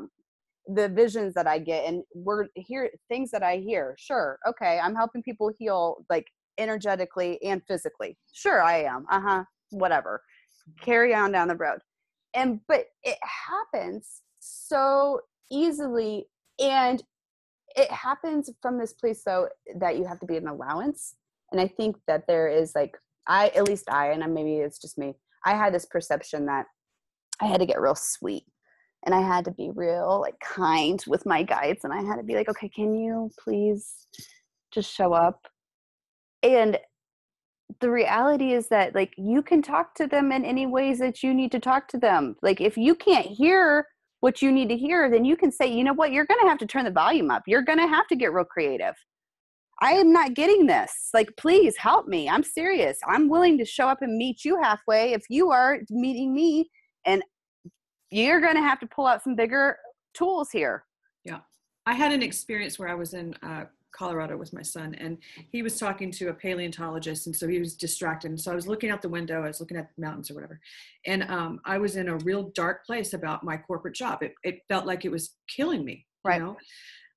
the 0.68 0.88
visions 0.88 1.34
that 1.34 1.46
i 1.46 1.58
get 1.58 1.84
and 1.86 2.02
we're 2.14 2.46
here 2.54 2.90
things 3.08 3.30
that 3.30 3.42
i 3.42 3.56
hear 3.56 3.94
sure 3.98 4.38
okay 4.46 4.80
i'm 4.82 4.94
helping 4.94 5.22
people 5.22 5.50
heal 5.58 6.04
like 6.10 6.26
energetically 6.58 7.38
and 7.44 7.62
physically 7.68 8.16
sure 8.32 8.62
i 8.62 8.82
am 8.82 9.04
uh-huh 9.10 9.44
whatever 9.70 10.22
carry 10.80 11.14
on 11.14 11.30
down 11.30 11.48
the 11.48 11.56
road 11.56 11.78
and 12.34 12.60
but 12.66 12.86
it 13.04 13.18
happens 13.22 14.22
so 14.40 15.20
easily 15.50 16.26
and 16.58 17.02
it 17.76 17.90
happens 17.90 18.50
from 18.62 18.78
this 18.78 18.92
place 18.94 19.22
though 19.24 19.48
that 19.78 19.96
you 19.96 20.04
have 20.04 20.18
to 20.18 20.26
be 20.26 20.36
an 20.36 20.48
allowance 20.48 21.14
and 21.52 21.60
i 21.60 21.68
think 21.68 21.96
that 22.08 22.26
there 22.26 22.48
is 22.48 22.72
like 22.74 22.96
i 23.28 23.48
at 23.48 23.68
least 23.68 23.88
i 23.90 24.08
and 24.08 24.34
maybe 24.34 24.56
it's 24.56 24.78
just 24.78 24.98
me 24.98 25.14
i 25.44 25.54
had 25.54 25.72
this 25.72 25.86
perception 25.86 26.46
that 26.46 26.66
i 27.40 27.46
had 27.46 27.60
to 27.60 27.66
get 27.66 27.80
real 27.80 27.94
sweet 27.94 28.44
and 29.06 29.14
i 29.14 29.20
had 29.20 29.44
to 29.44 29.50
be 29.52 29.70
real 29.74 30.20
like 30.20 30.38
kind 30.40 31.02
with 31.06 31.24
my 31.24 31.42
guides 31.42 31.84
and 31.84 31.92
i 31.92 32.02
had 32.02 32.16
to 32.16 32.22
be 32.22 32.34
like 32.34 32.48
okay 32.48 32.68
can 32.68 32.94
you 32.94 33.30
please 33.42 34.06
just 34.76 34.92
show 34.92 35.12
up? 35.12 35.48
And 36.42 36.78
the 37.80 37.90
reality 37.90 38.52
is 38.52 38.68
that 38.68 38.94
like 38.94 39.12
you 39.16 39.42
can 39.42 39.62
talk 39.62 39.94
to 39.96 40.06
them 40.06 40.30
in 40.30 40.44
any 40.44 40.66
ways 40.66 40.98
that 41.00 41.22
you 41.22 41.34
need 41.34 41.50
to 41.52 41.58
talk 41.58 41.88
to 41.88 41.98
them. 41.98 42.36
Like 42.42 42.60
if 42.60 42.76
you 42.76 42.94
can't 42.94 43.26
hear 43.26 43.86
what 44.20 44.40
you 44.40 44.50
need 44.52 44.68
to 44.68 44.76
hear 44.76 45.10
then 45.10 45.24
you 45.24 45.36
can 45.36 45.50
say 45.50 45.66
you 45.66 45.82
know 45.82 45.92
what? 45.92 46.12
You're 46.12 46.26
going 46.26 46.40
to 46.40 46.48
have 46.48 46.58
to 46.58 46.66
turn 46.66 46.84
the 46.84 46.90
volume 46.90 47.30
up. 47.30 47.42
You're 47.46 47.62
going 47.62 47.78
to 47.78 47.88
have 47.88 48.06
to 48.08 48.16
get 48.16 48.32
real 48.32 48.44
creative. 48.44 48.94
I 49.82 49.92
am 49.92 50.12
not 50.12 50.34
getting 50.34 50.66
this. 50.66 51.10
Like 51.12 51.30
please 51.36 51.76
help 51.76 52.06
me. 52.06 52.28
I'm 52.28 52.44
serious. 52.44 52.98
I'm 53.08 53.28
willing 53.28 53.58
to 53.58 53.64
show 53.64 53.88
up 53.88 54.02
and 54.02 54.16
meet 54.16 54.44
you 54.44 54.62
halfway 54.62 55.12
if 55.12 55.24
you 55.28 55.50
are 55.50 55.80
meeting 55.90 56.32
me 56.32 56.70
and 57.04 57.22
you're 58.10 58.40
going 58.40 58.54
to 58.54 58.62
have 58.62 58.78
to 58.80 58.86
pull 58.86 59.06
out 59.06 59.22
some 59.22 59.34
bigger 59.34 59.76
tools 60.14 60.50
here 60.50 60.84
yeah 61.24 61.38
i 61.86 61.94
had 61.94 62.12
an 62.12 62.22
experience 62.22 62.78
where 62.78 62.88
i 62.88 62.94
was 62.94 63.14
in 63.14 63.34
uh, 63.42 63.64
Colorado 63.96 64.36
with 64.36 64.52
my 64.52 64.62
son, 64.62 64.94
and 64.96 65.16
he 65.50 65.62
was 65.62 65.78
talking 65.78 66.10
to 66.12 66.28
a 66.28 66.34
paleontologist, 66.34 67.26
and 67.26 67.34
so 67.34 67.48
he 67.48 67.58
was 67.58 67.74
distracted. 67.74 68.30
And 68.30 68.40
so 68.40 68.52
I 68.52 68.54
was 68.54 68.68
looking 68.68 68.90
out 68.90 69.00
the 69.00 69.08
window, 69.08 69.42
I 69.42 69.46
was 69.46 69.60
looking 69.60 69.76
at 69.76 69.88
the 69.96 70.02
mountains 70.02 70.30
or 70.30 70.34
whatever, 70.34 70.60
and 71.06 71.22
um, 71.24 71.60
I 71.64 71.78
was 71.78 71.96
in 71.96 72.08
a 72.08 72.18
real 72.18 72.50
dark 72.54 72.84
place 72.84 73.14
about 73.14 73.42
my 73.42 73.56
corporate 73.56 73.94
job. 73.94 74.22
It, 74.22 74.34
it 74.44 74.60
felt 74.68 74.86
like 74.86 75.04
it 75.04 75.10
was 75.10 75.36
killing 75.48 75.84
me, 75.84 76.06
right? 76.24 76.40
You 76.40 76.46
know? 76.46 76.56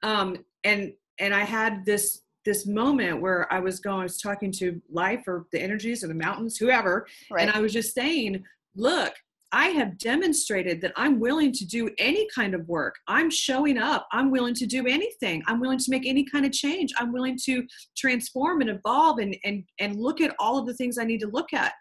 um, 0.03 0.37
and 0.63 0.93
and 1.19 1.33
I 1.33 1.43
had 1.43 1.85
this 1.85 2.21
this 2.45 2.65
moment 2.65 3.21
where 3.21 3.51
I 3.51 3.59
was 3.59 3.81
going, 3.81 3.99
I 3.99 4.03
was 4.03 4.21
talking 4.21 4.51
to 4.53 4.81
life 4.89 5.27
or 5.27 5.47
the 5.51 5.61
energies 5.61 6.03
or 6.03 6.07
the 6.07 6.13
mountains, 6.13 6.57
whoever, 6.57 7.05
right. 7.29 7.41
and 7.41 7.51
I 7.51 7.59
was 7.59 7.73
just 7.73 7.93
saying, 7.93 8.43
look, 8.75 9.13
I 9.51 9.69
have 9.69 9.97
demonstrated 9.97 10.79
that 10.81 10.93
I'm 10.95 11.19
willing 11.19 11.51
to 11.53 11.65
do 11.65 11.89
any 11.97 12.27
kind 12.33 12.53
of 12.53 12.67
work. 12.67 12.95
I'm 13.07 13.29
showing 13.29 13.77
up. 13.77 14.07
I'm 14.11 14.29
willing 14.29 14.53
to 14.55 14.67
do 14.67 14.85
anything. 14.85 15.41
I'm 15.47 15.59
willing 15.59 15.79
to 15.79 15.89
make 15.89 16.05
any 16.05 16.23
kind 16.23 16.45
of 16.45 16.51
change. 16.51 16.93
I'm 16.97 17.11
willing 17.11 17.37
to 17.45 17.65
transform 17.97 18.61
and 18.61 18.69
evolve 18.69 19.19
and 19.19 19.35
and 19.43 19.63
and 19.79 19.95
look 19.99 20.21
at 20.21 20.35
all 20.39 20.57
of 20.57 20.67
the 20.67 20.75
things 20.75 20.97
I 20.97 21.03
need 21.03 21.21
to 21.21 21.27
look 21.27 21.53
at. 21.53 21.73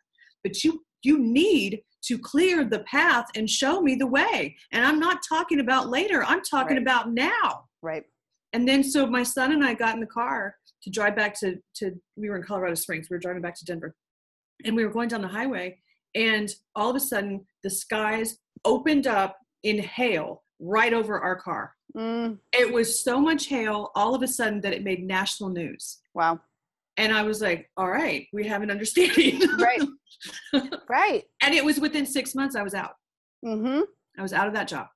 But 0.43 0.65
you 0.65 0.83
you 1.03 1.19
need 1.19 1.81
to 2.05 2.19
clear 2.19 2.65
the 2.65 2.81
path 2.81 3.27
and 3.37 3.49
show 3.49 3.81
me 3.81 3.95
the 3.95 4.07
way. 4.07 4.57
And 4.73 4.85
I'm 4.85 4.99
not 4.99 5.19
talking 5.29 5.61
about 5.61 5.89
later. 5.89 6.25
I'm 6.25 6.43
talking 6.43 6.77
right. 6.77 6.83
about 6.83 7.13
now. 7.13 7.65
Right. 7.83 8.05
And 8.55 8.67
then 8.67 8.83
so 8.83 9.07
my 9.07 9.23
son 9.23 9.53
and 9.53 9.65
I 9.65 9.75
got 9.75 9.95
in 9.95 10.01
the 10.01 10.07
car 10.07 10.55
to 10.83 10.91
drive 10.91 11.17
back 11.17 11.39
to 11.41 11.57
to 11.77 11.93
we 12.17 12.31
were 12.31 12.37
in 12.37 12.45
Colorado 12.45 12.75
Springs. 12.77 13.09
We 13.11 13.17
were 13.17 13.21
driving 13.21 13.43
back 13.43 13.57
to 13.57 13.65
Denver. 13.67 13.95
And 14.65 14.75
we 14.75 14.85
were 14.85 14.91
going 14.91 15.09
down 15.09 15.23
the 15.23 15.29
highway 15.29 15.79
and 16.15 16.51
all 16.75 16.91
of 16.91 16.97
a 16.97 17.01
sudden 17.01 17.45
the 17.63 17.71
skies 17.71 18.39
opened 18.65 19.07
up 19.07 19.39
in 19.63 19.79
hail 19.79 20.43
right 20.61 20.93
over 20.93 21.21
our 21.21 21.37
car. 21.37 21.75
Mm. 21.97 22.39
It 22.53 22.73
was 22.73 23.03
so 23.03 23.21
much 23.21 23.47
hail 23.47 23.91
all 23.95 24.15
of 24.15 24.23
a 24.23 24.29
sudden 24.29 24.61
that 24.63 24.73
it 24.73 24.85
made 24.85 25.03
national 25.03 25.51
news. 25.51 25.99
Wow. 26.15 26.41
And 26.97 27.13
I 27.13 27.23
was 27.23 27.41
like, 27.41 27.71
all 27.77 27.89
right, 27.89 28.27
we 28.33 28.47
have 28.47 28.63
an 28.63 28.71
understanding. 28.71 29.41
right. 29.59 29.81
right. 30.89 31.25
And 31.43 31.55
it 31.55 31.65
was 31.65 31.79
within 31.79 32.05
six 32.05 32.35
months 32.35 32.57
I 32.57 32.63
was 32.63 32.75
out. 32.75 32.95
Mm-hmm. 33.45 33.83
I 34.19 34.23
was 34.23 34.33
out 34.33 34.49
of 34.49 34.55
that 34.55 34.69
job 34.69 34.89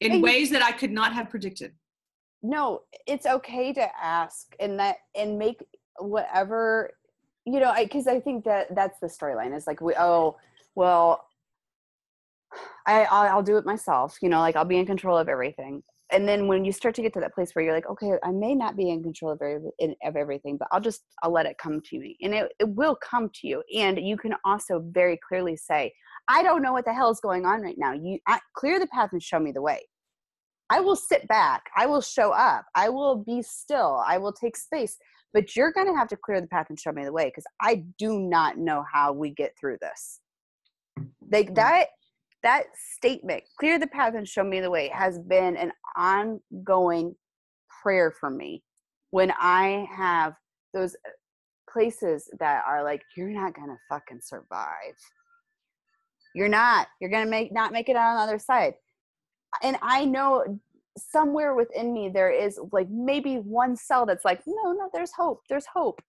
in 0.00 0.12
and 0.12 0.22
ways 0.22 0.50
that 0.50 0.62
I 0.62 0.72
could 0.72 0.90
not 0.90 1.12
have 1.12 1.30
predicted. 1.30 1.72
No, 2.42 2.82
it's 3.06 3.26
okay 3.26 3.72
to 3.72 3.88
ask 4.02 4.54
and 4.60 4.78
that 4.78 4.96
and 5.14 5.38
make 5.38 5.64
whatever 5.98 6.90
you 7.46 7.60
know, 7.60 7.72
because 7.78 8.06
I, 8.08 8.14
I, 8.14 8.20
think 8.20 8.44
that 8.44 8.74
that's 8.74 8.98
the 8.98 9.06
storyline 9.06 9.56
is 9.56 9.66
like 9.66 9.80
we 9.80 9.94
oh 9.98 10.36
well, 10.74 11.24
I 12.86 13.04
I'll, 13.04 13.36
I'll 13.36 13.42
do 13.42 13.56
it 13.56 13.64
myself. 13.64 14.18
You 14.20 14.28
know, 14.28 14.40
like 14.40 14.56
I'll 14.56 14.64
be 14.64 14.78
in 14.78 14.86
control 14.86 15.16
of 15.16 15.28
everything. 15.28 15.82
And 16.12 16.28
then 16.28 16.46
when 16.46 16.64
you 16.64 16.70
start 16.70 16.94
to 16.96 17.02
get 17.02 17.12
to 17.14 17.20
that 17.20 17.34
place 17.34 17.52
where 17.52 17.64
you're 17.64 17.74
like, 17.74 17.88
okay, 17.88 18.12
I 18.22 18.30
may 18.30 18.54
not 18.54 18.76
be 18.76 18.90
in 18.90 19.02
control 19.02 19.32
of, 19.32 19.42
every, 19.42 19.96
of 20.04 20.14
everything, 20.14 20.56
but 20.56 20.68
I'll 20.70 20.80
just 20.80 21.02
I'll 21.22 21.32
let 21.32 21.46
it 21.46 21.58
come 21.58 21.80
to 21.80 21.98
me, 21.98 22.16
and 22.20 22.34
it, 22.34 22.52
it 22.58 22.68
will 22.68 22.96
come 22.96 23.30
to 23.40 23.48
you. 23.48 23.62
And 23.76 23.98
you 23.98 24.16
can 24.16 24.34
also 24.44 24.84
very 24.90 25.18
clearly 25.26 25.56
say, 25.56 25.92
I 26.28 26.42
don't 26.42 26.62
know 26.62 26.72
what 26.72 26.84
the 26.84 26.94
hell 26.94 27.10
is 27.10 27.20
going 27.20 27.46
on 27.46 27.62
right 27.62 27.78
now. 27.78 27.92
You 27.92 28.18
I, 28.26 28.40
clear 28.56 28.80
the 28.80 28.88
path 28.88 29.10
and 29.12 29.22
show 29.22 29.38
me 29.38 29.52
the 29.52 29.62
way. 29.62 29.80
I 30.68 30.80
will 30.80 30.96
sit 30.96 31.28
back. 31.28 31.62
I 31.76 31.86
will 31.86 32.00
show 32.00 32.32
up. 32.32 32.66
I 32.74 32.88
will 32.88 33.16
be 33.16 33.40
still. 33.42 34.02
I 34.04 34.18
will 34.18 34.32
take 34.32 34.56
space 34.56 34.96
but 35.36 35.54
you're 35.54 35.70
going 35.70 35.86
to 35.86 35.92
have 35.92 36.08
to 36.08 36.16
clear 36.16 36.40
the 36.40 36.46
path 36.46 36.68
and 36.70 36.80
show 36.80 36.92
me 36.92 37.04
the 37.04 37.12
way 37.12 37.26
because 37.26 37.44
I 37.60 37.84
do 37.98 38.20
not 38.20 38.56
know 38.56 38.82
how 38.90 39.12
we 39.12 39.28
get 39.28 39.52
through 39.60 39.76
this. 39.82 40.20
Like 41.30 41.50
mm. 41.50 41.56
that 41.56 41.88
that 42.42 42.64
statement, 42.96 43.42
clear 43.60 43.78
the 43.78 43.86
path 43.86 44.14
and 44.16 44.26
show 44.26 44.42
me 44.42 44.60
the 44.60 44.70
way, 44.70 44.90
has 44.94 45.18
been 45.18 45.58
an 45.58 45.72
ongoing 45.94 47.14
prayer 47.82 48.14
for 48.18 48.30
me 48.30 48.62
when 49.10 49.30
I 49.38 49.86
have 49.94 50.32
those 50.72 50.94
uh, 51.06 51.10
places 51.70 52.30
that 52.40 52.64
are 52.66 52.82
like, 52.82 53.02
you're 53.14 53.28
not 53.28 53.54
gonna 53.54 53.76
fucking 53.90 54.20
survive. 54.22 54.96
You're 56.34 56.48
not. 56.48 56.86
You're 56.98 57.10
gonna 57.10 57.30
make 57.30 57.52
not 57.52 57.72
make 57.72 57.90
it 57.90 57.96
out 57.96 58.12
on 58.12 58.16
the 58.16 58.22
other 58.22 58.38
side. 58.38 58.72
And 59.62 59.76
I 59.82 60.06
know 60.06 60.60
somewhere 60.96 61.54
within 61.54 61.92
me 61.92 62.08
there 62.08 62.30
is 62.30 62.58
like 62.72 62.88
maybe 62.90 63.36
one 63.36 63.76
cell 63.76 64.06
that's 64.06 64.24
like 64.24 64.40
no 64.46 64.72
no 64.72 64.88
there's 64.92 65.12
hope 65.12 65.42
there's 65.48 65.66
hope. 65.66 66.00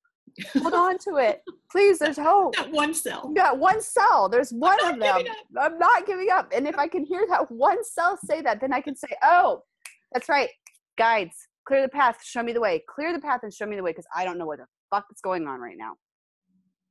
Hold 0.54 0.74
on 0.74 0.98
to 1.00 1.16
it. 1.16 1.42
Please 1.72 1.98
there's 1.98 2.18
hope. 2.18 2.56
That 2.58 2.72
one 2.72 2.94
cell. 2.94 3.34
Yeah 3.36 3.54
one 3.54 3.82
cell. 3.82 4.30
There's 4.30 4.52
one 4.52 4.78
of 4.86 5.00
them. 5.00 5.24
i'm 5.60 5.80
not 5.80 6.06
giving 6.06 6.30
up. 6.32 6.52
And 6.54 6.68
if 6.68 6.78
i 6.78 6.88
can 6.88 7.04
hear 7.04 7.26
that 7.30 7.50
one 7.52 7.84
cell 7.84 8.18
say 8.24 8.42
that 8.42 8.62
then 8.62 8.74
i 8.74 8.82
can 8.82 8.96
say 8.96 9.10
oh 9.24 9.64
that's 10.14 10.30
right. 10.30 10.50
Guides 10.98 11.36
clear 11.68 11.82
the 11.82 11.90
path 11.90 12.20
show 12.24 12.44
me 12.44 12.54
the 12.54 12.62
way. 12.62 12.84
Clear 12.88 13.14
the 13.14 13.20
path 13.20 13.42
and 13.44 13.54
show 13.54 13.66
me 13.66 13.76
the 13.76 13.84
way 13.84 13.92
because 13.92 14.08
i 14.16 14.24
don't 14.24 14.38
know 14.38 14.46
what 14.46 14.60
the 14.60 14.66
fuck 14.90 15.06
is 15.12 15.22
going 15.22 15.48
on 15.48 15.60
right 15.60 15.78
now. 15.78 15.94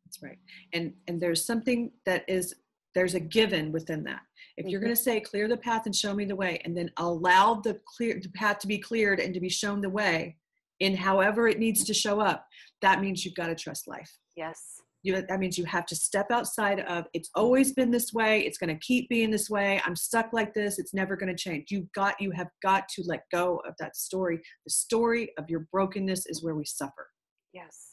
That's 0.04 0.22
right. 0.22 0.38
And 0.72 0.94
and 1.08 1.20
there's 1.20 1.44
something 1.44 1.92
that 2.04 2.24
is 2.28 2.54
there's 2.96 3.14
a 3.14 3.20
given 3.20 3.70
within 3.70 4.02
that. 4.04 4.22
If 4.56 4.64
mm-hmm. 4.64 4.70
you're 4.70 4.80
going 4.80 4.94
to 4.94 5.00
say 5.00 5.20
clear 5.20 5.46
the 5.46 5.56
path 5.56 5.82
and 5.84 5.94
show 5.94 6.14
me 6.14 6.24
the 6.24 6.34
way 6.34 6.60
and 6.64 6.76
then 6.76 6.90
allow 6.96 7.54
the 7.54 7.78
clear 7.96 8.18
the 8.20 8.30
path 8.30 8.58
to 8.60 8.66
be 8.66 8.78
cleared 8.78 9.20
and 9.20 9.32
to 9.34 9.40
be 9.40 9.50
shown 9.50 9.82
the 9.82 9.90
way 9.90 10.36
in 10.80 10.96
however 10.96 11.46
it 11.46 11.58
needs 11.58 11.84
to 11.84 11.94
show 11.94 12.20
up 12.20 12.46
that 12.82 13.00
means 13.00 13.24
you've 13.24 13.34
got 13.34 13.46
to 13.46 13.54
trust 13.54 13.88
life. 13.88 14.10
Yes. 14.36 14.80
You, 15.02 15.22
that 15.28 15.38
means 15.38 15.56
you 15.56 15.64
have 15.66 15.86
to 15.86 15.94
step 15.94 16.30
outside 16.30 16.80
of 16.80 17.04
it's 17.12 17.30
always 17.34 17.72
been 17.72 17.90
this 17.90 18.12
way. 18.12 18.40
It's 18.40 18.58
going 18.58 18.76
to 18.76 18.86
keep 18.86 19.08
being 19.08 19.30
this 19.30 19.48
way. 19.48 19.80
I'm 19.84 19.94
stuck 19.94 20.32
like 20.32 20.52
this. 20.52 20.78
It's 20.78 20.92
never 20.92 21.16
going 21.16 21.34
to 21.34 21.40
change. 21.40 21.70
You 21.70 21.88
got 21.94 22.20
you 22.20 22.32
have 22.32 22.48
got 22.62 22.88
to 22.90 23.02
let 23.06 23.22
go 23.30 23.62
of 23.66 23.74
that 23.78 23.96
story. 23.96 24.40
The 24.64 24.72
story 24.72 25.30
of 25.38 25.48
your 25.48 25.68
brokenness 25.70 26.26
is 26.26 26.42
where 26.42 26.56
we 26.56 26.64
suffer. 26.64 27.08
Yes. 27.52 27.92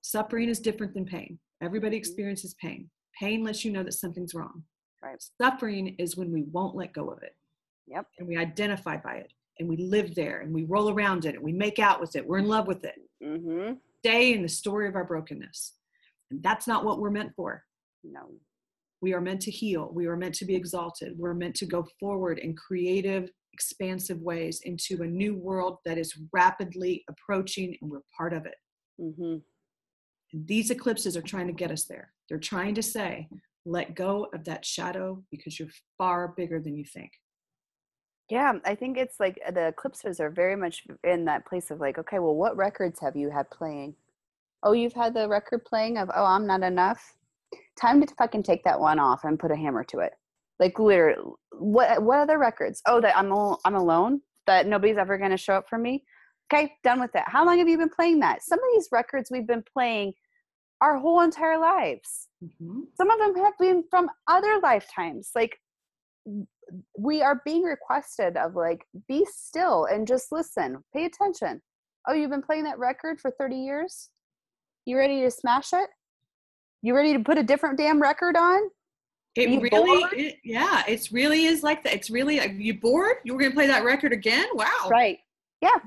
Suffering 0.00 0.48
is 0.48 0.60
different 0.60 0.94
than 0.94 1.04
pain. 1.04 1.38
Everybody 1.62 1.96
mm-hmm. 1.96 2.00
experiences 2.00 2.54
pain 2.60 2.88
Pain 3.18 3.44
lets 3.44 3.64
you 3.64 3.72
know 3.72 3.82
that 3.82 3.94
something's 3.94 4.34
wrong. 4.34 4.62
Right. 5.02 5.22
Suffering 5.40 5.94
is 5.98 6.16
when 6.16 6.32
we 6.32 6.42
won't 6.42 6.76
let 6.76 6.92
go 6.92 7.08
of 7.10 7.22
it. 7.22 7.34
Yep. 7.86 8.06
And 8.18 8.28
we 8.28 8.36
identify 8.36 8.96
by 8.96 9.16
it 9.16 9.32
and 9.58 9.68
we 9.68 9.76
live 9.76 10.14
there 10.14 10.40
and 10.40 10.52
we 10.52 10.64
roll 10.64 10.90
around 10.90 11.24
in 11.24 11.32
it 11.32 11.36
and 11.36 11.44
we 11.44 11.52
make 11.52 11.78
out 11.78 12.00
with 12.00 12.16
it. 12.16 12.26
We're 12.26 12.38
in 12.38 12.48
love 12.48 12.66
with 12.66 12.84
it. 12.84 12.96
Mm-hmm. 13.22 13.74
Stay 14.04 14.34
in 14.34 14.42
the 14.42 14.48
story 14.48 14.88
of 14.88 14.96
our 14.96 15.04
brokenness. 15.04 15.74
And 16.30 16.42
that's 16.42 16.66
not 16.66 16.84
what 16.84 16.98
we're 16.98 17.10
meant 17.10 17.32
for. 17.36 17.62
No. 18.02 18.30
We 19.00 19.14
are 19.14 19.20
meant 19.20 19.42
to 19.42 19.50
heal. 19.50 19.90
We 19.92 20.06
are 20.06 20.16
meant 20.16 20.34
to 20.36 20.44
be 20.44 20.54
exalted. 20.54 21.16
We're 21.16 21.34
meant 21.34 21.54
to 21.56 21.66
go 21.66 21.86
forward 22.00 22.38
in 22.38 22.56
creative, 22.56 23.30
expansive 23.52 24.20
ways 24.20 24.60
into 24.64 25.02
a 25.02 25.06
new 25.06 25.36
world 25.36 25.78
that 25.84 25.98
is 25.98 26.18
rapidly 26.32 27.04
approaching 27.08 27.76
and 27.80 27.90
we're 27.90 28.00
part 28.16 28.32
of 28.32 28.46
it. 28.46 28.56
Mm-hmm. 29.00 29.36
And 30.32 30.46
these 30.46 30.70
eclipses 30.70 31.16
are 31.16 31.22
trying 31.22 31.46
to 31.46 31.52
get 31.52 31.70
us 31.70 31.84
there. 31.84 32.12
They're 32.28 32.38
trying 32.38 32.74
to 32.74 32.82
say, 32.82 33.28
let 33.64 33.94
go 33.94 34.28
of 34.32 34.44
that 34.44 34.64
shadow 34.64 35.22
because 35.30 35.58
you're 35.58 35.68
far 35.98 36.28
bigger 36.28 36.60
than 36.60 36.76
you 36.76 36.84
think. 36.84 37.10
Yeah, 38.30 38.54
I 38.64 38.74
think 38.74 38.98
it's 38.98 39.20
like 39.20 39.38
the 39.52 39.68
eclipses 39.68 40.18
are 40.18 40.30
very 40.30 40.56
much 40.56 40.84
in 41.04 41.24
that 41.26 41.46
place 41.46 41.70
of 41.70 41.80
like, 41.80 41.98
okay, 41.98 42.18
well, 42.18 42.34
what 42.34 42.56
records 42.56 42.98
have 43.00 43.14
you 43.14 43.30
had 43.30 43.48
playing? 43.50 43.94
Oh, 44.62 44.72
you've 44.72 44.94
had 44.94 45.14
the 45.14 45.28
record 45.28 45.64
playing 45.64 45.98
of, 45.98 46.10
oh, 46.14 46.24
I'm 46.24 46.46
not 46.46 46.62
enough. 46.62 47.14
Time 47.80 48.04
to 48.04 48.14
fucking 48.16 48.42
take 48.42 48.64
that 48.64 48.80
one 48.80 48.98
off 48.98 49.24
and 49.24 49.38
put 49.38 49.52
a 49.52 49.56
hammer 49.56 49.84
to 49.84 50.00
it. 50.00 50.14
Like, 50.58 50.78
literally, 50.78 51.22
what 51.52 52.02
what 52.02 52.18
other 52.18 52.38
records? 52.38 52.82
Oh, 52.86 53.00
that 53.00 53.16
I'm 53.16 53.30
al- 53.30 53.60
I'm 53.64 53.74
alone. 53.74 54.22
That 54.46 54.66
nobody's 54.66 54.96
ever 54.96 55.18
going 55.18 55.30
to 55.30 55.36
show 55.36 55.54
up 55.54 55.68
for 55.68 55.78
me. 55.78 56.04
Okay, 56.52 56.72
done 56.82 57.00
with 57.00 57.12
that. 57.12 57.28
How 57.28 57.44
long 57.44 57.58
have 57.58 57.68
you 57.68 57.76
been 57.76 57.90
playing 57.90 58.20
that? 58.20 58.42
Some 58.42 58.58
of 58.58 58.64
these 58.74 58.88
records 58.90 59.30
we've 59.30 59.46
been 59.46 59.64
playing 59.72 60.14
our 60.80 60.98
whole 60.98 61.20
entire 61.20 61.58
lives. 61.58 62.28
Mm-hmm. 62.44 62.80
Some 62.96 63.10
of 63.10 63.18
them 63.18 63.36
have 63.42 63.54
been 63.58 63.84
from 63.90 64.10
other 64.28 64.60
lifetimes. 64.62 65.30
Like 65.34 65.58
we 66.98 67.22
are 67.22 67.40
being 67.44 67.62
requested 67.62 68.36
of 68.36 68.54
like 68.54 68.84
be 69.08 69.24
still 69.30 69.86
and 69.86 70.06
just 70.06 70.32
listen 70.32 70.78
pay 70.92 71.04
attention 71.04 71.62
oh 72.08 72.12
you've 72.12 72.30
been 72.30 72.42
playing 72.42 72.64
that 72.64 72.78
record 72.78 73.20
for 73.20 73.30
30 73.30 73.56
years 73.56 74.10
you 74.84 74.96
ready 74.96 75.20
to 75.20 75.30
smash 75.30 75.72
it 75.72 75.88
you 76.82 76.94
ready 76.94 77.12
to 77.12 77.20
put 77.20 77.38
a 77.38 77.42
different 77.42 77.78
damn 77.78 78.00
record 78.02 78.36
on 78.36 78.60
It 79.34 79.60
really, 79.60 80.02
it, 80.18 80.36
yeah, 80.44 80.82
it's 80.88 81.12
really 81.12 81.44
is 81.44 81.62
like 81.62 81.84
that. 81.84 81.92
It's 81.92 82.08
really, 82.08 82.40
are 82.40 82.46
you 82.46 82.72
bored? 82.72 83.16
You 83.22 83.34
were 83.34 83.38
going 83.38 83.50
to 83.50 83.54
play 83.54 83.66
that 83.66 83.84
record 83.84 84.12
again? 84.12 84.46
Wow. 84.54 84.88
right 84.90 85.18
yeah 85.62 85.78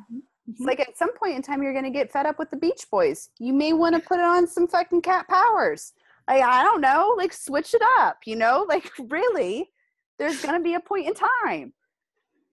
it's 0.49 0.61
Mhm. 0.61 0.65
like 0.67 0.79
at 0.79 0.97
some 0.97 1.13
point 1.15 1.35
in 1.35 1.41
time 1.41 1.61
you're 1.63 1.73
going 1.73 1.85
to 1.85 1.89
get 1.91 2.11
fed 2.11 2.25
up 2.25 2.39
with 2.39 2.49
the 2.49 2.57
Beach 2.57 2.85
Boys 2.91 3.29
you 3.39 3.53
may 3.53 3.73
want 3.73 3.95
to 3.95 4.01
put 4.01 4.19
on 4.19 4.47
some 4.47 4.67
fucking 4.67 5.01
Cat 5.01 5.27
Powers 5.27 5.93
like 6.27 6.43
i 6.43 6.61
don't 6.63 6.81
know 6.81 7.13
like 7.17 7.33
switch 7.33 7.73
it 7.73 7.81
up 7.99 8.19
you 8.25 8.35
know 8.35 8.65
like 8.69 8.91
really 9.09 9.71
there's 10.17 10.41
going 10.41 10.55
to 10.55 10.63
be 10.63 10.73
a 10.75 10.79
point 10.79 11.07
in 11.07 11.13
time 11.13 11.73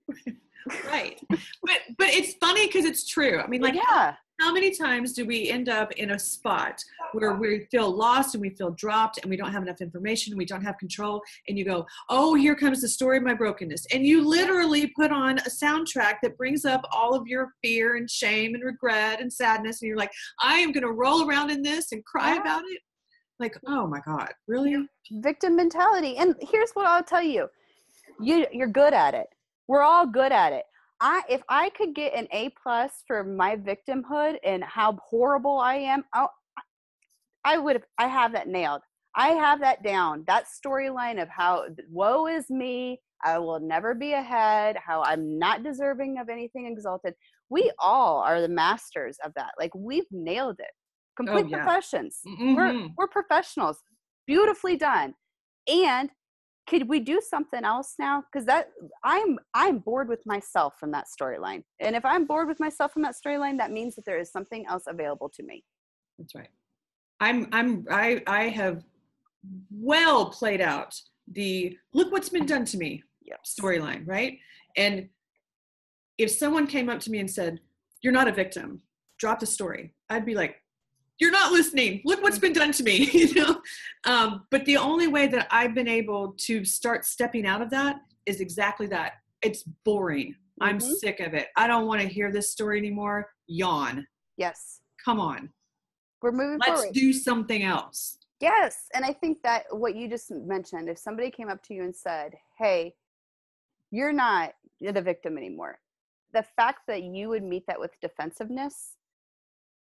right. 0.91 1.21
But, 1.29 1.79
but 1.99 2.09
it's 2.09 2.35
funny 2.41 2.67
because 2.67 2.85
it's 2.85 3.07
true. 3.07 3.39
I 3.41 3.47
mean, 3.47 3.61
like, 3.61 3.75
yeah 3.75 4.15
how 4.41 4.53
many 4.53 4.71
times 4.71 5.13
do 5.13 5.25
we 5.25 5.49
end 5.49 5.69
up 5.69 5.93
in 5.93 6.11
a 6.11 6.19
spot 6.19 6.83
where 7.13 7.35
we 7.35 7.67
feel 7.71 7.91
lost 7.91 8.35
and 8.35 8.43
we 8.43 8.51
feel 8.51 8.71
dropped 8.73 9.19
and 9.19 9.31
we 9.31 9.37
don't 9.37 9.53
have 9.53 9.63
enough 9.63 9.81
information 9.81 10.33
and 10.33 10.39
we 10.39 10.45
don't 10.45 10.63
have 10.63 10.77
control 10.79 11.23
and 11.49 11.59
you 11.59 11.65
go 11.65 11.87
oh 12.09 12.35
here 12.35 12.55
comes 12.55 12.81
the 12.81 12.89
story 12.89 13.17
of 13.17 13.23
my 13.23 13.35
brokenness 13.35 13.87
and 13.93 14.05
you 14.05 14.27
literally 14.27 14.87
put 14.89 15.11
on 15.11 15.39
a 15.39 15.51
soundtrack 15.51 16.15
that 16.23 16.37
brings 16.37 16.65
up 16.65 16.83
all 16.93 17.15
of 17.15 17.27
your 17.27 17.53
fear 17.63 17.97
and 17.97 18.11
shame 18.11 18.55
and 18.55 18.63
regret 18.65 19.21
and 19.21 19.33
sadness 19.33 19.81
and 19.83 19.89
you're 19.89 19.97
like 19.97 20.13
i 20.41 20.59
am 20.59 20.73
going 20.73 20.83
to 20.85 20.93
roll 20.93 21.29
around 21.29 21.51
in 21.51 21.63
this 21.63 21.93
and 21.93 22.05
cry 22.05 22.35
Yeah. 22.35 22.41
about 22.41 22.63
it 22.67 22.81
like 23.39 23.57
oh 23.67 23.87
my 23.87 24.01
god 24.07 24.33
really 24.49 24.77
victim 25.11 25.57
mentality. 25.57 26.17
And 26.17 26.35
here's 26.41 26.71
what 26.73 26.87
I'll 26.87 27.03
tell 27.03 27.23
you. 27.23 27.49
You 28.21 28.47
you're 28.53 28.67
good 28.67 28.95
at 28.95 29.15
it. 29.15 29.27
We're 29.69 29.83
all 29.83 30.07
good 30.07 30.33
at 30.33 30.53
it. 30.53 30.65
I 31.01 31.23
if 31.29 31.43
I 31.49 31.71
could 31.71 31.95
get 31.95 32.15
an 32.15 32.27
A 32.33 32.51
plus 32.63 33.03
for 33.07 33.23
my 33.25 33.57
victimhood 33.57 34.37
and 34.45 34.65
how 34.65 34.99
horrible 35.09 35.59
I 35.59 35.75
am, 35.77 36.05
i 36.15 36.27
I 37.45 37.59
would 37.59 37.77
have 37.77 37.85
I 37.99 38.09
have 38.09 38.33
that 38.33 38.49
nailed. 38.49 38.83
I 39.15 39.29
have 39.31 39.61
that 39.61 39.83
down. 39.83 40.25
That 40.27 40.47
storyline 40.47 41.21
of 41.23 41.29
how 41.29 41.67
woe 41.91 42.27
is 42.27 42.51
me, 42.51 43.01
I 43.25 43.39
will 43.39 43.61
never 43.61 43.95
be 43.95 44.13
ahead, 44.13 44.77
how 44.85 45.03
I'm 45.03 45.39
not 45.39 45.63
deserving 45.63 46.19
of 46.19 46.29
anything 46.29 46.67
exalted. 46.67 47.15
We 47.49 47.71
all 47.79 48.21
are 48.23 48.41
the 48.41 48.49
masters 48.49 49.19
of 49.25 49.33
that. 49.37 49.53
Like 49.59 49.75
we've 49.75 50.07
nailed 50.11 50.57
it. 50.61 50.73
Complete 51.17 51.47
yeah. 51.49 51.63
professions. 51.65 52.21
We're 52.27 52.73
Mhm. 52.73 52.95
we're 52.97 53.09
professionals. 53.09 53.79
Beautifully 54.27 54.77
done. 54.77 55.15
And 55.69 56.11
could 56.69 56.89
we 56.89 57.01
do 57.01 57.21
something 57.21 57.65
else 57.65 57.95
now? 57.99 58.25
Because 58.31 58.47
that 58.47 58.69
I'm 59.05 59.39
I'm 59.55 59.79
bored 59.79 60.09
with 60.09 60.23
myself 60.27 60.75
from 60.79 60.91
that 60.93 61.07
storyline. 61.07 61.63
And 61.81 61.95
if 61.95 62.05
I'm 62.05 62.27
bored 62.27 62.49
with 62.49 62.61
myself 62.61 62.93
from 62.93 63.03
that 63.03 63.15
storyline, 63.15 63.59
that 63.59 63.71
means 63.71 63.95
that 63.97 64.05
there 64.05 64.19
is 64.19 64.31
something 64.31 64.67
else 64.67 64.85
available 64.89 65.31
to 65.35 65.43
me. 65.43 65.65
That's 66.19 66.35
right. 66.35 66.49
I'm 67.21 67.49
I'm 67.53 67.87
I 67.91 68.23
I 68.27 68.49
have 68.49 68.85
well 69.71 70.31
played 70.31 70.61
out 70.61 70.95
the 71.33 71.77
look 71.95 72.13
what's 72.13 72.29
been 72.29 72.47
done 72.47 72.65
to 72.67 72.77
me 72.77 73.03
Yep. 73.23 73.41
storyline, 73.45 74.07
right? 74.07 74.39
And 74.77 75.09
if 76.19 76.31
someone 76.31 76.67
came 76.67 76.89
up 76.89 77.01
to 77.01 77.11
me 77.11 77.19
and 77.19 77.31
said, 77.31 77.61
"You're 78.03 78.13
not 78.13 78.29
a 78.29 78.33
victim," 78.33 78.83
drop 79.19 79.41
the 79.41 79.47
story, 79.47 79.95
I'd 80.11 80.27
be 80.27 80.35
like, 80.35 80.63
"You're 81.19 81.31
not 81.31 81.53
listening. 81.53 82.03
Look 82.05 82.23
what's 82.23 82.39
been 82.39 82.53
done 82.53 82.73
to 82.73 82.83
me," 82.83 83.11
you 83.13 83.35
know. 83.35 83.63
Um, 84.05 84.47
but 84.51 84.65
the 84.65 84.77
only 84.77 85.09
way 85.09 85.27
that 85.29 85.49
I've 85.51 85.75
been 85.75 85.89
able 85.89 86.35
to 86.41 86.65
start 86.65 87.05
stepping 87.05 87.47
out 87.47 87.63
of 87.63 87.71
that 87.71 87.97
is 88.27 88.41
exactly 88.41 88.87
that. 88.89 89.15
It's 89.43 89.63
boring. 89.63 90.35
I'm 90.61 90.79
Mhm. 90.79 90.95
sick 90.97 91.21
of 91.21 91.35
it. 91.35 91.49
I 91.57 91.67
don't 91.67 91.87
want 91.87 92.01
to 92.01 92.09
hear 92.09 92.33
this 92.33 92.51
story 92.51 92.79
anymore. 92.79 93.31
Yawn. 93.47 94.07
Yes. 94.37 94.81
Come 95.05 95.21
on. 95.21 95.53
We're 96.23 96.33
moving 96.33 96.59
Let's 96.67 96.81
forward. 96.81 96.95
do 96.95 97.13
something 97.13 97.63
else. 97.63 98.19
Yes, 98.41 98.89
and 98.95 99.05
I 99.05 99.13
think 99.13 99.43
that 99.43 99.65
what 99.71 99.95
you 99.97 100.09
just 100.09 100.31
mentioned, 100.31 100.89
if 100.89 100.99
somebody 100.99 101.31
came 101.31 101.49
up 101.49 101.63
to 101.65 101.75
you 101.75 101.85
and 101.85 101.95
said, 101.95 102.35
"Hey, 102.59 102.95
you're 103.91 104.13
not 104.13 104.55
the 104.81 105.01
victim 105.01 105.39
anymore," 105.39 105.81
the 106.33 106.43
fact 106.43 106.87
that 106.87 107.03
you 107.03 107.29
would 107.29 107.43
meet 107.43 107.67
that 107.67 107.81
with 107.81 107.99
defensiveness, 108.01 108.97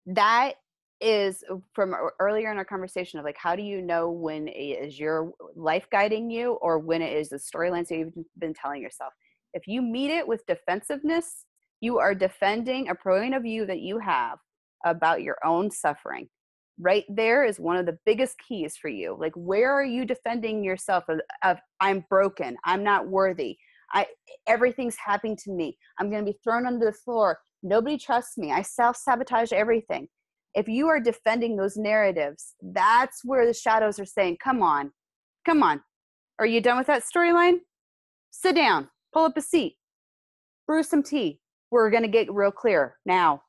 that 0.07 0.55
is 1.01 1.45
uh, 1.51 1.57
from 1.73 1.95
earlier 2.21 2.51
in 2.51 2.59
our 2.59 2.65
conversation 2.65 3.19
of 3.19 3.25
like, 3.25 3.37
how 3.39 3.57
do 3.57 3.63
you 3.63 3.83
know 3.83 4.11
when 4.11 4.49
is 4.49 4.99
your 4.99 5.33
life 5.55 5.87
guiding 5.91 6.31
you 6.31 6.53
or 6.63 6.79
when 6.79 7.03
it 7.03 7.13
is 7.13 7.29
the 7.29 7.37
storylines 7.37 7.89
that 7.89 7.97
you've 7.97 8.15
been 8.39 8.55
telling 8.55 8.83
yourself? 8.83 9.13
If 9.53 9.67
you 9.67 9.83
meet 9.83 10.11
it 10.11 10.27
with 10.27 10.47
defensiveness, 10.47 11.45
you 11.81 11.99
are 11.99 12.15
defending 12.15 12.89
a 12.89 12.95
point 12.95 13.35
of 13.35 13.43
view 13.43 13.67
that 13.67 13.81
you 13.81 13.99
have 13.99 14.39
about 14.85 15.23
your 15.23 15.37
own 15.45 15.71
suffering. 15.71 16.29
Right 16.79 17.05
there 17.09 17.45
is 17.45 17.61
one 17.61 17.77
of 17.77 17.87
the 17.87 17.99
biggest 18.05 18.37
keys 18.47 18.77
for 18.77 18.89
you. 18.89 19.17
Like 19.19 19.33
where 19.35 19.73
are 19.73 19.85
you 19.85 20.05
defending 20.05 20.65
yourself 20.65 21.05
of, 21.09 21.21
of 21.43 21.59
i'm 21.85 22.05
broken 22.09 22.57
i'm 22.65 22.83
not 22.83 23.09
worthy 23.09 23.57
i 23.93 24.07
everything's 24.47 24.97
happening 24.97 25.37
to 25.37 25.53
me 25.53 25.77
i'm 25.99 26.11
going 26.11 26.25
to 26.25 26.33
be 26.33 26.39
thrown 26.43 26.67
under 26.67 26.87
the 26.87 26.93
floor 26.93 27.39
nobody 27.63 27.99
trusts 27.99 28.39
me 28.39 28.51
i 28.51 28.63
self-sabotage 28.63 29.53
everything 29.53 30.09
if 30.55 30.69
you 30.69 30.89
are 30.89 31.01
defending 31.01 31.57
those 31.57 31.77
narratives 31.77 32.55
that's 32.63 33.21
where 33.25 33.47
the 33.47 33.55
shadows 33.55 33.99
are 33.99 34.05
saying 34.05 34.37
come 34.43 34.63
on 34.63 34.91
come 35.45 35.63
on 35.63 35.83
are 36.39 36.47
you 36.47 36.61
done 36.61 36.79
with 36.79 36.87
that 36.87 37.03
storyline 37.03 37.59
sit 38.31 38.55
down 38.55 38.89
pull 39.13 39.25
up 39.25 39.37
a 39.37 39.43
seat 39.43 39.77
brew 40.67 40.83
some 40.83 41.03
tea 41.03 41.41
we're 41.71 41.91
going 41.91 42.03
to 42.03 42.09
get 42.09 42.33
real 42.33 42.53
clear 42.53 42.97
now 43.05 43.43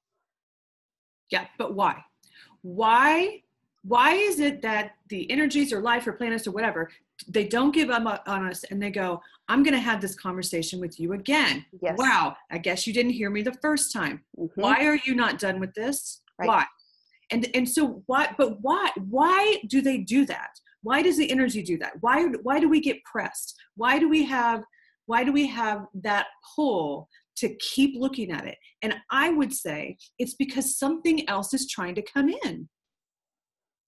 Yeah, 1.30 1.46
but 1.58 1.74
why? 1.76 2.04
Why? 2.62 3.42
Why 3.84 4.14
is 4.14 4.40
it 4.40 4.62
that 4.64 4.94
the 5.10 5.30
energies 5.30 5.72
or 5.72 5.80
life 5.82 6.08
or 6.08 6.14
planets 6.14 6.48
or 6.48 6.52
whatever 6.52 6.90
they 7.30 7.48
don't 7.48 7.72
give 7.72 7.90
up 7.90 8.24
on 8.28 8.48
us 8.48 8.64
and 8.66 8.82
they 8.82 8.90
go, 8.92 9.22
"I'm 9.48 9.64
going 9.64 9.74
to 9.76 9.80
have 9.80 10.02
this 10.02 10.16
conversation 10.16 10.80
with 10.80 11.00
you 11.00 11.14
again." 11.14 11.66
yes 11.82 11.96
Wow, 11.98 12.36
I 12.52 12.58
guess 12.58 12.86
you 12.88 12.94
didn't 12.94 13.14
hear 13.14 13.30
me 13.30 13.42
the 13.42 13.54
first 13.62 13.94
time. 13.94 14.24
Mhm. 14.38 14.50
Why 14.56 14.86
are 14.86 15.00
you 15.06 15.16
not 15.16 15.40
done 15.40 15.60
with 15.60 15.74
this? 15.76 16.22
Right. 16.40 16.48
Why? 16.48 16.66
And 17.36 17.50
and 17.54 17.68
so 17.68 18.02
why? 18.06 18.34
But 18.38 18.62
why? 18.62 18.92
Why 19.10 19.58
do 19.68 19.82
they 19.82 19.98
do 19.98 20.26
that? 20.28 20.52
Why 20.84 21.02
does 21.02 21.18
the 21.18 21.30
energy 21.30 21.62
do 21.62 21.78
that? 21.80 21.94
Why? 22.00 22.24
Why 22.44 22.62
do 22.62 22.70
we 22.70 22.80
get 22.80 23.04
pressed? 23.04 23.56
Why 23.76 24.00
do 24.00 24.08
we 24.08 24.24
have? 24.24 24.64
Why 25.08 25.26
do 25.26 25.34
we 25.34 25.46
have 25.48 25.80
that 26.04 26.28
pull 26.56 27.10
to 27.42 27.54
keep 27.74 28.00
looking 28.00 28.32
at 28.32 28.46
it? 28.48 28.58
And 28.82 28.96
I 29.12 29.32
would 29.32 29.54
say 29.54 29.98
it's 30.18 30.36
because 30.36 30.78
something 30.78 31.28
else 31.28 31.54
is 31.54 31.68
trying 31.70 31.96
to 31.96 32.02
come 32.14 32.30
in. 32.46 32.70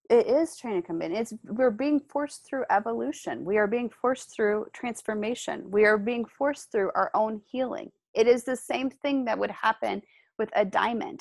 it 0.09 0.27
is 0.27 0.55
trying 0.57 0.81
to 0.81 0.87
come 0.87 1.01
in 1.01 1.11
it's 1.13 1.33
we're 1.59 1.77
being 1.85 1.99
forced 2.13 2.45
through 2.47 2.65
evolution 2.79 3.43
we 3.43 3.57
are 3.57 3.67
being 3.67 3.89
forced 4.01 4.27
through 4.33 4.65
transformation 4.73 5.57
we 5.77 5.85
are 5.85 5.97
being 5.97 6.25
forced 6.39 6.71
through 6.71 6.91
our 6.95 7.11
own 7.13 7.41
healing 7.51 7.89
it 8.13 8.27
is 8.27 8.43
the 8.43 8.55
same 8.55 8.89
thing 8.89 9.25
that 9.25 9.39
would 9.41 9.51
happen 9.51 10.01
with 10.39 10.49
a 10.55 10.65
diamond 10.81 11.19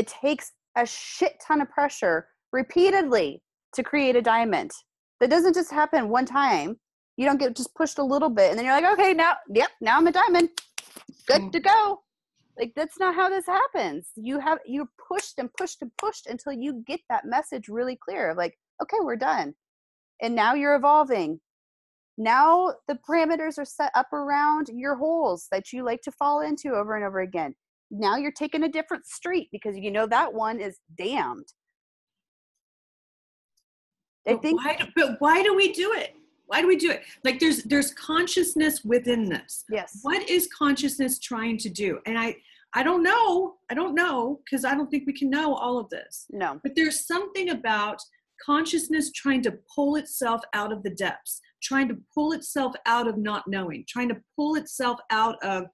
it 0.00 0.06
takes 0.06 0.52
a 0.76 0.86
shit 0.86 1.34
ton 1.46 1.60
of 1.60 1.70
pressure 1.70 2.28
repeatedly 2.52 3.42
to 3.74 3.82
create 3.82 4.16
a 4.16 4.22
diamond 4.22 4.70
that 5.20 5.30
doesn't 5.30 5.54
just 5.54 5.70
happen 5.70 6.08
one 6.08 6.26
time 6.26 6.76
You 7.16 7.26
don't 7.26 7.38
get 7.38 7.56
just 7.56 7.74
pushed 7.74 7.98
a 7.98 8.04
little 8.04 8.30
bit 8.30 8.50
and 8.50 8.58
then 8.58 8.66
you're 8.66 8.80
like, 8.80 8.98
okay, 8.98 9.12
now, 9.14 9.34
yep, 9.48 9.70
now 9.80 9.98
I'm 9.98 10.06
a 10.06 10.12
diamond. 10.12 10.48
Good 11.26 11.42
mm. 11.42 11.52
to 11.52 11.60
go. 11.60 12.00
Like 12.58 12.72
that's 12.76 12.98
not 12.98 13.14
how 13.14 13.28
this 13.28 13.46
happens. 13.46 14.08
You 14.16 14.38
have 14.40 14.58
you 14.66 14.88
pushed 15.08 15.38
and 15.38 15.48
pushed 15.54 15.80
and 15.80 15.90
pushed 15.96 16.26
until 16.26 16.52
you 16.52 16.82
get 16.86 17.00
that 17.08 17.24
message 17.24 17.68
really 17.68 17.96
clear 17.96 18.30
of 18.30 18.36
like, 18.36 18.58
okay, 18.82 18.98
we're 19.00 19.16
done. 19.16 19.54
And 20.20 20.34
now 20.34 20.54
you're 20.54 20.74
evolving. 20.74 21.40
Now 22.18 22.74
the 22.88 22.98
parameters 23.08 23.58
are 23.58 23.64
set 23.64 23.90
up 23.94 24.12
around 24.12 24.68
your 24.72 24.96
holes 24.96 25.46
that 25.50 25.72
you 25.72 25.84
like 25.84 26.02
to 26.02 26.12
fall 26.12 26.40
into 26.42 26.74
over 26.74 26.94
and 26.94 27.04
over 27.04 27.20
again. 27.20 27.54
Now 27.92 28.16
you're 28.16 28.32
taking 28.32 28.64
a 28.64 28.68
different 28.68 29.06
street 29.06 29.48
because 29.52 29.76
you 29.76 29.90
know 29.90 30.06
that 30.06 30.32
one 30.32 30.60
is 30.60 30.78
damned. 30.96 31.46
I 34.26 34.32
but 34.32 34.42
think 34.42 34.64
why 34.64 34.76
do, 34.76 34.86
but 34.96 35.16
why 35.20 35.42
do 35.42 35.54
we 35.54 35.72
do 35.72 35.92
it? 35.92 36.14
Why 36.46 36.62
do 36.62 36.68
we 36.68 36.76
do 36.76 36.90
it? 36.90 37.02
Like 37.22 37.38
there's 37.38 37.62
there's 37.64 37.92
consciousness 37.92 38.82
within 38.84 39.28
this. 39.28 39.64
Yes. 39.70 39.98
What 40.02 40.28
is 40.28 40.48
consciousness 40.56 41.18
trying 41.18 41.58
to 41.58 41.68
do? 41.68 41.98
And 42.06 42.18
I 42.18 42.36
I 42.74 42.82
don't 42.82 43.02
know. 43.02 43.56
I 43.70 43.74
don't 43.74 43.94
know 43.94 44.40
because 44.44 44.64
I 44.64 44.74
don't 44.74 44.90
think 44.90 45.04
we 45.06 45.12
can 45.12 45.28
know 45.28 45.54
all 45.54 45.78
of 45.78 45.90
this. 45.90 46.26
No. 46.30 46.60
But 46.62 46.72
there's 46.74 47.06
something 47.06 47.50
about 47.50 48.00
consciousness 48.44 49.12
trying 49.12 49.42
to 49.42 49.58
pull 49.74 49.96
itself 49.96 50.40
out 50.54 50.72
of 50.72 50.82
the 50.82 50.90
depths, 50.90 51.40
trying 51.62 51.88
to 51.88 51.98
pull 52.14 52.32
itself 52.32 52.74
out 52.86 53.06
of 53.06 53.18
not 53.18 53.44
knowing, 53.46 53.84
trying 53.86 54.08
to 54.08 54.16
pull 54.36 54.54
itself 54.54 54.98
out 55.10 55.36
of 55.44 55.64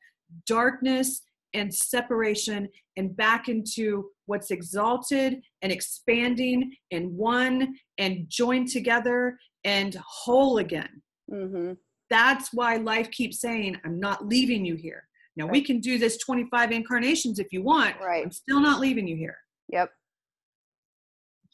darkness 0.46 1.22
and 1.54 1.74
separation 1.74 2.68
and 2.96 3.16
back 3.16 3.48
into 3.48 4.10
what's 4.26 4.50
exalted 4.50 5.40
and 5.62 5.72
expanding 5.72 6.72
and 6.90 7.10
one 7.16 7.74
and 7.98 8.26
joined 8.28 8.68
together 8.68 9.38
and 9.64 9.96
whole 10.06 10.58
again. 10.58 11.02
Mm-hmm. 11.30 11.72
That's 12.10 12.52
why 12.52 12.76
life 12.76 13.10
keeps 13.10 13.40
saying, 13.40 13.76
I'm 13.84 14.00
not 14.00 14.26
leaving 14.26 14.64
you 14.64 14.76
here. 14.76 15.08
Now 15.36 15.44
right. 15.44 15.52
we 15.52 15.62
can 15.62 15.80
do 15.80 15.98
this 15.98 16.18
25 16.18 16.72
incarnations 16.72 17.38
if 17.38 17.52
you 17.52 17.62
want. 17.62 17.94
Right. 18.00 18.24
I'm 18.24 18.32
still 18.32 18.60
not 18.60 18.80
leaving 18.80 19.06
you 19.06 19.16
here. 19.16 19.36
Yep. 19.68 19.90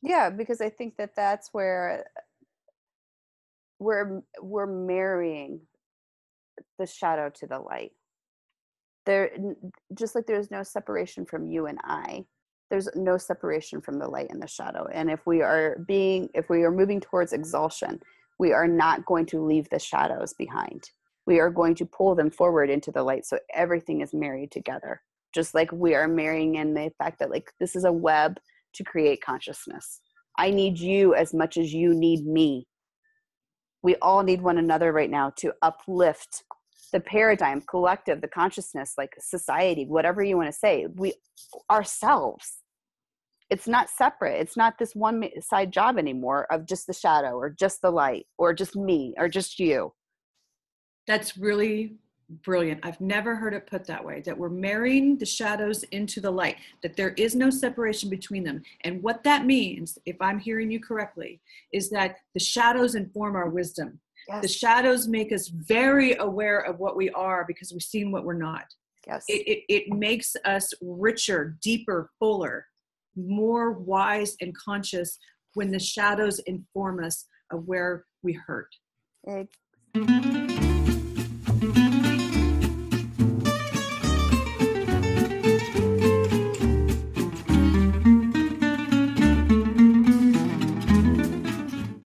Yeah, 0.03 0.30
because 0.30 0.61
I 0.61 0.68
think 0.68 0.97
that 0.97 1.16
that's 1.16 1.49
where 1.53 2.05
we're 3.78 4.22
we're 4.40 4.66
marrying 4.66 5.61
the 6.78 6.86
shadow 6.86 7.30
to 7.36 7.47
the 7.47 7.59
light. 7.59 7.92
There 9.07 9.31
just 9.95 10.15
like 10.15 10.27
there's 10.27 10.51
no 10.51 10.63
separation 10.63 11.27
from 11.27 11.47
you 11.47 11.67
and 11.67 11.79
I, 11.85 12.25
there's 12.71 12.89
no 12.95 13.19
separation 13.19 13.81
from 13.81 13.99
the 13.99 14.09
light 14.09 14.31
and 14.31 14.43
the 14.43 14.49
shadow. 14.49 14.87
And 14.93 15.11
if 15.11 15.27
we 15.27 15.43
are 15.43 15.79
being 15.87 16.29
if 16.35 16.49
we 16.49 16.63
are 16.65 16.71
moving 16.71 17.01
towards 17.01 17.33
exaltation, 17.33 18.01
we 18.39 18.53
are 18.53 18.69
not 18.69 19.05
going 19.05 19.27
to 19.27 19.45
leave 19.45 19.69
the 19.71 19.79
shadows 19.79 20.33
behind. 20.35 20.91
We 21.27 21.41
are 21.41 21.51
going 21.51 21.75
to 21.77 21.87
pull 21.87 22.15
them 22.15 22.31
forward 22.31 22.71
into 22.71 22.91
the 22.91 23.03
light 23.03 23.27
so 23.27 23.39
everything 23.53 24.01
is 24.01 24.13
married 24.13 24.51
together. 24.51 25.03
Just 25.35 25.55
like 25.55 25.71
we 25.73 25.95
are 25.95 26.09
marrying 26.09 26.57
in 26.57 26.75
the 26.75 26.91
fact 26.99 27.19
that 27.19 27.31
like 27.31 27.53
this 27.61 27.77
is 27.77 27.85
a 27.85 27.93
web 27.93 28.39
to 28.75 28.85
create 28.85 29.23
consciousness. 29.23 30.01
I 30.37 30.51
need 30.51 30.79
you 30.79 31.15
as 31.15 31.33
much 31.33 31.57
as 31.57 31.73
you 31.73 31.95
need 31.95 32.27
me. 32.27 32.67
We 33.83 33.97
all 33.97 34.23
need 34.23 34.43
one 34.43 34.59
another 34.59 34.93
right 34.93 35.11
now 35.11 35.31
to 35.37 35.53
uplift 35.63 36.45
the 36.95 37.01
paradigm 37.01 37.61
collective 37.61 38.20
the 38.22 38.28
consciousness 38.28 38.95
like 38.97 39.14
society 39.18 39.84
whatever 39.84 40.22
you 40.22 40.36
want 40.36 40.51
to 40.51 40.59
say 40.59 40.86
we 40.95 41.12
ourselves 41.70 42.61
it's 43.51 43.68
not 43.68 43.90
separate 43.90 44.40
it's 44.40 44.57
not 44.57 44.78
this 44.78 44.95
one 44.95 45.28
side 45.40 45.70
job 45.70 45.99
anymore 45.99 46.47
of 46.51 46.66
just 46.66 46.86
the 46.86 46.95
shadow 46.95 47.36
or 47.36 47.51
just 47.51 47.82
the 47.82 47.90
light 47.90 48.26
or 48.38 48.55
just 48.55 48.76
me 48.76 49.12
or 49.18 49.28
just 49.28 49.59
you 49.59 49.92
that's 51.07 51.36
really 51.36 51.97
brilliant. 52.42 52.80
I've 52.82 53.01
never 53.01 53.36
heard 53.36 53.55
it 53.55 53.66
put 53.66 53.86
that 53.86 54.05
way 54.05 54.22
that 54.24 54.36
we're 54.36 54.49
marrying 54.49 55.18
the 55.18 55.26
shadows 55.26 55.82
into 55.84 56.20
the 56.20 56.30
light, 56.30 56.57
that 56.82 56.97
there 56.97 57.11
is 57.11 57.34
no 57.34 57.51
separation 57.51 58.09
between 58.09 58.45
them. 58.45 58.62
And 58.82 59.03
what 59.03 59.22
that 59.24 59.45
means, 59.45 59.99
if 60.07 60.16
I'm 60.20 60.38
hearing 60.38 60.70
you 60.70 60.80
correctly, 60.80 61.40
is 61.72 61.90
that 61.90 62.16
the 62.32 62.40
shadows 62.40 62.95
inform 62.95 63.36
our 63.36 63.49
wisdom. 63.49 64.01
Yes. 64.29 64.43
The 64.43 64.49
shadows 64.49 65.09
make 65.09 65.33
us 65.33 65.49
very 65.49 66.14
aware 66.16 66.61
of 66.61 66.79
what 66.79 66.97
we 66.97 67.11
are 67.11 67.45
because 67.47 67.72
we've 67.72 67.83
seen 67.83 68.11
what 68.11 68.25
we're 68.25 68.35
not. 68.35 68.64
Yes. 69.07 69.25
It, 69.29 69.47
it, 69.47 69.64
it 69.68 69.93
makes 69.93 70.35
us 70.45 70.72
richer, 70.81 71.59
deeper, 71.62 72.11
fuller, 72.18 72.66
more 73.16 73.72
wise 73.72 74.37
and 74.41 74.57
conscious 74.57 75.18
when 75.55 75.70
the 75.70 75.79
shadows 75.79 76.39
inform 76.41 77.03
us 77.05 77.27
of 77.51 77.66
where 77.66 78.07
we 78.22 78.33
hurt. 78.33 78.68